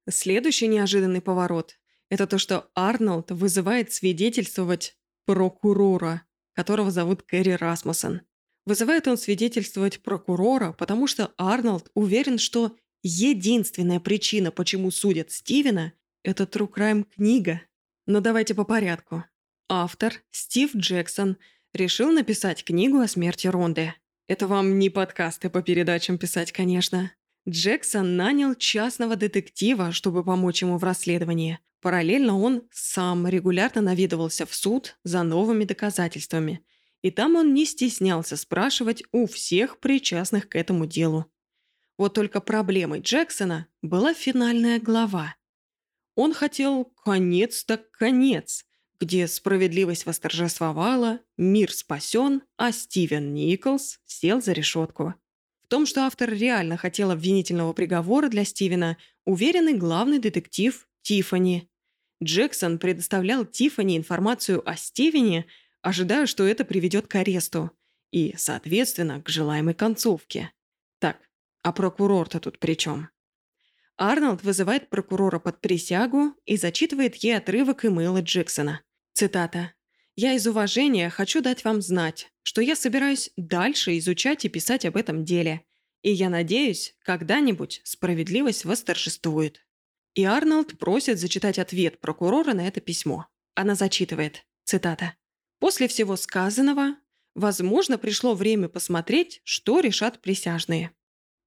Следующий 0.08 0.68
неожиданный 0.68 1.20
поворот 1.20 1.76
это 2.12 2.26
то, 2.26 2.36
что 2.36 2.68
Арнольд 2.74 3.30
вызывает 3.30 3.90
свидетельствовать 3.90 4.98
прокурора, 5.24 6.26
которого 6.52 6.90
зовут 6.90 7.22
Кэрри 7.22 7.52
Расмуссен. 7.52 8.20
Вызывает 8.66 9.08
он 9.08 9.16
свидетельствовать 9.16 10.02
прокурора, 10.02 10.72
потому 10.72 11.06
что 11.06 11.32
Арнольд 11.38 11.90
уверен, 11.94 12.36
что 12.36 12.76
единственная 13.02 13.98
причина, 13.98 14.50
почему 14.50 14.90
судят 14.90 15.30
Стивена, 15.30 15.94
это 16.22 16.44
True 16.44 16.70
Crime 16.70 17.04
книга. 17.04 17.62
Но 18.04 18.20
давайте 18.20 18.54
по 18.54 18.64
порядку. 18.64 19.24
Автор, 19.70 20.12
Стив 20.30 20.76
Джексон, 20.76 21.38
решил 21.72 22.12
написать 22.12 22.62
книгу 22.62 22.98
о 22.98 23.08
смерти 23.08 23.46
Ронды. 23.46 23.94
Это 24.28 24.46
вам 24.46 24.78
не 24.78 24.90
подкасты 24.90 25.48
по 25.48 25.62
передачам 25.62 26.18
писать, 26.18 26.52
конечно. 26.52 27.10
Джексон 27.48 28.16
нанял 28.16 28.54
частного 28.54 29.16
детектива, 29.16 29.92
чтобы 29.92 30.22
помочь 30.22 30.62
ему 30.62 30.78
в 30.78 30.84
расследовании. 30.84 31.58
Параллельно 31.80 32.38
он 32.38 32.68
сам 32.70 33.26
регулярно 33.26 33.80
наведывался 33.80 34.46
в 34.46 34.54
суд 34.54 34.96
за 35.02 35.24
новыми 35.24 35.64
доказательствами, 35.64 36.64
и 37.02 37.10
там 37.10 37.34
он 37.34 37.52
не 37.52 37.66
стеснялся 37.66 38.36
спрашивать 38.36 39.02
у 39.10 39.26
всех 39.26 39.80
причастных 39.80 40.48
к 40.48 40.54
этому 40.54 40.86
делу. 40.86 41.26
Вот 41.98 42.14
только 42.14 42.40
проблемой 42.40 43.00
Джексона 43.00 43.66
была 43.82 44.14
финальная 44.14 44.78
глава. 44.78 45.34
Он 46.14 46.34
хотел 46.34 46.84
конец 46.84 47.64
так 47.64 47.90
конец, 47.90 48.64
где 49.00 49.26
справедливость 49.26 50.06
восторжествовала, 50.06 51.18
мир 51.36 51.72
спасен, 51.72 52.42
а 52.56 52.70
Стивен 52.70 53.34
Николс 53.34 53.98
сел 54.04 54.40
за 54.40 54.52
решетку. 54.52 55.14
Том, 55.72 55.86
что 55.86 56.04
автор 56.04 56.30
реально 56.30 56.76
хотел 56.76 57.10
обвинительного 57.10 57.72
приговора 57.72 58.28
для 58.28 58.44
Стивена, 58.44 58.98
уверенный 59.24 59.72
главный 59.72 60.18
детектив 60.18 60.86
Тифани, 61.00 61.66
Джексон 62.22 62.78
предоставлял 62.78 63.46
Тиффани 63.46 63.96
информацию 63.96 64.62
о 64.68 64.76
Стивене, 64.76 65.46
ожидая, 65.80 66.26
что 66.26 66.46
это 66.46 66.66
приведет 66.66 67.06
к 67.06 67.14
аресту 67.14 67.70
и, 68.10 68.34
соответственно, 68.36 69.22
к 69.22 69.30
желаемой 69.30 69.72
концовке. 69.72 70.52
Так, 70.98 71.16
а 71.62 71.72
прокурор-то 71.72 72.38
тут 72.38 72.58
при 72.58 72.74
чем? 72.74 73.08
Арнольд 73.96 74.42
вызывает 74.42 74.90
прокурора 74.90 75.38
под 75.38 75.62
присягу 75.62 76.34
и 76.44 76.58
зачитывает 76.58 77.14
ей 77.14 77.38
отрывок 77.38 77.86
имейла 77.86 78.20
Джексона. 78.20 78.82
Цитата. 79.14 79.72
«Я 80.14 80.34
из 80.34 80.46
уважения 80.46 81.08
хочу 81.10 81.40
дать 81.40 81.64
вам 81.64 81.80
знать, 81.80 82.30
что 82.42 82.60
я 82.60 82.76
собираюсь 82.76 83.30
дальше 83.36 83.96
изучать 83.98 84.44
и 84.44 84.48
писать 84.48 84.84
об 84.84 84.96
этом 84.96 85.24
деле, 85.24 85.64
и 86.02 86.12
я 86.12 86.28
надеюсь, 86.28 86.94
когда-нибудь 87.02 87.80
справедливость 87.84 88.64
восторжествует». 88.64 89.66
И 90.14 90.24
Арнольд 90.24 90.78
просит 90.78 91.18
зачитать 91.18 91.58
ответ 91.58 92.00
прокурора 92.00 92.52
на 92.52 92.68
это 92.68 92.80
письмо. 92.80 93.26
Она 93.54 93.74
зачитывает, 93.74 94.44
цитата, 94.64 95.14
«После 95.58 95.88
всего 95.88 96.16
сказанного, 96.16 96.96
возможно, 97.34 97.96
пришло 97.96 98.34
время 98.34 98.68
посмотреть, 98.68 99.40
что 99.44 99.80
решат 99.80 100.20
присяжные». 100.20 100.92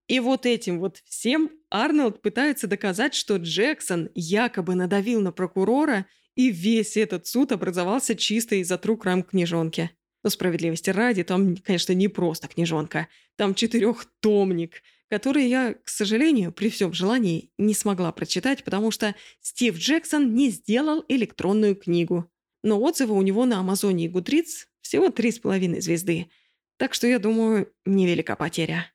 И 0.07 0.19
вот 0.19 0.45
этим 0.45 0.79
вот 0.79 1.01
всем 1.05 1.51
Арнольд 1.71 2.21
пытается 2.21 2.67
доказать, 2.67 3.15
что 3.15 3.37
Джексон 3.37 4.09
якобы 4.13 4.75
надавил 4.75 5.21
на 5.21 5.31
прокурора, 5.31 6.05
и 6.35 6.49
весь 6.49 6.97
этот 6.97 7.27
суд 7.27 7.51
образовался 7.51 8.15
чисто 8.15 8.55
из-за 8.55 8.75
true 8.75 8.97
crime 8.97 9.23
книжонки. 9.23 9.91
Но 10.23 10.29
справедливости 10.29 10.89
ради, 10.89 11.23
там, 11.23 11.55
конечно, 11.57 11.93
не 11.93 12.07
просто 12.07 12.47
книжонка. 12.47 13.07
Там 13.35 13.55
четырехтомник– 13.55 14.81
которые 15.09 15.49
я, 15.49 15.73
к 15.73 15.89
сожалению, 15.89 16.51
при 16.51 16.69
всем 16.69 16.93
желании 16.93 17.51
не 17.57 17.73
смогла 17.73 18.11
прочитать, 18.11 18.63
потому 18.63 18.91
что 18.91 19.15
Стив 19.41 19.77
Джексон 19.77 20.33
не 20.33 20.49
сделал 20.49 21.05
электронную 21.07 21.75
книгу. 21.75 22.29
Но 22.63 22.81
отзывы 22.81 23.15
у 23.15 23.21
него 23.21 23.45
на 23.45 23.59
Амазоне 23.59 24.05
и 24.05 24.09
Гудриц 24.09 24.67
всего 24.81 25.09
три 25.09 25.31
с 25.31 25.39
половиной 25.39 25.81
звезды. 25.81 26.29
Так 26.77 26.93
что, 26.93 27.07
я 27.07 27.19
думаю, 27.19 27.71
невелика 27.85 28.35
потеря. 28.35 28.91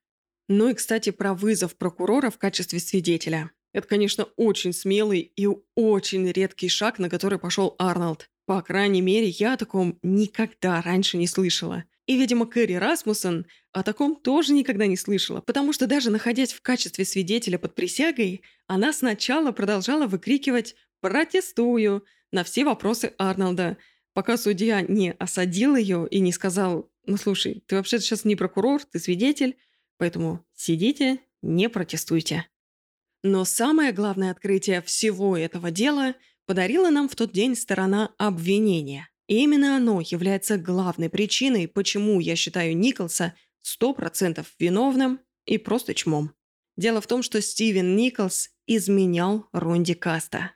Ну 0.48 0.68
и, 0.68 0.74
кстати, 0.74 1.10
про 1.10 1.34
вызов 1.34 1.76
прокурора 1.76 2.30
в 2.30 2.38
качестве 2.38 2.80
свидетеля. 2.80 3.52
Это, 3.72 3.86
конечно, 3.86 4.24
очень 4.36 4.72
смелый 4.72 5.20
и 5.20 5.48
очень 5.76 6.30
редкий 6.30 6.68
шаг, 6.68 6.98
на 6.98 7.08
который 7.08 7.38
пошел 7.38 7.76
Арнольд. 7.78 8.28
По 8.46 8.62
крайней 8.62 9.00
мере, 9.00 9.28
я 9.28 9.54
о 9.54 9.56
таком 9.56 9.98
никогда 10.02 10.82
раньше 10.82 11.16
не 11.16 11.28
слышала. 11.28 11.84
И, 12.06 12.16
видимо, 12.16 12.46
Кэрри 12.46 12.74
Расмуссен 12.74 13.46
о 13.72 13.84
таком 13.84 14.16
тоже 14.16 14.52
никогда 14.52 14.86
не 14.86 14.96
слышала, 14.96 15.40
потому 15.40 15.72
что 15.72 15.86
даже 15.86 16.10
находясь 16.10 16.52
в 16.52 16.60
качестве 16.60 17.04
свидетеля 17.04 17.58
под 17.58 17.76
присягой, 17.76 18.42
она 18.66 18.92
сначала 18.92 19.52
продолжала 19.52 20.08
выкрикивать 20.08 20.74
«протестую» 21.00 22.04
на 22.32 22.42
все 22.42 22.64
вопросы 22.64 23.14
Арнольда, 23.18 23.76
пока 24.12 24.36
судья 24.36 24.80
не 24.80 25.12
осадил 25.12 25.76
ее 25.76 26.08
и 26.10 26.18
не 26.18 26.32
сказал 26.32 26.90
«ну 27.06 27.16
слушай, 27.16 27.62
ты 27.66 27.76
вообще 27.76 28.00
сейчас 28.00 28.24
не 28.24 28.34
прокурор, 28.34 28.82
ты 28.82 28.98
свидетель, 28.98 29.56
поэтому 29.96 30.44
сидите, 30.54 31.20
не 31.42 31.68
протестуйте». 31.68 32.46
Но 33.22 33.44
самое 33.44 33.92
главное 33.92 34.30
открытие 34.30 34.80
всего 34.80 35.36
этого 35.36 35.70
дела 35.70 36.14
подарила 36.46 36.90
нам 36.90 37.08
в 37.08 37.16
тот 37.16 37.32
день 37.32 37.54
сторона 37.54 38.14
обвинения. 38.18 39.08
И 39.28 39.42
именно 39.42 39.76
оно 39.76 40.00
является 40.00 40.58
главной 40.58 41.10
причиной, 41.10 41.68
почему 41.68 42.18
я 42.18 42.34
считаю 42.34 42.76
Николса 42.76 43.34
100% 43.62 44.44
виновным 44.58 45.20
и 45.44 45.58
просто 45.58 45.94
чмом. 45.94 46.34
Дело 46.76 47.00
в 47.00 47.06
том, 47.06 47.22
что 47.22 47.40
Стивен 47.42 47.94
Николс 47.94 48.50
изменял 48.66 49.48
Ронди 49.52 49.94
Каста. 49.94 50.52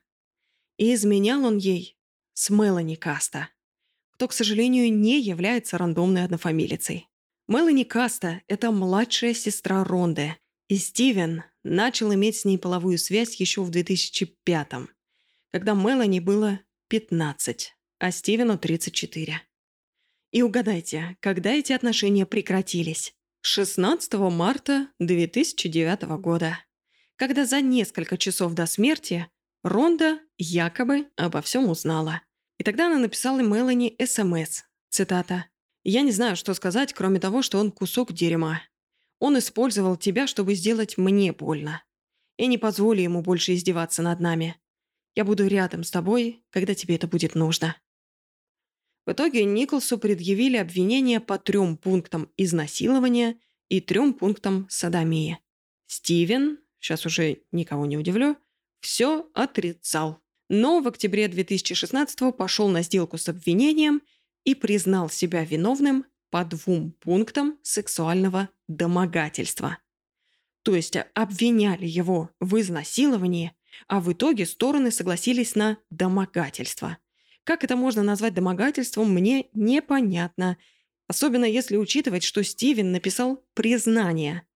И 0.79 0.95
изменял 0.95 1.45
он 1.45 1.59
ей 1.59 1.99
с 2.33 2.51
Мелани 2.51 2.97
Каста, 2.97 3.51
кто, 4.15 4.27
к 4.27 4.33
сожалению, 4.33 4.93
не 4.93 5.21
является 5.21 5.79
рандомной 5.79 6.25
однофамилицей. 6.25 7.09
Мелани 7.47 7.85
Каста– 7.85 8.41
это 8.49 8.71
младшая 8.71 9.35
сестра 9.35 9.85
Ронды, 9.85 10.37
и 10.69 10.77
Стивен 10.77 11.45
начал 11.65 12.15
иметь 12.15 12.37
с 12.37 12.45
ней 12.45 12.59
половую 12.59 12.99
связь 12.99 13.35
еще 13.37 13.63
в 13.63 13.71
2005 13.71 14.69
когда 15.55 15.75
Мелани 15.75 16.19
было 16.19 16.59
15, 16.89 17.77
а 18.01 18.11
Стивену 18.11 18.59
34. 18.59 19.41
И 20.33 20.43
угадайте, 20.43 21.17
когда 21.21 21.53
эти 21.53 21.73
отношения 21.73 22.27
прекратились? 22.27 23.15
16 23.43 24.15
марта 24.15 24.89
2009 24.99 26.03
года, 26.19 26.59
когда 27.15 27.47
за 27.47 27.61
несколько 27.61 28.19
часов 28.19 28.55
до 28.55 28.67
смерти 28.67 29.29
Ронда 29.63 30.19
якобы 30.39 31.07
обо 31.15 31.41
всем 31.41 31.69
узнала. 31.69 32.23
И 32.59 32.65
тогда 32.65 32.89
она 32.89 32.99
написала 32.99 33.39
Мелани 33.39 33.95
СМС, 34.05 34.65
цитата, 34.89 35.47
«Я 35.85 36.01
не 36.01 36.11
знаю, 36.11 36.35
что 36.35 36.53
сказать, 36.55 36.93
кроме 36.93 37.21
того, 37.21 37.43
что 37.43 37.59
он 37.61 37.71
кусок 37.71 38.13
дерьма. 38.13 38.61
Он 39.19 39.39
использовал 39.39 39.97
тебя, 39.97 40.27
чтобы 40.27 40.55
сделать 40.55 40.99
мне 40.99 41.33
больно. 41.33 41.83
И 42.37 42.47
не 42.47 42.59
позволю 42.59 43.01
ему 43.01 43.23
больше 43.23 43.55
издеваться 43.55 44.03
над 44.03 44.21
нами. 44.21 44.57
Я 45.15 45.25
буду 45.25 45.47
рядом 45.47 45.85
с 45.85 45.91
тобой, 45.91 46.45
когда 46.51 46.75
тебе 46.75 46.97
это 46.97 47.07
будет 47.07 47.35
нужно». 47.35 47.77
В 49.07 49.13
итоге 49.13 49.45
Николсу 49.45 49.99
предъявили 49.99 50.57
обвинения 50.57 51.21
по 51.21 51.39
трем 51.39 51.77
пунктам 51.77 52.31
изнасилования 52.39 53.39
и 53.69 53.81
трем 53.81 54.15
пунктам 54.15 54.67
садомии. 54.71 55.39
Стивен, 55.87 56.59
сейчас 56.81 57.05
уже 57.05 57.43
никого 57.53 57.85
не 57.85 57.99
удивлю, 57.99 58.37
все 58.81 59.29
отрицал. 59.35 60.21
Но 60.49 60.81
в 60.81 60.89
октябре 60.89 61.29
2016 61.29 62.35
пошел 62.37 62.69
на 62.69 62.83
сделку 62.83 63.19
с 63.19 63.29
обвинением 63.29 64.03
и 64.45 64.55
признал 64.55 65.11
себя 65.11 65.45
виновным 65.45 66.07
по 66.31 66.45
двум 66.45 66.93
пунктам 66.93 67.59
сексуального 67.63 68.49
домогательства. 68.69 69.79
То 70.63 70.75
есть 70.75 70.97
обвиняли 71.15 71.87
его 71.87 72.31
в 72.41 72.59
изнасиловании, 72.61 73.53
а 73.87 74.01
в 74.01 74.13
итоге 74.13 74.47
стороны 74.47 74.91
согласились 74.91 75.55
на 75.55 75.79
домогательство. 75.91 76.99
Как 77.45 77.63
это 77.63 77.77
можно 77.77 78.03
назвать 78.03 78.35
домогательством, 78.35 79.13
мне 79.13 79.49
непонятно. 79.53 80.57
Особенно 81.07 81.45
если 81.45 81.77
учитывать, 81.77 82.25
что 82.25 82.43
Стивен 82.43 82.93
написал 82.93 83.45
признание. 83.53 84.47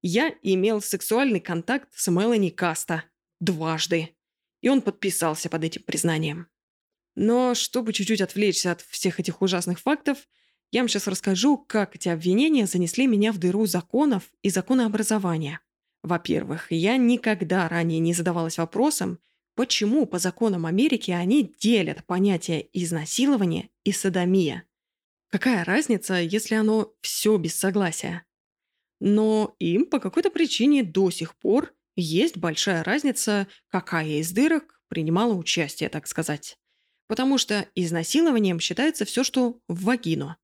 «Я 0.00 0.34
имел 0.42 0.80
сексуальный 0.80 1.40
контакт 1.40 1.90
с 1.94 2.10
Мелани 2.10 2.48
Каста. 2.48 3.04
Дважды». 3.38 4.16
И 4.62 4.70
он 4.70 4.80
подписался 4.80 5.50
под 5.50 5.64
этим 5.64 5.82
признанием. 5.82 6.48
Но 7.14 7.54
чтобы 7.54 7.92
чуть-чуть 7.92 8.22
отвлечься 8.22 8.72
от 8.72 8.80
всех 8.80 9.20
этих 9.20 9.42
ужасных 9.42 9.78
фактов, 9.78 10.26
я 10.72 10.80
вам 10.80 10.88
сейчас 10.88 11.08
расскажу, 11.08 11.58
как 11.58 11.96
эти 11.96 12.08
обвинения 12.08 12.66
занесли 12.66 13.06
меня 13.06 13.32
в 13.32 13.38
дыру 13.38 13.66
законов 13.66 14.30
и 14.42 14.50
законообразования. 14.50 15.60
Во-первых, 16.02 16.70
я 16.70 16.96
никогда 16.96 17.68
ранее 17.68 17.98
не 17.98 18.14
задавалась 18.14 18.58
вопросом, 18.58 19.18
почему 19.54 20.06
по 20.06 20.18
законам 20.18 20.66
Америки 20.66 21.10
они 21.10 21.54
делят 21.60 22.04
понятия 22.06 22.66
изнасилования 22.72 23.68
и 23.84 23.92
садомия. 23.92 24.64
Какая 25.30 25.64
разница, 25.64 26.14
если 26.14 26.54
оно 26.54 26.92
все 27.02 27.36
без 27.36 27.56
согласия? 27.56 28.24
Но 29.00 29.54
им 29.58 29.86
по 29.86 29.98
какой-то 29.98 30.30
причине 30.30 30.82
до 30.82 31.10
сих 31.10 31.36
пор 31.36 31.72
есть 31.96 32.36
большая 32.36 32.82
разница, 32.82 33.46
какая 33.68 34.20
из 34.20 34.32
дырок 34.32 34.80
принимала 34.88 35.34
участие, 35.34 35.88
так 35.88 36.06
сказать. 36.06 36.58
Потому 37.06 37.38
что 37.38 37.66
изнасилованием 37.74 38.60
считается 38.60 39.04
все, 39.04 39.24
что 39.24 39.60
в 39.68 39.84
вагину. 39.84 40.36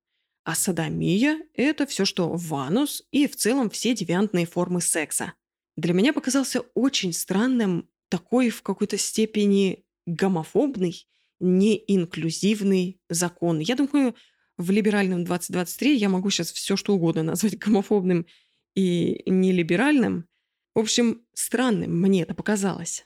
А 0.47 0.55
садомия– 0.55 1.41
это 1.53 1.85
все, 1.85 2.05
что 2.05 2.31
в 2.33 2.55
анус 2.55 3.03
и 3.11 3.27
в 3.27 3.35
целом 3.35 3.69
все 3.69 3.93
девиантные 3.93 4.45
формы 4.45 4.81
секса– 4.81 5.33
для 5.77 5.93
меня 5.93 6.11
показался 6.11 6.61
очень 6.73 7.13
странным 7.13 7.87
такой 8.09 8.49
в 8.49 8.63
какой-то 8.63 8.97
степени 8.97 9.85
гомофобный, 10.07 11.07
неинклюзивный 11.39 12.99
закон. 13.09 13.59
Я 13.59 13.75
думаю, 13.75 14.15
в 14.57 14.71
либеральном 14.71 15.23
2023 15.23 15.95
я 15.95 16.09
могу 16.09 16.31
сейчас 16.31 16.51
все 16.51 16.75
что 16.75 16.95
угодно 16.95 17.21
назвать 17.21 17.57
гомофобным 17.59 18.25
и 18.73 19.21
нелиберальным. 19.27 20.27
В 20.73 20.79
общем, 20.79 21.21
странным 21.35 22.01
мне 22.01 22.23
это 22.23 22.33
показалось. 22.33 23.05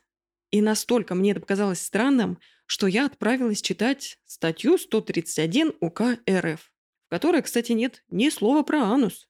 И 0.49 0.61
настолько 0.61 1.13
мне 1.13 1.31
это 1.31 1.41
показалось 1.41 1.81
странным, 1.81 2.39
что 2.65 2.87
я 2.87 3.05
отправилась 3.05 3.61
читать 3.61 4.17
статью 4.25 4.77
131 4.77 5.73
УК 5.81 6.19
РФ, 6.29 6.70
которой, 7.11 7.41
кстати, 7.41 7.73
нет 7.73 8.05
ни 8.09 8.29
слова 8.29 8.63
про 8.63 8.83
анус. 8.83 9.27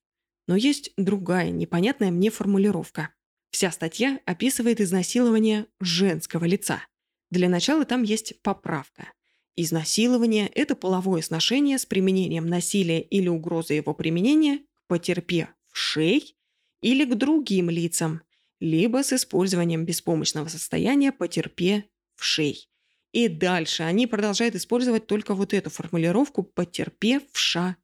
Но 0.47 0.55
есть 0.55 0.91
другая 0.97 1.49
непонятная 1.49 2.11
мне 2.11 2.29
формулировка. 2.29 3.09
Вся 3.49 3.71
статья 3.71 4.19
описывает 4.27 4.79
изнасилование 4.79 5.65
женского 5.79 6.45
лица. 6.45 6.83
Для 7.31 7.49
начала 7.49 7.83
там 7.83 8.03
есть 8.03 8.39
поправка. 8.43 9.11
Изнасилование– 9.55 10.47
это 10.53 10.75
половое 10.75 11.23
сношение 11.23 11.79
с 11.79 11.87
применением 11.87 12.45
насилия 12.45 13.01
или 13.01 13.27
угрозы 13.27 13.73
его 13.73 13.95
применения 13.95 14.59
к 14.59 14.87
потерпевшей 14.87 16.35
или 16.83 17.03
к 17.03 17.15
другим 17.15 17.71
лицам, 17.71 18.21
либо 18.59 19.01
с 19.01 19.11
использованием 19.11 19.85
беспомощного 19.85 20.49
состояния 20.49 21.11
потерпевшей. 21.11 22.69
И 23.11 23.27
дальше 23.27 23.83
они 23.83 24.07
продолжают 24.07 24.55
использовать 24.55 25.07
только 25.07 25.33
вот 25.33 25.53
эту 25.53 25.69
формулировку 25.69 26.43
«потерпевшая». 26.43 27.77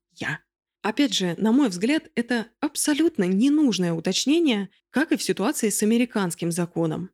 Опять 0.82 1.13
же, 1.13 1.36
на 1.38 1.51
мой 1.51 1.67
взгляд, 1.67 2.09
это 2.15 2.47
абсолютно 2.61 3.25
ненужное 3.25 3.91
уточнение, 3.91 4.69
как 4.89 5.11
и 5.11 5.17
в 5.17 5.23
ситуации 5.23 5.69
с 5.69 5.84
американским 5.84 6.51
законом. 6.51 7.09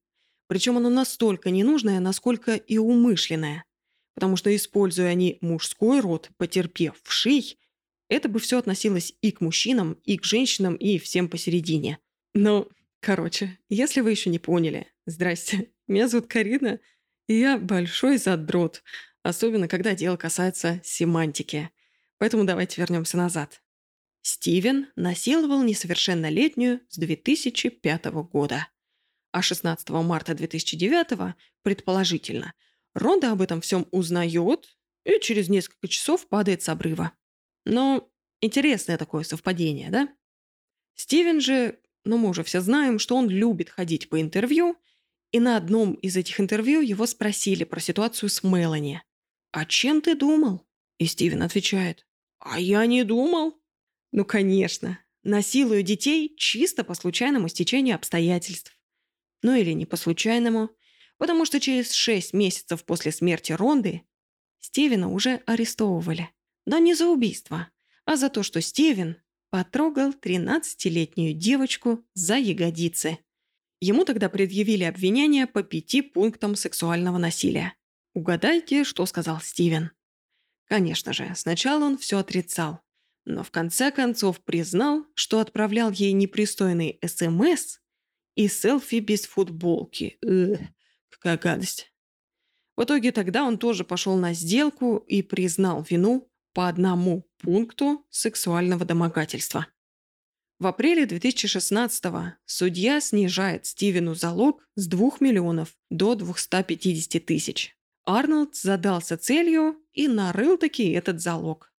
Причем 0.47 0.77
оно 0.77 0.89
настолько 0.89 1.49
ненужное, 1.49 1.99
насколько 1.99 2.55
и 2.55 2.77
умышленное. 2.77 3.65
Потому 4.13 4.35
что, 4.35 4.55
используя 4.55 5.07
они 5.07 5.39
мужской 5.41 6.01
род, 6.01 6.29
потерпевший, 6.37 7.57
это 8.09 8.29
бы 8.29 8.39
все 8.39 8.59
относилось 8.59 9.15
и 9.21 9.31
к 9.31 9.41
мужчинам, 9.41 9.93
и 10.03 10.17
к 10.17 10.23
женщинам, 10.23 10.75
и 10.75 10.99
всем 10.99 11.27
посередине. 11.27 11.97
Но, 12.35 12.67
короче, 12.99 13.57
если 13.69 14.01
вы 14.01 14.11
еще 14.11 14.29
не 14.29 14.37
поняли, 14.37 14.85
здрасте, 15.07 15.71
меня 15.87 16.07
зовут 16.07 16.27
Карина, 16.27 16.79
и 17.27 17.39
я 17.39 17.57
большой 17.57 18.17
задрот, 18.17 18.83
особенно 19.21 19.67
когда 19.67 19.95
дело 19.95 20.17
касается 20.17 20.81
семантики. 20.83 21.71
Поэтому 22.17 22.45
давайте 22.45 22.81
вернемся 22.81 23.17
назад. 23.17 23.61
Стивен 24.21 24.87
насиловал 24.95 25.63
несовершеннолетнюю 25.63 26.81
с 26.89 26.97
2005 26.97 28.05
года. 28.05 28.67
А 29.31 29.41
16 29.41 29.89
марта 29.89 30.33
2009, 30.33 31.35
предположительно, 31.61 32.53
Ронда 32.93 33.31
об 33.31 33.41
этом 33.41 33.61
всем 33.61 33.87
узнает 33.91 34.77
и 35.03 35.19
через 35.19 35.49
несколько 35.49 35.87
часов 35.87 36.27
падает 36.27 36.61
с 36.61 36.69
обрыва. 36.69 37.11
Но 37.65 38.09
интересное 38.41 38.97
такое 38.97 39.23
совпадение, 39.23 39.89
да? 39.89 40.07
Стивен 40.95 41.41
же, 41.41 41.79
ну 42.05 42.17
мы 42.17 42.29
уже 42.29 42.43
все 42.43 42.61
знаем, 42.61 42.99
что 42.99 43.15
он 43.15 43.27
любит 43.27 43.69
ходить 43.69 44.09
по 44.09 44.21
интервью, 44.21 44.77
и 45.33 45.39
на 45.39 45.57
одном 45.57 45.95
из 45.95 46.15
этих 46.15 46.39
интервью 46.39 46.79
его 46.79 47.05
спросили 47.07 47.65
про 47.65 47.81
ситуацию 47.81 48.29
с 48.29 48.43
Мелани. 48.43 49.01
«А 49.51 49.65
чем 49.65 49.99
ты 49.99 50.15
думал?» 50.15 50.65
И 50.99 51.05
Стивен 51.05 51.41
отвечает. 51.41 52.05
«А 52.39 52.59
я 52.59 52.85
не 52.85 53.03
думал». 53.03 53.59
Ну, 54.11 54.25
конечно. 54.25 54.99
Насилую 55.23 55.81
детей 55.81 56.35
чисто 56.37 56.83
по 56.83 56.93
случайному 56.93 57.47
стечению 57.47 57.95
обстоятельств. 57.95 58.77
Ну 59.41 59.55
или 59.55 59.71
не 59.71 59.87
по 59.87 59.97
случайному, 59.97 60.69
потому 61.17 61.45
что 61.45 61.59
через 61.59 61.91
шесть 61.93 62.33
месяцев 62.33 62.85
после 62.85 63.11
смерти 63.11 63.53
Ронды 63.53 64.03
Стивена 64.59 65.09
уже 65.09 65.41
арестовывали. 65.47 66.29
Но 66.65 66.77
не 66.77 66.93
за 66.93 67.07
убийство, 67.07 67.69
а 68.05 68.17
за 68.17 68.29
то, 68.29 68.43
что 68.43 68.61
Стивен 68.61 69.17
потрогал 69.49 70.11
13-летнюю 70.11 71.33
девочку 71.33 72.05
за 72.13 72.37
ягодицы. 72.37 73.17
Ему 73.85 74.05
тогда 74.05 74.29
предъявили 74.29 74.85
обвинения 74.85 75.45
по 75.45 75.61
пяти 75.61 76.01
пунктам 76.01 76.55
сексуального 76.55 77.17
насилия. 77.17 77.75
Угадайте, 78.13 78.85
что 78.85 79.05
сказал 79.05 79.41
Стивен. 79.41 79.91
Конечно 80.69 81.11
же, 81.11 81.33
сначала 81.35 81.83
он 81.83 81.97
все 81.97 82.19
отрицал, 82.19 82.79
но 83.25 83.43
в 83.43 83.51
конце 83.51 83.91
концов 83.91 84.41
признал, 84.41 85.05
что 85.15 85.41
отправлял 85.41 85.91
ей 85.91 86.13
непристойный 86.13 86.97
СМС 87.05 87.79
и 88.35 88.47
селфи 88.47 88.99
без 89.01 89.25
футболки. 89.25 90.17
Ugh, 90.23 90.59
какая 91.09 91.37
гадость. 91.37 91.91
В 92.77 92.83
итоге 92.83 93.11
тогда 93.11 93.43
он 93.43 93.57
тоже 93.57 93.83
пошел 93.83 94.15
на 94.15 94.33
сделку 94.33 94.95
и 94.95 95.21
признал 95.21 95.85
вину 95.89 96.31
по 96.53 96.69
одному 96.69 97.27
пункту 97.37 98.05
сексуального 98.09 98.85
домогательства. 98.85 99.67
В 100.63 100.67
апреле 100.67 101.03
2016-го 101.03 102.37
судья 102.45 103.01
снижает 103.01 103.65
Стивену 103.65 104.15
залог 104.15 104.65
с 104.75 104.87
2 104.87 105.17
миллионов 105.19 105.75
до 105.89 106.15
250 106.15 107.25
тысяч. 107.25 107.75
Арнольд 108.05 108.55
задался 108.55 109.17
целью 109.17 109.75
и 109.91 110.07
нарыл 110.07 110.57
таки 110.57 110.91
этот 110.91 111.19
залог. 111.19 111.73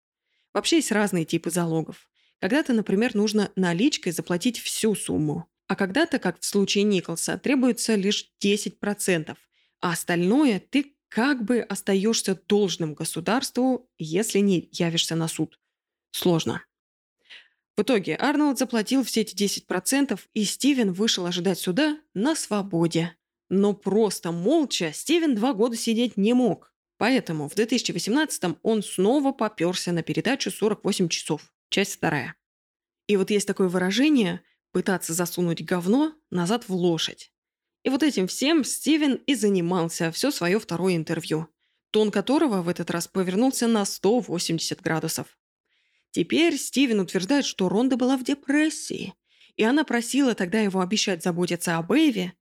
Вообще 0.52 0.76
есть 0.76 0.92
разные 0.92 1.24
типы 1.24 1.50
залогов. 1.50 2.06
Когда-то, 2.40 2.74
например, 2.74 3.14
нужно 3.14 3.50
наличкой 3.56 4.12
заплатить 4.12 4.58
всю 4.58 4.94
сумму, 4.94 5.48
а 5.66 5.76
когда-то, 5.76 6.18
как 6.18 6.38
в 6.38 6.44
случае 6.44 6.84
Николса, 6.84 7.38
требуется 7.38 7.94
лишь 7.94 8.32
10%, 8.44 9.34
а 9.80 9.92
остальное 9.92 10.60
ты 10.60 10.94
как 11.08 11.42
бы 11.42 11.60
остаешься 11.60 12.38
должным 12.46 12.92
государству, 12.92 13.88
если 13.96 14.40
не 14.40 14.68
явишься 14.72 15.16
на 15.16 15.26
суд. 15.26 15.58
Сложно. 16.10 16.60
В 17.76 17.82
итоге 17.82 18.16
Арнольд 18.16 18.58
заплатил 18.58 19.02
все 19.02 19.22
эти 19.22 19.34
10%, 19.34 20.18
и 20.32 20.44
Стивен 20.44 20.92
вышел 20.92 21.26
ожидать 21.26 21.58
суда 21.58 21.98
на 22.14 22.36
свободе. 22.36 23.16
Но 23.48 23.74
просто 23.74 24.30
молча 24.30 24.92
Стивен 24.92 25.34
два 25.34 25.54
года 25.54 25.76
сидеть 25.76 26.16
не 26.16 26.34
мог. 26.34 26.72
Поэтому 26.98 27.48
в 27.48 27.54
2018 27.54 28.58
он 28.62 28.82
снова 28.82 29.32
поперся 29.32 29.90
на 29.92 30.02
передачу 30.02 30.50
«48 30.50 31.08
часов», 31.08 31.52
часть 31.68 31.94
вторая. 31.94 32.36
И 33.08 33.16
вот 33.16 33.30
есть 33.30 33.46
такое 33.46 33.68
выражение 33.68 34.42
«пытаться 34.72 35.12
засунуть 35.12 35.64
говно 35.64 36.14
назад 36.30 36.68
в 36.68 36.74
лошадь». 36.74 37.32
И 37.82 37.90
вот 37.90 38.02
этим 38.02 38.28
всем 38.28 38.64
Стивен 38.64 39.14
и 39.26 39.34
занимался 39.34 40.10
все 40.12 40.30
свое 40.30 40.58
второе 40.58 40.96
интервью, 40.96 41.48
тон 41.90 42.10
которого 42.10 42.62
в 42.62 42.68
этот 42.68 42.90
раз 42.90 43.08
повернулся 43.08 43.66
на 43.66 43.84
180 43.84 44.80
градусов. 44.80 45.36
Теперь 46.14 46.56
Стивен 46.56 47.00
утверждает, 47.00 47.44
что 47.44 47.68
Ронда 47.68 47.96
была 47.96 48.16
в 48.16 48.22
депрессии, 48.22 49.14
и 49.56 49.64
она 49.64 49.82
просила 49.82 50.36
тогда 50.36 50.60
его 50.60 50.80
обещать 50.80 51.24
заботиться 51.24 51.76
об 51.76 51.90
Эйве, 51.90 52.34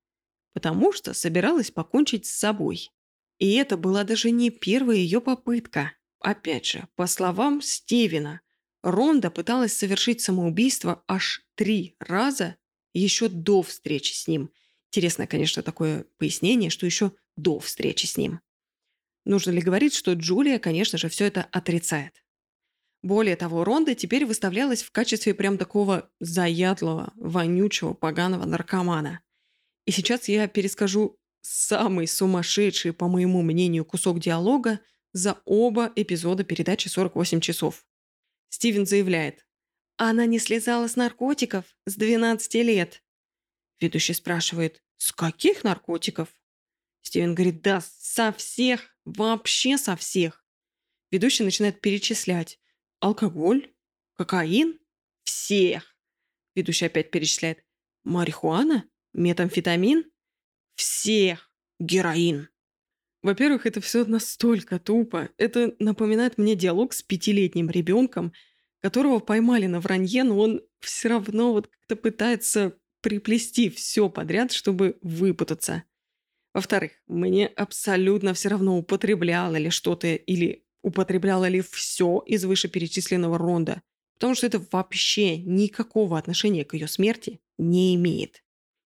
потому 0.53 0.93
что 0.93 1.15
собиралась 1.15 1.71
покончить 1.71 2.27
с 2.27 2.37
собой. 2.37 2.91
И 3.39 3.55
это 3.55 3.75
была 3.75 4.03
даже 4.03 4.29
не 4.29 4.51
первая 4.51 4.97
ее 4.97 5.21
попытка. 5.21 5.93
Опять 6.19 6.67
же, 6.67 6.87
по 6.95 7.07
словам 7.07 7.63
Стивена, 7.63 8.41
Ронда 8.83 9.31
пыталась 9.31 9.75
совершить 9.75 10.21
самоубийство 10.21 11.03
аж 11.07 11.41
три 11.55 11.95
раза 11.99 12.57
еще 12.93 13.27
до 13.27 13.63
встречи 13.63 14.13
с 14.13 14.27
ним. 14.27 14.51
Интересно, 14.91 15.25
конечно, 15.25 15.63
такое 15.63 16.05
пояснение, 16.19 16.69
что 16.69 16.85
еще 16.85 17.13
до 17.35 17.59
встречи 17.59 18.05
с 18.05 18.17
ним. 18.17 18.39
Нужно 19.25 19.49
ли 19.49 19.61
говорить, 19.61 19.95
что 19.95 20.13
Джулия, 20.13 20.59
конечно 20.59 20.99
же, 20.99 21.09
все 21.09 21.25
это 21.25 21.47
отрицает? 21.51 22.22
Более 23.03 23.35
того, 23.35 23.65
Ронда 23.65 23.95
теперь 23.95 24.25
выставлялась 24.25 24.81
в 24.81 24.91
качестве 24.91 25.33
прям 25.33 25.57
такого 25.57 26.09
заядлого, 26.21 27.11
вонючего, 27.15 27.93
поганого 27.93 28.45
наркомана. 28.45 29.19
И 29.85 29.91
сейчас 29.91 30.29
я 30.29 30.47
перескажу 30.47 31.19
самый 31.41 32.07
сумасшедший, 32.07 32.93
по 32.93 33.09
моему 33.09 33.41
мнению, 33.41 33.83
кусок 33.83 34.19
диалога 34.19 34.79
за 35.11 35.41
оба 35.43 35.91
эпизода 35.97 36.45
передачи 36.45 36.87
«48 36.87 37.41
часов». 37.41 37.85
Стивен 38.47 38.85
заявляет, 38.85 39.45
«Она 39.97 40.25
не 40.25 40.39
слезала 40.39 40.87
с 40.87 40.95
наркотиков 40.95 41.65
с 41.85 41.95
12 41.95 42.55
лет». 42.55 43.03
Ведущий 43.81 44.13
спрашивает, 44.13 44.81
«С 44.95 45.11
каких 45.11 45.65
наркотиков?» 45.65 46.29
Стивен 47.01 47.35
говорит, 47.35 47.61
«Да, 47.61 47.81
со 47.81 48.31
всех, 48.31 48.95
вообще 49.03 49.77
со 49.77 49.97
всех». 49.97 50.45
Ведущий 51.11 51.43
начинает 51.43 51.81
перечислять. 51.81 52.59
Алкоголь? 53.03 53.69
Кокаин? 54.15 54.79
Всех. 55.25 55.93
Ведущий 56.55 56.85
опять 56.85 57.11
перечисляет. 57.11 57.65
Марихуана? 58.05 58.85
Метамфетамин? 59.11 60.05
Всех. 60.75 61.51
Героин. 61.79 62.47
Во-первых, 63.21 63.65
это 63.65 63.81
все 63.81 64.05
настолько 64.05 64.79
тупо. 64.79 65.29
Это 65.37 65.75
напоминает 65.79 66.37
мне 66.37 66.55
диалог 66.55 66.93
с 66.93 67.03
пятилетним 67.03 67.69
ребенком, 67.69 68.31
которого 68.79 69.19
поймали 69.19 69.65
на 69.65 69.81
вранье, 69.81 70.23
но 70.23 70.39
он 70.39 70.61
все 70.79 71.09
равно 71.09 71.51
вот 71.51 71.67
как-то 71.67 71.97
пытается 71.97 72.77
приплести 73.01 73.69
все 73.69 74.07
подряд, 74.09 74.53
чтобы 74.53 74.97
выпутаться. 75.01 75.83
Во-вторых, 76.53 76.93
мне 77.07 77.47
абсолютно 77.47 78.33
все 78.33 78.47
равно, 78.47 78.77
употребляла 78.77 79.57
ли 79.57 79.71
что-то 79.71 80.15
или 80.15 80.62
употребляла 80.83 81.47
ли 81.47 81.61
все 81.61 82.21
из 82.27 82.45
вышеперечисленного 82.45 83.39
ронда, 83.39 83.81
потому 84.13 84.35
что 84.35 84.45
это 84.45 84.63
вообще 84.71 85.37
никакого 85.37 86.19
отношения 86.19 86.63
к 86.63 86.75
ее 86.75 86.87
смерти 86.87 87.39
не 87.57 87.95
имеет. 87.95 88.43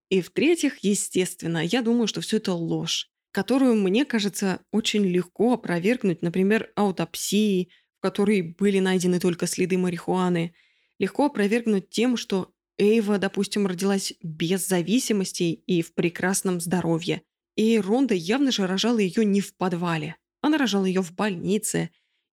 И 0.10 0.22
в-третьих, 0.22 0.78
естественно, 0.84 1.64
я 1.64 1.82
думаю, 1.82 2.08
что 2.08 2.22
все 2.22 2.38
это 2.38 2.54
ложь, 2.54 3.10
которую, 3.32 3.76
мне 3.76 4.06
кажется, 4.06 4.62
очень 4.72 5.04
легко 5.04 5.54
опровергнуть, 5.54 6.22
например, 6.22 6.72
аутопсией, 6.76 7.72
в 7.98 8.02
которой 8.02 8.42
были 8.42 8.80
найдены 8.80 9.20
только 9.20 9.48
следы 9.48 9.78
марихуаны, 9.78 10.54
легко 10.98 11.26
опровергнуть 11.26 11.90
тем, 11.90 12.16
что 12.16 12.54
Эйва, 12.78 13.18
допустим, 13.18 13.68
родилась 13.68 14.14
без 14.22 14.68
зависимостей 14.68 15.54
и 15.66 15.82
в 15.82 15.94
прекрасном 15.94 16.62
здоровье. 16.62 17.24
И 17.56 17.80
Ронда 17.80 18.14
явно 18.14 18.52
же 18.52 18.68
рожала 18.68 19.00
ее 19.00 19.26
не 19.26 19.42
в 19.42 19.56
подвале, 19.56 20.16
она 20.42 20.58
рожала 20.58 20.86
ее 20.86 21.02
в 21.02 21.14
больнице, 21.14 21.90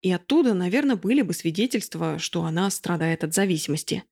и 0.02 0.12
оттуда, 0.12 0.54
наверное, 0.54 0.96
были 0.96 1.22
бы 1.22 1.34
свидетельства, 1.34 2.20
что 2.20 2.44
она 2.44 2.70
страдает 2.70 3.24
от 3.24 3.34
зависимости. 3.34 4.04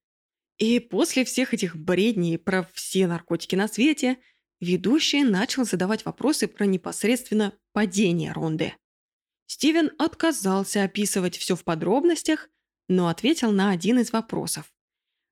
И 0.57 0.79
после 0.79 1.23
всех 1.23 1.53
этих 1.53 1.75
бредней 1.75 2.37
про 2.37 2.67
все 2.73 3.07
наркотики 3.07 3.55
на 3.55 3.67
свете, 3.67 4.17
ведущий 4.59 5.23
начал 5.23 5.65
задавать 5.65 6.03
вопросы 6.03 6.47
про 6.47 6.65
непосредственно 6.65 7.53
падение 7.73 8.31
Ронды. 8.31 8.73
Стивен 9.45 9.91
отказался 9.97 10.83
описывать 10.83 11.37
все 11.37 11.55
в 11.55 11.63
подробностях, 11.63 12.49
но 12.89 13.07
ответил 13.07 13.51
на 13.51 13.71
один 13.71 13.99
из 13.99 14.11
вопросов. 14.11 14.73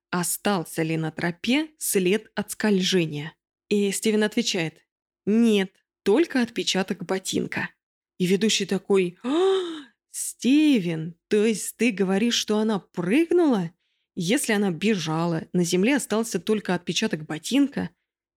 Остался 0.09 0.83
ли 0.83 0.95
на 0.95 1.11
тропе 1.11 1.71
след 1.77 2.31
от 2.35 2.51
скольжения? 2.51 3.35
И 3.67 3.91
Стивен 3.91 4.23
отвечает, 4.23 4.79
нет, 5.25 5.73
только 6.03 6.41
отпечаток 6.41 7.03
ботинка. 7.05 7.69
И 8.17 8.25
ведущий 8.25 8.65
такой, 8.65 9.17
«А, 9.23 9.65
Стивен, 10.11 11.15
то 11.27 11.45
есть 11.45 11.75
ты 11.75 11.91
говоришь, 11.91 12.35
что 12.35 12.57
она 12.59 12.79
прыгнула? 12.79 13.71
Если 14.15 14.53
она 14.53 14.71
бежала, 14.71 15.47
на 15.51 15.65
земле 15.65 15.97
остался 15.97 16.39
только 16.39 16.73
отпечаток 16.73 17.25
ботинка, 17.25 17.89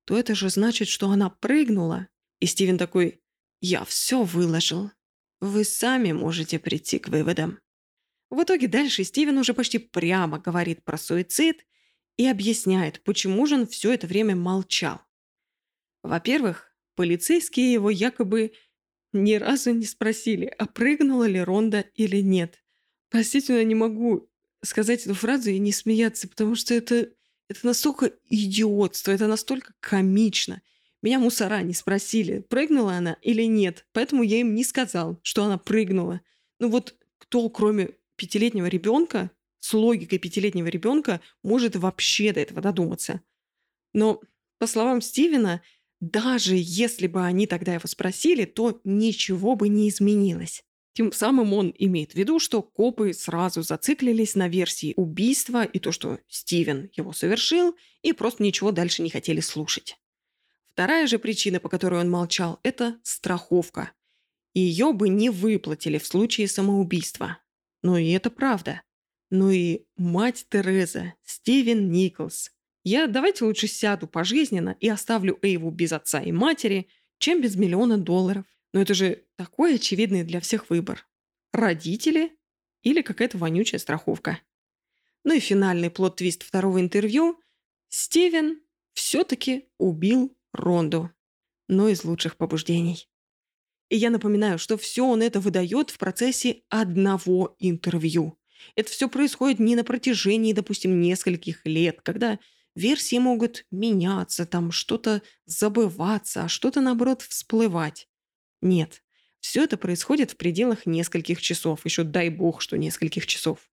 то 0.05 0.19
это 0.19 0.35
же 0.35 0.51
значит, 0.51 0.89
что 0.89 1.11
она 1.11 1.31
прыгнула. 1.31 2.09
И 2.41 2.47
Стивен 2.47 2.79
такой, 2.79 3.21
я 3.61 3.85
все 3.85 4.25
выложил. 4.25 4.91
Вы 5.41 5.65
сами 5.65 6.13
можете 6.13 6.59
прийти 6.59 6.99
к 6.99 7.09
выводам. 7.09 7.61
В 8.31 8.43
итоге 8.43 8.67
дальше 8.67 9.05
Стивен 9.05 9.39
уже 9.39 9.55
почти 9.55 9.79
прямо 9.79 10.39
говорит 10.39 10.83
про 10.85 10.99
суицид 10.99 11.65
и 12.17 12.27
объясняет, 12.27 13.03
почему 13.05 13.47
же 13.47 13.55
он 13.55 13.67
все 13.67 13.93
это 13.93 14.07
время 14.07 14.35
молчал. 14.35 15.01
Во-первых, 16.03 16.75
полицейские 16.97 17.73
его 17.73 17.91
якобы 17.91 18.53
ни 19.13 19.35
разу 19.35 19.73
не 19.73 19.87
спросили, 19.87 20.53
а 20.59 20.67
прыгнула 20.67 21.25
ли 21.25 21.41
Ронда 21.41 21.85
или 21.95 22.21
нет. 22.21 22.63
Простите, 23.11 23.53
но 23.53 23.59
я 23.59 23.65
не 23.65 23.75
могу 23.75 24.29
сказать 24.63 25.05
эту 25.05 25.15
фразу 25.15 25.51
и 25.51 25.59
не 25.59 25.73
смеяться, 25.73 26.29
потому 26.29 26.55
что 26.55 26.75
это, 26.75 27.09
это 27.49 27.61
настолько 27.67 28.13
идиотство, 28.29 29.13
это 29.13 29.27
настолько 29.27 29.75
комично. 29.81 30.63
Меня 31.01 31.19
мусора 31.19 31.63
не 31.63 31.75
спросили, 31.75 32.41
прыгнула 32.41 32.95
она 32.95 33.17
или 33.23 33.45
нет, 33.45 33.87
поэтому 33.93 34.23
я 34.23 34.41
им 34.41 34.55
не 34.55 34.65
сказал, 34.65 35.21
что 35.23 35.45
она 35.45 35.57
прыгнула. 35.57 36.21
Ну 36.59 36.69
вот 36.69 36.97
кто, 37.19 37.49
кроме 37.51 37.91
пятилетнего 38.17 38.67
ребенка, 38.67 39.31
с 39.61 39.73
логикой 39.75 40.19
пятилетнего 40.19 40.67
ребенка, 40.67 41.21
может 41.43 41.77
вообще 41.77 42.33
до 42.33 42.41
этого 42.41 42.61
додуматься? 42.61 43.21
Но, 43.93 44.21
по 44.59 44.67
словам 44.67 45.01
Стивена, 45.01 45.63
даже 46.01 46.55
если 46.57 47.07
бы 47.07 47.25
они 47.25 47.47
тогда 47.47 47.75
его 47.75 47.87
спросили, 47.87 48.45
то 48.45 48.81
ничего 48.85 49.57
бы 49.57 49.69
не 49.69 49.89
изменилось. 49.89 50.65
Тем 50.93 51.13
самым 51.13 51.53
он 51.55 51.73
имеет 51.79 52.13
в 52.13 52.15
виду, 52.17 52.39
что 52.41 52.63
копы 52.63 53.13
сразу 53.13 53.63
зациклились 53.63 54.35
на 54.35 54.49
версии 54.49 54.95
убийства 54.97 55.65
и 55.65 55.79
то, 55.79 55.93
что 55.93 56.19
Стивен 56.29 56.91
его 56.97 57.13
совершил, 57.13 57.77
и 58.03 58.13
просто 58.13 58.43
ничего 58.43 58.73
дальше 58.73 59.03
не 59.03 59.11
хотели 59.11 59.41
слушать. 59.41 59.97
Вторая 60.67 61.07
же 61.07 61.19
причина, 61.19 61.61
по 61.61 61.69
которой 61.69 62.01
он 62.01 62.11
молчал, 62.11 62.61
это 62.63 62.99
страховка. 63.03 63.93
Ее 64.55 64.93
бы 64.93 65.09
не 65.09 65.31
выплатили 65.31 65.99
в 65.99 66.07
случае 66.07 66.49
самоубийства. 66.49 67.39
Но 67.83 67.97
и 67.97 68.11
это 68.11 68.31
правда. 68.31 68.83
Ну 69.31 69.51
и 69.51 69.85
мать 69.97 70.47
Тереза, 70.49 71.15
Стивен 71.23 71.91
Николс, 71.91 72.51
я 72.89 73.07
давайте 73.07 73.45
лучше 73.45 73.67
сяду 73.67 74.07
пожизненно 74.07 74.75
и 74.81 74.89
оставлю 74.89 75.39
Эйву 75.43 75.71
без 75.71 75.93
отца 75.93 76.23
и 76.23 76.33
матери, 76.33 76.89
чем 77.19 77.43
без 77.43 77.55
миллиона 77.55 77.99
долларов. 77.99 78.47
Но 78.73 78.81
это 78.81 78.95
же 78.95 79.25
такой 79.37 79.75
очевидный 79.75 80.25
для 80.25 80.41
всех 80.41 80.71
выбор. 80.71 81.07
Родители 81.53 82.33
или 82.83 83.03
какая-то 83.03 83.37
вонючая 83.37 83.79
страховка. 83.79 84.41
Ну 85.23 85.35
и 85.35 85.41
финальный 85.41 85.91
плод-твист 85.91 86.43
второго 86.43 86.81
интервью. 86.81 87.39
Стивен 87.91 88.63
все-таки 88.95 89.69
убил 89.77 90.35
Ронду, 90.55 91.11
но 91.69 91.89
из 91.89 92.05
лучших 92.05 92.37
побуждений. 92.37 93.07
И 93.91 93.97
я 93.97 94.09
напоминаю, 94.09 94.59
что 94.59 94.79
все 94.79 95.05
он 95.05 95.21
это 95.21 95.41
выдает 95.41 95.91
в 95.91 95.99
процессе 95.99 96.63
одного 96.71 97.55
интервью. 97.59 98.39
Это 98.77 98.91
все 98.91 99.11
происходит 99.11 99.59
не 99.59 99.77
на 99.77 99.85
протяжении, 99.85 100.55
допустим, 100.55 101.01
нескольких 101.01 101.67
лет, 101.67 102.01
когда 102.03 102.39
версии 102.79 103.19
могут 103.19 103.67
меняться, 103.71 104.47
там 104.47 104.73
что-то 104.73 105.23
забываться, 105.45 106.45
а 106.45 106.49
что-то, 106.49 106.81
наоборот, 106.81 107.23
всплывать. 107.23 108.09
Нет, 108.61 109.03
все 109.41 109.65
это 109.65 109.77
происходит 109.77 110.33
в 110.33 110.37
пределах 110.37 110.87
нескольких 110.87 111.41
часов, 111.41 111.85
еще 111.85 112.03
дай 112.05 112.29
бог, 112.29 112.61
что 112.61 112.77
нескольких 112.77 113.27
часов. 113.27 113.71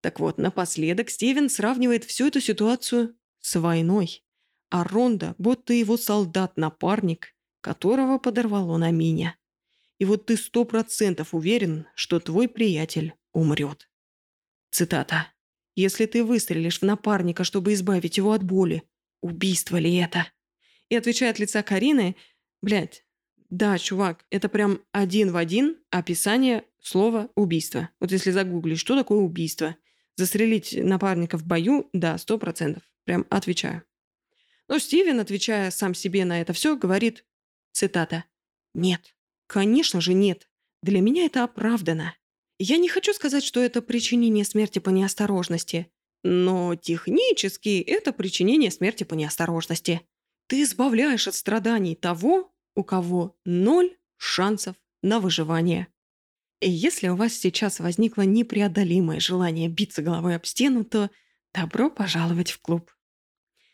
Так 0.00 0.18
вот, 0.20 0.38
напоследок 0.38 1.10
Стивен 1.10 1.48
сравнивает 1.48 2.04
всю 2.04 2.26
эту 2.26 2.40
ситуацию 2.40 3.16
с 3.40 3.58
войной, 3.58 4.24
а 4.68 4.84
Ронда 4.84 5.34
будто 5.38 5.72
его 5.72 5.96
солдат-напарник, 5.96 7.34
которого 7.60 8.18
подорвало 8.18 8.76
на 8.78 8.90
мине. 8.90 9.36
И 9.98 10.04
вот 10.04 10.26
ты 10.26 10.36
сто 10.36 10.64
процентов 10.64 11.32
уверен, 11.32 11.86
что 11.94 12.18
твой 12.18 12.48
приятель 12.48 13.14
умрет. 13.32 13.88
Цитата. 14.70 15.31
«Если 15.74 16.06
ты 16.06 16.24
выстрелишь 16.24 16.80
в 16.80 16.82
напарника, 16.82 17.44
чтобы 17.44 17.72
избавить 17.72 18.16
его 18.16 18.32
от 18.32 18.42
боли, 18.42 18.82
убийство 19.20 19.76
ли 19.76 19.96
это?» 19.96 20.26
И 20.88 20.96
отвечает 20.96 21.38
лица 21.38 21.62
Карины, 21.62 22.16
блядь, 22.60 23.04
да, 23.48 23.76
чувак, 23.78 24.24
это 24.30 24.48
прям 24.48 24.80
один 24.92 25.30
в 25.30 25.36
один 25.36 25.76
описание 25.90 26.64
слова 26.80 27.28
«убийство». 27.34 27.90
Вот 28.00 28.10
если 28.10 28.30
загуглить, 28.30 28.78
что 28.78 28.96
такое 28.96 29.18
убийство? 29.18 29.76
Застрелить 30.16 30.74
напарника 30.74 31.36
в 31.36 31.46
бою? 31.46 31.88
Да, 31.92 32.16
сто 32.18 32.38
процентов. 32.38 32.82
Прям 33.04 33.26
отвечаю. 33.28 33.82
Но 34.68 34.78
Стивен, 34.78 35.20
отвечая 35.20 35.70
сам 35.70 35.94
себе 35.94 36.24
на 36.24 36.40
это 36.40 36.54
все, 36.54 36.76
говорит, 36.76 37.26
цитата, 37.72 38.24
«Нет, 38.74 39.14
конечно 39.46 40.00
же 40.00 40.14
нет. 40.14 40.48
Для 40.82 41.00
меня 41.00 41.26
это 41.26 41.44
оправдано. 41.44 42.14
Я 42.58 42.76
не 42.76 42.88
хочу 42.88 43.12
сказать, 43.12 43.44
что 43.44 43.60
это 43.60 43.82
причинение 43.82 44.44
смерти 44.44 44.78
по 44.78 44.90
неосторожности, 44.90 45.90
но 46.22 46.76
технически 46.76 47.80
это 47.80 48.12
причинение 48.12 48.70
смерти 48.70 49.04
по 49.04 49.14
неосторожности. 49.14 50.02
Ты 50.46 50.62
избавляешь 50.62 51.26
от 51.26 51.34
страданий 51.34 51.94
того, 51.94 52.52
у 52.74 52.84
кого 52.84 53.36
ноль 53.44 53.96
шансов 54.16 54.76
на 55.02 55.18
выживание. 55.18 55.88
И 56.60 56.70
если 56.70 57.08
у 57.08 57.16
вас 57.16 57.32
сейчас 57.32 57.80
возникло 57.80 58.22
непреодолимое 58.22 59.18
желание 59.18 59.68
биться 59.68 60.00
головой 60.00 60.36
об 60.36 60.46
стену, 60.46 60.84
то 60.84 61.10
добро 61.52 61.90
пожаловать 61.90 62.52
в 62.52 62.60
клуб. 62.60 62.92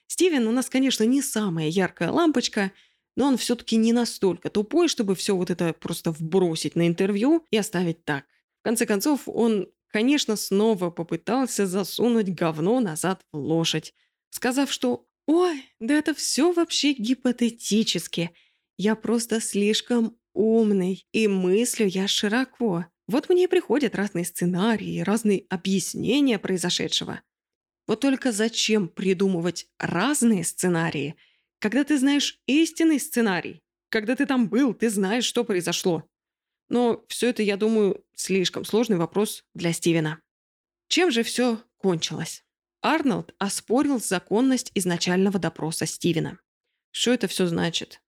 Стивен 0.06 0.46
у 0.46 0.52
нас, 0.52 0.70
конечно, 0.70 1.04
не 1.04 1.20
самая 1.20 1.68
яркая 1.68 2.10
лампочка, 2.10 2.72
но 3.14 3.26
он 3.26 3.36
все-таки 3.36 3.76
не 3.76 3.92
настолько 3.92 4.48
тупой, 4.48 4.88
чтобы 4.88 5.14
все 5.14 5.36
вот 5.36 5.50
это 5.50 5.74
просто 5.74 6.12
вбросить 6.12 6.76
на 6.76 6.86
интервью 6.86 7.44
и 7.50 7.58
оставить 7.58 8.04
так. 8.04 8.24
В 8.60 8.64
конце 8.64 8.86
концов, 8.86 9.22
он, 9.26 9.68
конечно, 9.88 10.36
снова 10.36 10.90
попытался 10.90 11.66
засунуть 11.66 12.34
говно 12.34 12.80
назад 12.80 13.22
в 13.32 13.38
лошадь, 13.38 13.94
сказав, 14.30 14.72
что 14.72 15.06
«Ой, 15.26 15.64
да 15.78 15.94
это 15.94 16.14
все 16.14 16.52
вообще 16.52 16.92
гипотетически. 16.92 18.30
Я 18.76 18.94
просто 18.94 19.40
слишком 19.40 20.16
умный, 20.32 21.06
и 21.12 21.28
мыслю 21.28 21.86
я 21.86 22.08
широко. 22.08 22.86
Вот 23.06 23.28
мне 23.28 23.44
и 23.44 23.48
приходят 23.48 23.94
разные 23.94 24.24
сценарии, 24.24 25.00
разные 25.00 25.44
объяснения 25.48 26.38
произошедшего. 26.38 27.22
Вот 27.86 28.00
только 28.00 28.32
зачем 28.32 28.86
придумывать 28.88 29.66
разные 29.78 30.44
сценарии, 30.44 31.16
когда 31.58 31.84
ты 31.84 31.98
знаешь 31.98 32.38
истинный 32.46 33.00
сценарий? 33.00 33.62
Когда 33.88 34.14
ты 34.14 34.26
там 34.26 34.48
был, 34.48 34.74
ты 34.74 34.90
знаешь, 34.90 35.24
что 35.24 35.42
произошло. 35.42 36.08
Но 36.68 37.04
все 37.08 37.30
это, 37.30 37.42
я 37.42 37.56
думаю, 37.56 38.04
слишком 38.14 38.64
сложный 38.64 38.96
вопрос 38.96 39.44
для 39.54 39.72
Стивена. 39.72 40.20
Чем 40.88 41.10
же 41.10 41.22
все 41.22 41.62
кончилось? 41.78 42.44
Арнольд 42.82 43.34
оспорил 43.38 44.00
законность 44.00 44.70
изначального 44.74 45.38
допроса 45.38 45.86
Стивена. 45.86 46.38
Что 46.90 47.12
это 47.12 47.26
все 47.26 47.46
значит? 47.46 48.00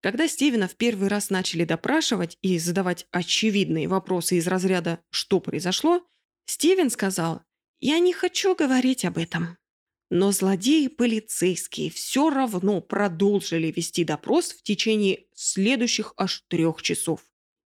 Когда 0.00 0.28
Стивена 0.28 0.68
в 0.68 0.76
первый 0.76 1.08
раз 1.08 1.30
начали 1.30 1.64
допрашивать 1.64 2.38
и 2.42 2.58
задавать 2.58 3.06
очевидные 3.10 3.88
вопросы 3.88 4.36
из 4.36 4.46
разряда 4.46 5.00
«что 5.10 5.40
произошло?», 5.40 6.06
Стивен 6.44 6.90
сказал 6.90 7.42
«я 7.80 7.98
не 7.98 8.12
хочу 8.12 8.54
говорить 8.54 9.04
об 9.04 9.16
этом». 9.18 9.56
Но 10.10 10.30
злодеи 10.30 10.88
полицейские 10.88 11.90
все 11.90 12.28
равно 12.28 12.80
продолжили 12.82 13.72
вести 13.72 14.04
допрос 14.04 14.52
в 14.52 14.62
течение 14.62 15.24
следующих 15.34 16.12
аж 16.16 16.44
трех 16.48 16.82
часов. 16.82 17.24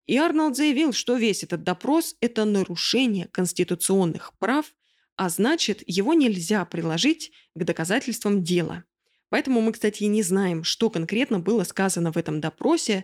И 0.08 0.18
Арнольд 0.18 0.56
заявил, 0.56 0.94
что 0.94 1.18
весь 1.18 1.44
этот 1.44 1.64
допрос– 1.64 2.16
это 2.22 2.46
нарушение 2.46 3.28
конституционных 3.28 4.34
прав, 4.40 4.74
а 5.18 5.30
значит, 5.30 5.84
его 5.86 6.14
нельзя 6.14 6.64
приложить 6.66 7.32
к 7.56 7.64
доказательствам 7.64 8.44
дела. 8.44 8.86
Поэтому 9.30 9.62
мы, 9.62 9.74
кстати, 9.74 10.04
и 10.04 10.08
не 10.08 10.24
знаем, 10.24 10.64
что 10.64 10.90
конкретно 10.90 11.40
было 11.40 11.64
сказано 11.64 12.14
в 12.14 12.18
этом 12.18 12.40
допросе, 12.40 13.04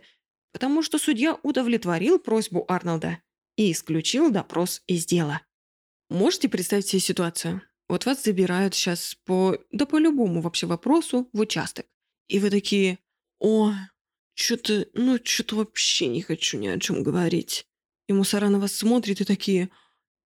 потому 0.53 0.81
что 0.81 0.97
судья 0.97 1.37
удовлетворил 1.43 2.19
просьбу 2.19 2.63
Арнольда 2.69 3.19
и 3.57 3.71
исключил 3.71 4.31
допрос 4.31 4.81
из 4.87 5.05
дела. 5.05 5.41
Можете 6.09 6.47
представить 6.47 6.87
себе 6.87 7.01
ситуацию? 7.01 7.61
Вот 7.89 8.05
вас 8.05 8.23
забирают 8.23 8.75
сейчас 8.75 9.17
по, 9.25 9.57
да 9.71 9.85
по 9.85 9.97
любому 9.97 10.41
вообще 10.41 10.67
вопросу 10.67 11.29
в 11.33 11.39
участок. 11.39 11.85
И 12.27 12.39
вы 12.39 12.49
такие, 12.49 12.99
о, 13.39 13.73
что-то, 14.33 14.87
ну, 14.93 15.19
что-то 15.23 15.57
вообще 15.57 16.07
не 16.07 16.21
хочу 16.21 16.57
ни 16.57 16.67
о 16.67 16.79
чем 16.79 17.03
говорить. 17.03 17.67
И 18.07 18.13
мусора 18.13 18.49
на 18.49 18.59
вас 18.59 18.73
смотрит 18.73 19.21
и 19.21 19.25
такие, 19.25 19.69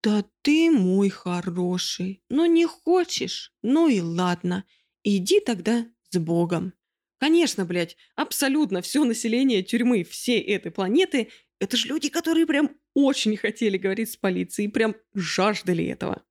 да 0.02 0.24
ты 0.42 0.70
мой 0.70 1.09
хороший, 1.09 2.22
но 2.28 2.46
не 2.46 2.66
хочешь, 2.66 3.52
ну 3.62 3.88
и 3.88 4.00
ладно, 4.00 4.64
иди 5.02 5.40
тогда 5.40 5.86
с 6.11 6.18
Богом. 6.18 6.72
Конечно, 7.18 7.64
блядь, 7.64 7.96
абсолютно 8.14 8.82
все 8.82 9.04
население 9.04 9.62
тюрьмы 9.62 10.04
всей 10.04 10.40
этой 10.40 10.70
планеты– 10.70 11.30
это 11.59 11.76
же 11.76 11.88
люди, 11.88 12.11
которые 12.11 12.46
прям 12.46 12.76
очень 12.94 13.36
хотели 13.36 13.78
говорить 13.78 14.11
с 14.11 14.16
полицией, 14.16 14.70
прям 14.70 14.94
жаждали 15.14 15.86
этого. 15.86 16.22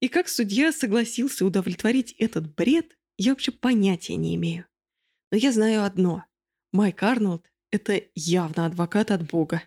И 0.00 0.08
как 0.08 0.28
судья 0.28 0.72
согласился 0.72 1.46
удовлетворить 1.46 2.12
этот 2.18 2.54
бред, 2.54 2.98
я 3.16 3.30
вообще 3.30 3.52
понятия 3.52 4.16
не 4.16 4.34
имею. 4.34 4.66
Но 5.30 5.38
я 5.38 5.52
знаю 5.52 5.84
одно– 5.84 6.24
Майк 6.72 7.02
Арнольд– 7.02 7.42
это 7.70 8.02
явно 8.14 8.64
адвокат 8.64 9.10
от 9.10 9.30
Бога. 9.30 9.62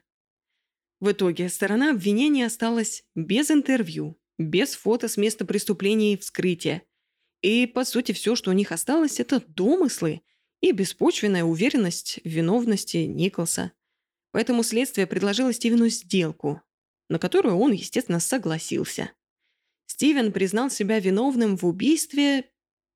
В 0.99 1.12
итоге 1.12 1.49
сторона 1.49 1.91
обвинения 1.91 2.47
осталась 2.47 3.03
без 3.14 3.51
интервью, 3.51 4.18
без 4.39 4.74
фото 4.74 5.08
с 5.08 5.16
места 5.16 5.45
преступления 5.45 6.14
и 6.14 6.18
вскрытия. 6.18 6.82
И, 7.43 7.68
по 7.68 7.86
сути, 7.86 8.12
все, 8.12 8.36
что 8.36 8.49
у 8.49 8.53
них 8.53 8.72
осталось, 8.72 9.20
это 9.20 9.39
домыслы 9.39 10.24
и 10.62 10.72
беспочвенная 10.72 11.43
уверенность 11.43 12.22
в 12.24 12.28
виновности 12.28 12.97
Николса. 12.97 13.72
Поэтому 14.32 14.64
следствие 14.64 15.06
предложило 15.06 15.53
Стивену 15.53 15.89
сделку, 15.89 16.64
на 17.08 17.20
которую 17.20 17.58
он, 17.58 17.72
естественно, 17.72 18.20
согласился. 18.20 19.12
Стивен 19.86 20.32
признал 20.34 20.72
себя 20.72 20.99
виновным 20.99 21.56
в 21.56 21.68
убийстве 21.68 22.49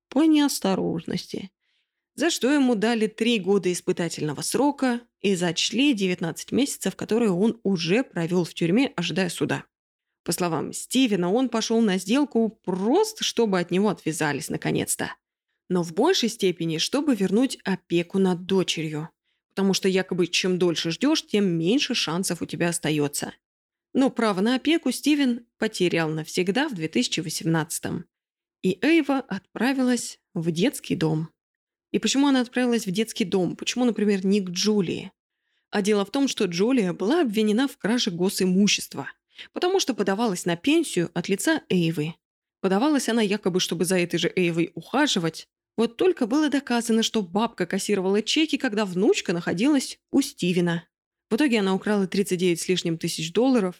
по 0.08 0.24
неосторожности 0.24 1.52
за 2.20 2.28
что 2.28 2.52
ему 2.52 2.74
дали 2.74 3.06
три 3.06 3.38
года 3.38 3.72
испытательного 3.72 4.42
срока 4.42 5.00
и 5.22 5.34
зачли 5.34 5.94
19 5.94 6.52
месяцев, 6.52 6.94
которые 6.94 7.30
он 7.30 7.58
уже 7.62 8.04
провел 8.04 8.44
в 8.44 8.52
тюрьме, 8.52 8.92
ожидая 8.94 9.30
суда. 9.30 9.64
По 10.22 10.32
словам 10.32 10.74
Стивена, 10.74 11.30
он 11.30 11.48
пошел 11.48 11.80
на 11.80 11.96
сделку 11.96 12.60
просто, 12.62 13.24
чтобы 13.24 13.58
от 13.58 13.70
него 13.70 13.88
отвязались 13.88 14.50
наконец-то. 14.50 15.14
Но 15.70 15.82
в 15.82 15.94
большей 15.94 16.28
степени, 16.28 16.76
чтобы 16.76 17.14
вернуть 17.14 17.56
опеку 17.64 18.18
над 18.18 18.44
дочерью. 18.44 19.08
Потому 19.48 19.72
что 19.72 19.88
якобы 19.88 20.26
чем 20.26 20.58
дольше 20.58 20.90
ждешь, 20.90 21.26
тем 21.26 21.46
меньше 21.46 21.94
шансов 21.94 22.42
у 22.42 22.46
тебя 22.46 22.68
остается. 22.68 23.32
Но 23.94 24.10
право 24.10 24.42
на 24.42 24.56
опеку 24.56 24.92
Стивен 24.92 25.46
потерял 25.56 26.10
навсегда 26.10 26.68
в 26.68 26.74
2018 26.74 27.86
-м. 27.86 28.02
И 28.60 28.78
Эйва 28.82 29.20
отправилась 29.20 30.20
в 30.34 30.50
детский 30.50 30.96
дом. 30.96 31.30
И 31.92 31.98
почему 31.98 32.28
она 32.28 32.40
отправилась 32.40 32.86
в 32.86 32.90
детский 32.90 33.24
дом? 33.24 33.56
Почему, 33.56 33.84
например, 33.84 34.24
не 34.24 34.40
к 34.40 34.50
Джулии? 34.50 35.12
А 35.70 35.82
дело 35.82 36.04
в 36.04 36.10
том, 36.10 36.28
что 36.28 36.44
Джулия 36.46 36.92
была 36.92 37.22
обвинена 37.22 37.68
в 37.68 37.76
краже 37.76 38.10
госимущества, 38.10 39.08
потому 39.52 39.80
что 39.80 39.94
подавалась 39.94 40.44
на 40.44 40.56
пенсию 40.56 41.10
от 41.14 41.28
лица 41.28 41.62
Эйвы. 41.68 42.14
Подавалась 42.60 43.08
она 43.08 43.22
якобы, 43.22 43.60
чтобы 43.60 43.84
за 43.84 43.98
этой 43.98 44.18
же 44.18 44.32
Эйвой 44.34 44.72
ухаживать. 44.74 45.48
Вот 45.76 45.96
только 45.96 46.26
было 46.26 46.48
доказано, 46.50 47.02
что 47.02 47.22
бабка 47.22 47.66
кассировала 47.66 48.22
чеки, 48.22 48.58
когда 48.58 48.84
внучка 48.84 49.32
находилась 49.32 49.98
у 50.10 50.20
Стивена. 50.20 50.84
В 51.30 51.36
итоге 51.36 51.60
она 51.60 51.74
украла 51.74 52.06
39 52.06 52.60
с 52.60 52.68
лишним 52.68 52.98
тысяч 52.98 53.32
долларов, 53.32 53.76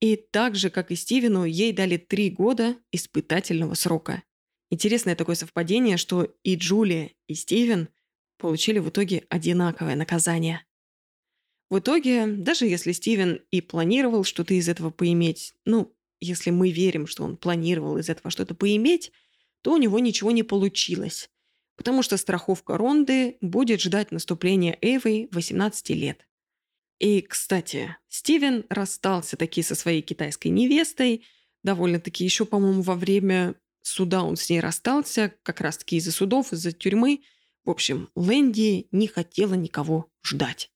и 0.00 0.16
так 0.16 0.54
же, 0.54 0.70
как 0.70 0.90
и 0.90 0.96
Стивену, 0.96 1.44
ей 1.44 1.72
дали 1.72 1.96
три 1.96 2.30
года 2.30 2.76
испытательного 2.92 3.74
срока. 3.74 4.22
Интересное 4.74 5.14
такое 5.14 5.36
совпадение, 5.36 5.96
что 5.96 6.34
и 6.42 6.56
Джулия, 6.56 7.12
и 7.28 7.34
Стивен 7.34 7.90
получили 8.38 8.80
в 8.80 8.88
итоге 8.88 9.24
одинаковое 9.28 9.94
наказание. 9.94 10.66
В 11.70 11.78
итоге, 11.78 12.26
даже 12.26 12.66
если 12.66 12.90
Стивен 12.90 13.40
и 13.52 13.60
планировал 13.60 14.24
что-то 14.24 14.52
из 14.52 14.68
этого 14.68 14.90
поиметь, 14.90 15.54
ну, 15.64 15.94
если 16.18 16.50
мы 16.50 16.72
верим, 16.72 17.06
что 17.06 17.22
он 17.22 17.36
планировал 17.36 17.98
из 17.98 18.08
этого 18.08 18.32
что-то 18.32 18.56
поиметь, 18.56 19.12
то 19.62 19.74
у 19.74 19.76
него 19.76 20.00
ничего 20.00 20.32
не 20.32 20.42
получилось, 20.42 21.30
потому 21.76 22.02
что 22.02 22.16
страховка 22.16 22.76
Ронды 22.76 23.36
будет 23.40 23.80
ждать 23.80 24.10
наступления 24.10 24.76
Эйвы 24.80 25.28
18 25.30 25.90
лет. 25.90 26.26
И, 26.98 27.20
кстати, 27.20 27.96
Стивен 28.08 28.64
расстался 28.70 29.36
таки 29.36 29.62
со 29.62 29.76
своей 29.76 30.02
китайской 30.02 30.48
невестой, 30.48 31.24
довольно-таки 31.62 32.24
еще, 32.24 32.44
по-моему, 32.44 32.82
во 32.82 32.96
время 32.96 33.54
суда 33.86 34.22
он 34.22 34.36
с 34.36 34.48
ней 34.48 34.60
расстался, 34.60 35.34
как 35.42 35.60
раз-таки 35.60 35.96
из-за 35.96 36.12
судов, 36.12 36.52
из-за 36.52 36.72
тюрьмы. 36.72 37.22
В 37.64 37.70
общем, 37.70 38.10
Лэнди 38.14 38.88
не 38.90 39.06
хотела 39.06 39.54
никого 39.54 40.10
ждать. 40.24 40.70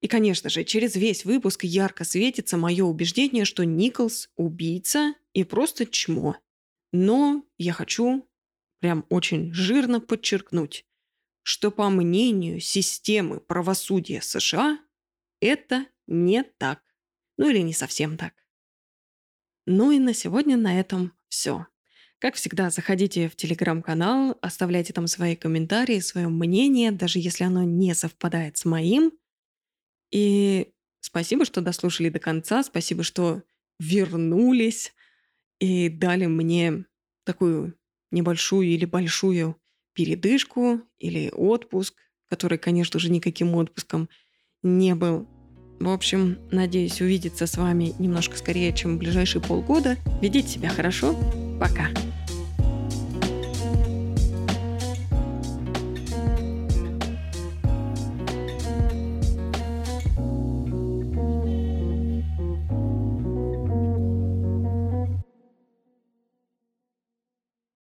И, 0.00 0.08
конечно 0.08 0.48
же, 0.48 0.64
через 0.64 0.96
весь 0.96 1.24
выпуск 1.24 1.64
ярко 1.64 2.04
светится 2.04 2.56
мое 2.56 2.84
убеждение, 2.84 3.44
что 3.44 3.64
Николс– 3.64 4.30
убийца 4.36 5.14
и 5.34 5.44
просто 5.44 5.86
чмо. 5.86 6.36
Но 6.92 7.44
я 7.58 7.72
хочу 7.72 8.28
прям 8.80 9.04
очень 9.10 9.52
жирно 9.52 10.00
подчеркнуть, 10.00 10.86
что 11.42 11.70
по 11.70 11.90
мнению 11.90 12.60
системы 12.60 13.40
правосудия 13.40 14.22
США 14.22 14.78
это 15.40 15.86
не 16.06 16.42
так. 16.42 16.82
Ну 17.36 17.50
или 17.50 17.58
не 17.58 17.74
совсем 17.74 18.16
так. 18.16 18.34
Ну 19.66 19.92
и 19.92 19.98
на 19.98 20.14
сегодня 20.14 20.56
на 20.56 20.80
этом 20.80 21.12
все. 21.28 21.66
Как 22.20 22.34
всегда, 22.34 22.68
заходите 22.68 23.30
в 23.30 23.36
телеграм-канал, 23.36 24.36
оставляйте 24.42 24.92
там 24.92 25.06
свои 25.06 25.36
комментарии, 25.36 26.00
свое 26.00 26.28
мнение, 26.28 26.92
даже 26.92 27.18
если 27.18 27.44
оно 27.44 27.62
не 27.62 27.94
совпадает 27.94 28.58
с 28.58 28.66
моим. 28.66 29.12
И 30.10 30.68
спасибо, 31.00 31.46
что 31.46 31.62
дослушали 31.62 32.10
до 32.10 32.18
конца, 32.18 32.62
спасибо, 32.62 33.04
что 33.04 33.42
вернулись 33.78 34.92
и 35.60 35.88
дали 35.88 36.26
мне 36.26 36.84
такую 37.24 37.74
небольшую 38.10 38.68
или 38.68 38.84
большую 38.84 39.56
передышку 39.94 40.82
или 40.98 41.30
отпуск, 41.34 41.94
который, 42.28 42.58
конечно 42.58 43.00
же, 43.00 43.10
никаким 43.10 43.54
отпуском 43.54 44.10
не 44.62 44.94
был. 44.94 45.26
В 45.78 45.88
общем, 45.88 46.38
надеюсь 46.50 47.00
увидеться 47.00 47.46
с 47.46 47.56
вами 47.56 47.94
немножко 47.98 48.36
скорее, 48.36 48.74
чем 48.74 48.96
в 48.96 48.98
ближайшие 48.98 49.40
полгода. 49.40 49.96
Ведите 50.20 50.48
себя 50.48 50.68
хорошо. 50.68 51.16
Пока. 51.60 52.19